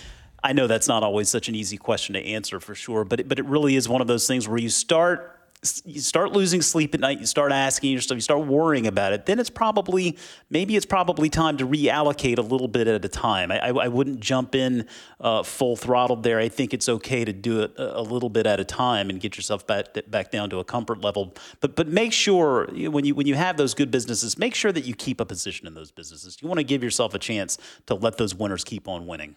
I 0.44 0.54
know 0.54 0.68
that's 0.68 0.88
not 0.88 1.04
always 1.04 1.30
such 1.30 1.50
an 1.50 1.56
easy 1.56 1.78
question 1.78 2.14
to 2.14 2.22
answer 2.22 2.60
for 2.60 2.76
sure, 2.76 3.04
but 3.04 3.22
it, 3.22 3.30
but 3.30 3.40
it 3.40 3.46
really 3.46 3.76
is 3.76 3.88
one 3.90 4.02
of 4.02 4.08
those 4.08 4.28
things 4.28 4.48
where 4.48 4.58
you 4.58 4.70
start 4.70 5.39
you 5.84 6.00
start 6.00 6.32
losing 6.32 6.62
sleep 6.62 6.94
at 6.96 7.02
night, 7.02 7.20
you 7.20 7.26
start 7.26 7.52
asking 7.52 7.92
yourself, 7.92 8.16
you 8.16 8.22
start 8.22 8.48
worrying 8.48 8.88
about 8.88 9.12
it, 9.12 9.26
then 9.26 9.40
it's 9.40 9.50
probably, 9.50 10.18
maybe 10.50 10.78
it's 10.78 10.86
probably 10.86 11.30
time 11.30 11.58
to 11.58 11.68
reallocate 11.68 12.38
a 12.38 12.42
little 12.42 12.70
bit 12.70 12.88
at 12.88 13.04
a 13.04 13.10
time. 13.10 13.52
I, 13.52 13.60
I, 13.60 13.70
I 13.70 13.88
wouldn't 13.90 14.22
jump 14.22 14.56
in 14.56 14.88
uh, 15.20 15.44
full 15.44 15.76
throttle 15.76 16.16
there. 16.16 16.40
I 16.40 16.48
think 16.48 16.74
it's 16.74 16.88
okay 16.88 17.26
to 17.26 17.34
do 17.34 17.62
it 17.62 17.74
a, 17.78 18.02
little 18.02 18.30
bit 18.30 18.48
at 18.48 18.62
a 18.62 18.64
time 18.64 19.10
and 19.10 19.20
get 19.20 19.36
yourself 19.36 19.68
back, 19.68 19.88
back 20.08 20.32
down 20.32 20.50
to 20.52 20.60
a 20.60 20.64
comfort 20.64 21.02
level. 21.02 21.36
But, 21.60 21.76
but 21.76 21.90
make 21.90 22.14
sure 22.14 22.70
when 22.72 23.04
you, 23.04 23.14
when 23.14 23.28
you 23.28 23.36
have 23.36 23.58
those 23.58 23.74
good 23.74 23.92
businesses, 23.92 24.38
make 24.38 24.56
sure 24.56 24.72
that 24.72 24.86
you 24.86 24.96
keep 24.96 25.20
a 25.20 25.26
position 25.26 25.68
in 25.68 25.74
those 25.74 25.92
businesses. 25.92 26.38
You 26.42 26.48
want 26.48 26.60
to 26.60 26.64
give 26.64 26.82
yourself 26.82 27.14
a 27.14 27.20
chance 27.20 27.58
to 27.88 27.96
let 27.96 28.18
those 28.18 28.34
winners 28.34 28.64
keep 28.64 28.88
on 28.88 29.06
winning. 29.08 29.36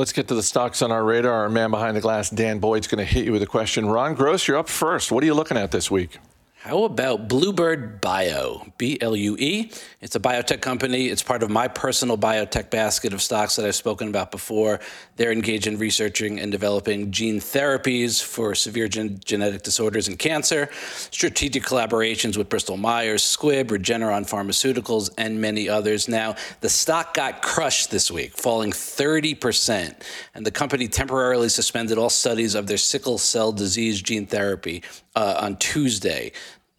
Let's 0.00 0.14
get 0.14 0.28
to 0.28 0.34
the 0.34 0.42
stocks 0.42 0.80
on 0.80 0.90
our 0.90 1.04
radar. 1.04 1.42
Our 1.42 1.50
man 1.50 1.70
behind 1.70 1.94
the 1.94 2.00
glass, 2.00 2.30
Dan 2.30 2.58
Boyd's 2.58 2.86
going 2.86 3.00
to 3.00 3.04
hit 3.04 3.26
you 3.26 3.32
with 3.32 3.42
a 3.42 3.46
question. 3.46 3.84
Ron 3.84 4.14
Gross, 4.14 4.48
you're 4.48 4.56
up 4.56 4.66
first. 4.66 5.12
What 5.12 5.22
are 5.22 5.26
you 5.26 5.34
looking 5.34 5.58
at 5.58 5.72
this 5.72 5.90
week? 5.90 6.16
How 6.62 6.84
about 6.84 7.26
Bluebird 7.26 8.02
Bio? 8.02 8.70
B 8.76 8.98
L 9.00 9.16
U 9.16 9.34
E. 9.38 9.72
It's 10.02 10.14
a 10.14 10.20
biotech 10.20 10.60
company. 10.60 11.06
It's 11.06 11.22
part 11.22 11.42
of 11.42 11.48
my 11.48 11.68
personal 11.68 12.18
biotech 12.18 12.68
basket 12.68 13.14
of 13.14 13.22
stocks 13.22 13.56
that 13.56 13.64
I've 13.64 13.74
spoken 13.74 14.08
about 14.08 14.30
before. 14.30 14.78
They're 15.16 15.32
engaged 15.32 15.66
in 15.66 15.78
researching 15.78 16.38
and 16.38 16.52
developing 16.52 17.12
gene 17.12 17.40
therapies 17.40 18.22
for 18.22 18.54
severe 18.54 18.88
gen- 18.88 19.20
genetic 19.24 19.62
disorders 19.62 20.06
and 20.06 20.18
cancer, 20.18 20.68
strategic 21.10 21.62
collaborations 21.62 22.36
with 22.36 22.50
Bristol 22.50 22.76
Myers, 22.76 23.22
Squibb, 23.22 23.68
Regeneron 23.68 24.28
Pharmaceuticals, 24.28 25.08
and 25.16 25.40
many 25.40 25.66
others. 25.66 26.08
Now, 26.08 26.34
the 26.60 26.68
stock 26.68 27.14
got 27.14 27.40
crushed 27.40 27.90
this 27.90 28.10
week, 28.10 28.36
falling 28.36 28.72
30%, 28.72 29.94
and 30.34 30.44
the 30.44 30.50
company 30.50 30.88
temporarily 30.88 31.48
suspended 31.48 31.96
all 31.96 32.10
studies 32.10 32.54
of 32.54 32.66
their 32.66 32.76
sickle 32.76 33.16
cell 33.16 33.50
disease 33.50 34.02
gene 34.02 34.26
therapy 34.26 34.82
uh, 35.16 35.38
on 35.40 35.56
Tuesday. 35.56 36.32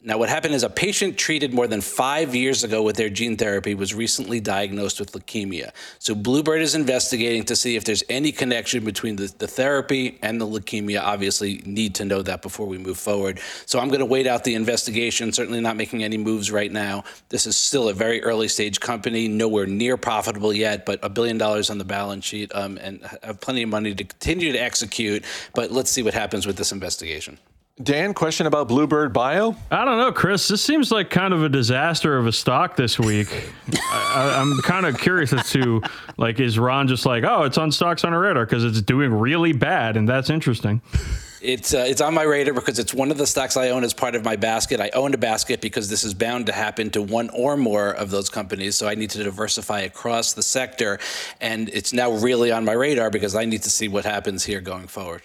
Now, 0.04 0.18
what 0.18 0.30
happened 0.30 0.56
is 0.56 0.64
a 0.64 0.70
patient 0.70 1.16
treated 1.16 1.54
more 1.54 1.68
than 1.68 1.80
five 1.80 2.34
years 2.34 2.64
ago 2.64 2.82
with 2.82 2.96
their 2.96 3.10
gene 3.10 3.38
therapy 3.38 3.76
was 3.76 3.94
recently 3.94 4.40
diagnosed 4.40 5.00
with 5.00 5.12
leukemia. 5.12 5.70
So, 6.00 6.16
Bluebird 6.16 6.64
is 6.64 6.74
investigating 6.74 7.44
to 7.44 7.56
see 7.56 7.76
if 7.76 7.84
there's 7.84 8.04
any 8.10 8.32
connection 8.32 8.84
between 8.84 9.16
the, 9.16 9.32
the 9.38 9.46
therapy 9.46 10.18
and 10.24 10.42
the 10.42 10.48
leukemia. 10.48 11.02
Obviously, 11.04 11.62
need 11.68 11.94
to 11.96 12.06
know 12.06 12.24
that 12.24 12.42
before 12.42 12.66
we 12.66 12.80
move 12.80 12.98
forward. 12.98 13.40
So, 13.68 13.80
I'm 13.80 13.90
going 13.90 14.00
to 14.00 14.08
wait 14.08 14.26
out 14.26 14.44
the 14.44 14.56
investigation, 14.56 15.32
certainly 15.34 15.62
not 15.62 15.76
making 15.76 16.04
any 16.04 16.18
moves 16.18 16.52
right 16.52 16.72
now. 16.72 17.04
This 17.30 17.46
is 17.46 17.56
still 17.56 17.88
a 17.88 17.94
very 17.94 18.24
early 18.24 18.48
stage 18.48 18.80
company, 18.80 19.28
nowhere 19.28 19.68
near 19.68 19.98
profitable 19.98 20.52
yet, 20.52 20.84
but 20.84 21.00
a 21.04 21.10
billion 21.10 21.38
dollars 21.38 21.70
on 21.70 21.78
the 21.78 21.86
balance 21.86 22.26
sheet 22.26 22.52
um, 22.56 22.80
and 22.82 23.08
have 23.22 23.40
plenty 23.40 23.62
of 23.62 23.70
money 23.70 23.94
to 23.94 24.04
continue 24.04 24.52
to 24.52 24.58
execute. 24.58 25.24
But 25.54 25.72
let's 25.72 25.92
see 25.92 26.02
what 26.02 26.16
happens 26.16 26.48
with 26.48 26.58
this 26.58 26.72
investigation. 26.72 27.38
Dan, 27.82 28.14
question 28.14 28.48
about 28.48 28.68
Bluebird 28.68 29.14
Bio? 29.14 29.56
I 29.72 29.86
don't 29.86 29.98
know, 29.98 30.12
Chris. 30.12 30.48
This 30.48 30.62
seems 30.62 30.92
like 30.92 31.10
kind 31.10 31.34
of 31.34 31.44
a 31.44 31.50
disaster 31.50 32.18
of 32.18 32.28
a 32.28 32.32
stock 32.32 32.76
this 32.76 33.00
week. 33.00 33.28
I, 33.74 34.40
am 34.40 34.60
kind 34.64 34.86
of 34.86 35.00
curious 35.00 35.34
as 35.34 35.50
to, 35.52 35.82
like, 36.18 36.40
is 36.40 36.60
Ron 36.60 36.88
just 36.88 37.06
like, 37.06 37.24
oh, 37.24 37.44
it's 37.44 37.58
on 37.58 37.72
stocks 37.72 38.04
on 38.04 38.14
a 38.14 38.20
radar 38.20 38.46
because 38.46 38.66
it's 38.66 38.82
doing 38.82 39.14
really 39.14 39.54
bad, 39.54 39.98
and 39.98 40.08
that's 40.08 40.30
interesting. 40.30 40.82
It's 41.42 41.74
uh, 41.74 41.86
it's 41.88 42.02
on 42.02 42.14
my 42.14 42.22
radar 42.22 42.54
because 42.54 42.78
it's 42.78 42.94
one 42.94 43.10
of 43.10 43.18
the 43.18 43.26
stocks 43.26 43.58
I 43.58 43.70
own 43.70 43.84
as 43.84 43.96
part 43.96 44.14
of 44.14 44.24
my 44.24 44.36
basket. 44.36 44.80
I 44.80 44.90
own 44.90 45.16
a 45.16 45.18
basket 45.18 45.60
because 45.60 45.90
this 45.90 46.04
is 46.04 46.14
bound 46.14 46.46
to 46.48 46.52
happen 46.52 46.92
to 46.92 47.02
one 47.02 47.32
or 47.32 47.58
more 47.58 47.90
of 47.94 48.12
those 48.12 48.30
companies. 48.30 48.76
So 48.76 48.88
I 48.88 48.94
need 48.94 49.10
to 49.12 49.24
diversify 49.24 49.80
across 49.80 50.34
the 50.34 50.44
sector, 50.44 51.00
and 51.40 51.68
it's 51.70 51.94
now 51.94 52.12
really 52.12 52.52
on 52.52 52.64
my 52.64 52.74
radar 52.74 53.10
because 53.10 53.36
I 53.36 53.46
need 53.46 53.64
to 53.64 53.72
see 53.72 53.88
what 53.88 54.06
happens 54.06 54.46
here 54.46 54.62
going 54.62 54.86
forward. 54.88 55.24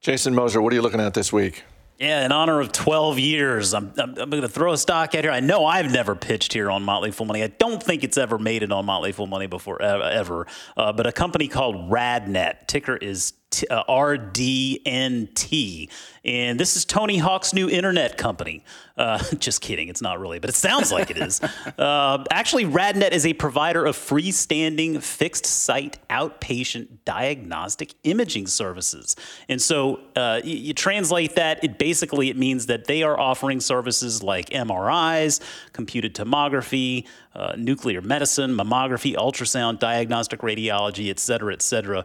Jason 0.00 0.34
Moser, 0.34 0.62
what 0.62 0.72
are 0.72 0.76
you 0.76 0.82
looking 0.82 1.00
at 1.00 1.12
this 1.12 1.30
week? 1.30 1.64
Yeah, 1.98 2.24
in 2.24 2.32
honor 2.32 2.60
of 2.60 2.72
12 2.72 3.18
years, 3.18 3.74
I'm, 3.74 3.92
I'm, 3.98 4.16
I'm 4.16 4.30
going 4.30 4.40
to 4.40 4.48
throw 4.48 4.72
a 4.72 4.78
stock 4.78 5.14
at 5.14 5.24
here. 5.24 5.30
I 5.30 5.40
know 5.40 5.66
I've 5.66 5.92
never 5.92 6.14
pitched 6.14 6.54
here 6.54 6.70
on 6.70 6.82
Motley 6.82 7.10
Fool 7.10 7.26
Money. 7.26 7.42
I 7.42 7.48
don't 7.48 7.82
think 7.82 8.02
it's 8.02 8.16
ever 8.16 8.38
made 8.38 8.62
it 8.62 8.72
on 8.72 8.86
Motley 8.86 9.12
Fool 9.12 9.26
Money 9.26 9.46
before, 9.46 9.82
ever. 9.82 10.46
Uh, 10.74 10.94
but 10.94 11.06
a 11.06 11.12
company 11.12 11.46
called 11.48 11.90
RadNet, 11.90 12.66
ticker 12.66 12.96
is 12.96 13.34
T- 13.50 13.66
uh, 13.66 13.82
RDNT. 13.88 15.88
And 16.24 16.60
this 16.60 16.76
is 16.76 16.84
Tony 16.84 17.18
Hawk's 17.18 17.52
new 17.52 17.68
internet 17.68 18.16
company. 18.16 18.62
Uh, 18.96 19.18
just 19.38 19.60
kidding, 19.60 19.88
it's 19.88 20.02
not 20.02 20.20
really, 20.20 20.38
but 20.38 20.50
it 20.50 20.54
sounds 20.54 20.92
like 20.92 21.10
it 21.10 21.18
is. 21.18 21.40
Uh, 21.78 22.24
actually, 22.30 22.64
RadNet 22.64 23.12
is 23.12 23.24
a 23.24 23.32
provider 23.32 23.86
of 23.86 23.96
freestanding 23.96 25.02
fixed 25.02 25.46
site 25.46 25.98
outpatient 26.08 26.88
diagnostic 27.04 27.94
imaging 28.02 28.46
services. 28.46 29.16
And 29.48 29.60
so 29.60 30.00
uh, 30.16 30.40
you, 30.44 30.56
you 30.56 30.74
translate 30.74 31.36
that, 31.36 31.62
it 31.64 31.78
basically 31.78 32.28
it 32.28 32.36
means 32.36 32.66
that 32.66 32.86
they 32.86 33.02
are 33.02 33.18
offering 33.18 33.60
services 33.60 34.22
like 34.22 34.50
MRIs, 34.50 35.40
computed 35.72 36.14
tomography, 36.14 37.06
uh, 37.34 37.54
nuclear 37.56 38.02
medicine, 38.02 38.54
mammography, 38.54 39.14
ultrasound, 39.14 39.78
diagnostic 39.78 40.40
radiology, 40.40 41.08
et 41.08 41.18
cetera, 41.18 41.52
et 41.52 41.62
cetera 41.62 42.04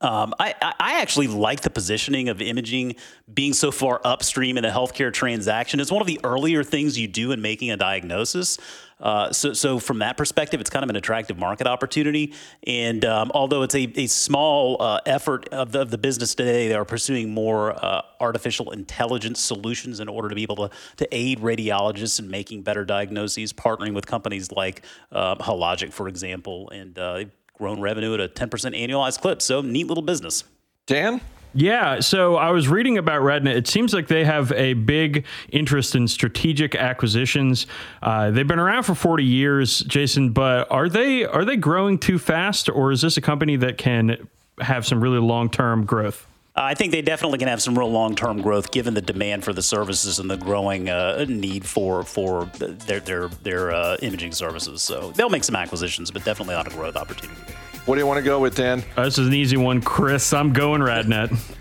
um, 0.00 0.34
I, 0.38 0.54
I 0.60 1.00
actually 1.00 1.26
like 1.26 1.60
the 1.60 1.70
positioning 1.70 2.28
of 2.28 2.40
imaging 2.40 2.96
being 3.32 3.52
so 3.52 3.70
far 3.70 4.00
upstream 4.04 4.56
in 4.56 4.64
a 4.64 4.70
healthcare 4.70 5.12
transaction. 5.12 5.78
It's 5.78 5.92
one 5.92 6.00
of 6.00 6.06
the 6.06 6.20
earlier 6.24 6.64
things 6.64 6.98
you 6.98 7.06
do 7.06 7.32
in 7.32 7.42
making 7.42 7.70
a 7.70 7.76
diagnosis. 7.76 8.58
Uh, 9.00 9.32
so, 9.32 9.52
so 9.52 9.78
from 9.78 9.98
that 10.00 10.16
perspective, 10.16 10.60
it's 10.60 10.70
kind 10.70 10.82
of 10.82 10.90
an 10.90 10.96
attractive 10.96 11.38
market 11.38 11.66
opportunity. 11.66 12.34
And 12.66 13.04
um, 13.04 13.30
although 13.34 13.62
it's 13.62 13.74
a, 13.74 13.90
a 13.96 14.06
small 14.06 14.80
uh, 14.80 15.00
effort 15.06 15.48
of 15.48 15.72
the, 15.72 15.80
of 15.80 15.90
the, 15.90 15.98
business 15.98 16.34
today, 16.34 16.68
they 16.68 16.74
are 16.74 16.84
pursuing 16.84 17.30
more 17.30 17.72
uh, 17.72 18.02
artificial 18.20 18.70
intelligence 18.70 19.40
solutions 19.40 20.00
in 20.00 20.08
order 20.08 20.28
to 20.28 20.34
be 20.34 20.42
able 20.42 20.68
to, 20.68 20.70
to 20.96 21.08
aid 21.12 21.40
radiologists 21.40 22.18
in 22.18 22.30
making 22.30 22.62
better 22.62 22.84
diagnoses, 22.84 23.52
partnering 23.52 23.94
with 23.94 24.06
companies 24.06 24.50
like 24.52 24.82
uh, 25.12 25.34
Hologic, 25.36 25.92
for 25.92 26.08
example, 26.08 26.70
and 26.70 26.98
uh, 26.98 27.24
grown 27.60 27.80
revenue 27.80 28.14
at 28.14 28.20
a 28.20 28.28
10% 28.28 28.48
annualized 28.48 29.20
clip. 29.20 29.40
So 29.40 29.60
neat 29.60 29.86
little 29.86 30.02
business. 30.02 30.42
Dan? 30.86 31.20
Yeah, 31.52 32.00
so 32.00 32.36
I 32.36 32.50
was 32.50 32.68
reading 32.68 32.96
about 32.96 33.22
RadNet. 33.22 33.54
It 33.54 33.66
seems 33.66 33.92
like 33.92 34.06
they 34.06 34.24
have 34.24 34.52
a 34.52 34.74
big 34.74 35.26
interest 35.50 35.94
in 35.94 36.06
strategic 36.08 36.74
acquisitions. 36.74 37.66
Uh, 38.02 38.30
they've 38.30 38.46
been 38.46 38.60
around 38.60 38.84
for 38.84 38.94
40 38.94 39.24
years, 39.24 39.80
Jason, 39.80 40.30
but 40.30 40.70
are 40.70 40.88
they 40.88 41.24
are 41.24 41.44
they 41.44 41.56
growing 41.56 41.98
too 41.98 42.18
fast, 42.18 42.68
or 42.68 42.92
is 42.92 43.02
this 43.02 43.16
a 43.16 43.20
company 43.20 43.56
that 43.56 43.78
can 43.78 44.28
have 44.60 44.86
some 44.86 45.02
really 45.02 45.18
long 45.18 45.50
term 45.50 45.84
growth? 45.84 46.26
I 46.56 46.74
think 46.74 46.92
they 46.92 47.02
definitely 47.02 47.38
can 47.38 47.48
have 47.48 47.62
some 47.62 47.78
real 47.78 47.90
long-term 47.90 48.42
growth, 48.42 48.72
given 48.72 48.94
the 48.94 49.00
demand 49.00 49.44
for 49.44 49.52
the 49.52 49.62
services 49.62 50.18
and 50.18 50.30
the 50.30 50.36
growing 50.36 50.88
uh, 50.88 51.24
need 51.28 51.64
for 51.64 52.02
for 52.02 52.46
their 52.56 53.00
their 53.00 53.28
their 53.28 53.72
uh, 53.72 53.96
imaging 54.02 54.32
services. 54.32 54.82
So 54.82 55.12
they'll 55.12 55.28
make 55.30 55.44
some 55.44 55.56
acquisitions, 55.56 56.10
but 56.10 56.24
definitely 56.24 56.54
a 56.54 56.58
lot 56.58 56.66
of 56.66 56.74
growth 56.74 56.96
opportunity. 56.96 57.40
What 57.86 57.94
do 57.94 58.00
you 58.00 58.06
want 58.06 58.18
to 58.18 58.24
go 58.24 58.40
with, 58.40 58.56
Dan? 58.56 58.84
Uh, 58.96 59.04
this 59.04 59.18
is 59.18 59.28
an 59.28 59.34
easy 59.34 59.56
one, 59.56 59.80
Chris. 59.80 60.32
I'm 60.32 60.52
going 60.52 60.80
Radnet. 60.80 61.36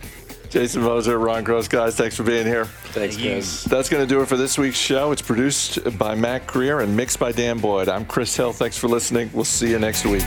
Jason 0.49 0.81
Moser, 0.81 1.19
Ron 1.19 1.43
Gross, 1.43 1.67
guys, 1.67 1.95
thanks 1.95 2.15
for 2.15 2.23
being 2.23 2.45
here. 2.45 2.65
Thanks, 2.65 3.15
Chris. 3.15 3.63
That's 3.65 3.87
going 3.87 4.01
to 4.01 4.11
do 4.11 4.21
it 4.21 4.27
for 4.27 4.35
this 4.35 4.57
week's 4.57 4.79
show. 4.79 5.11
It's 5.11 5.21
produced 5.21 5.97
by 5.99 6.15
Matt 6.15 6.47
Greer 6.47 6.79
and 6.79 6.97
mixed 6.97 7.19
by 7.19 7.31
Dan 7.31 7.59
Boyd. 7.59 7.87
I'm 7.87 8.03
Chris 8.03 8.35
Hill. 8.35 8.51
Thanks 8.51 8.75
for 8.75 8.87
listening. 8.87 9.29
We'll 9.31 9.45
see 9.45 9.69
you 9.69 9.77
next 9.77 10.05
week. 10.05 10.25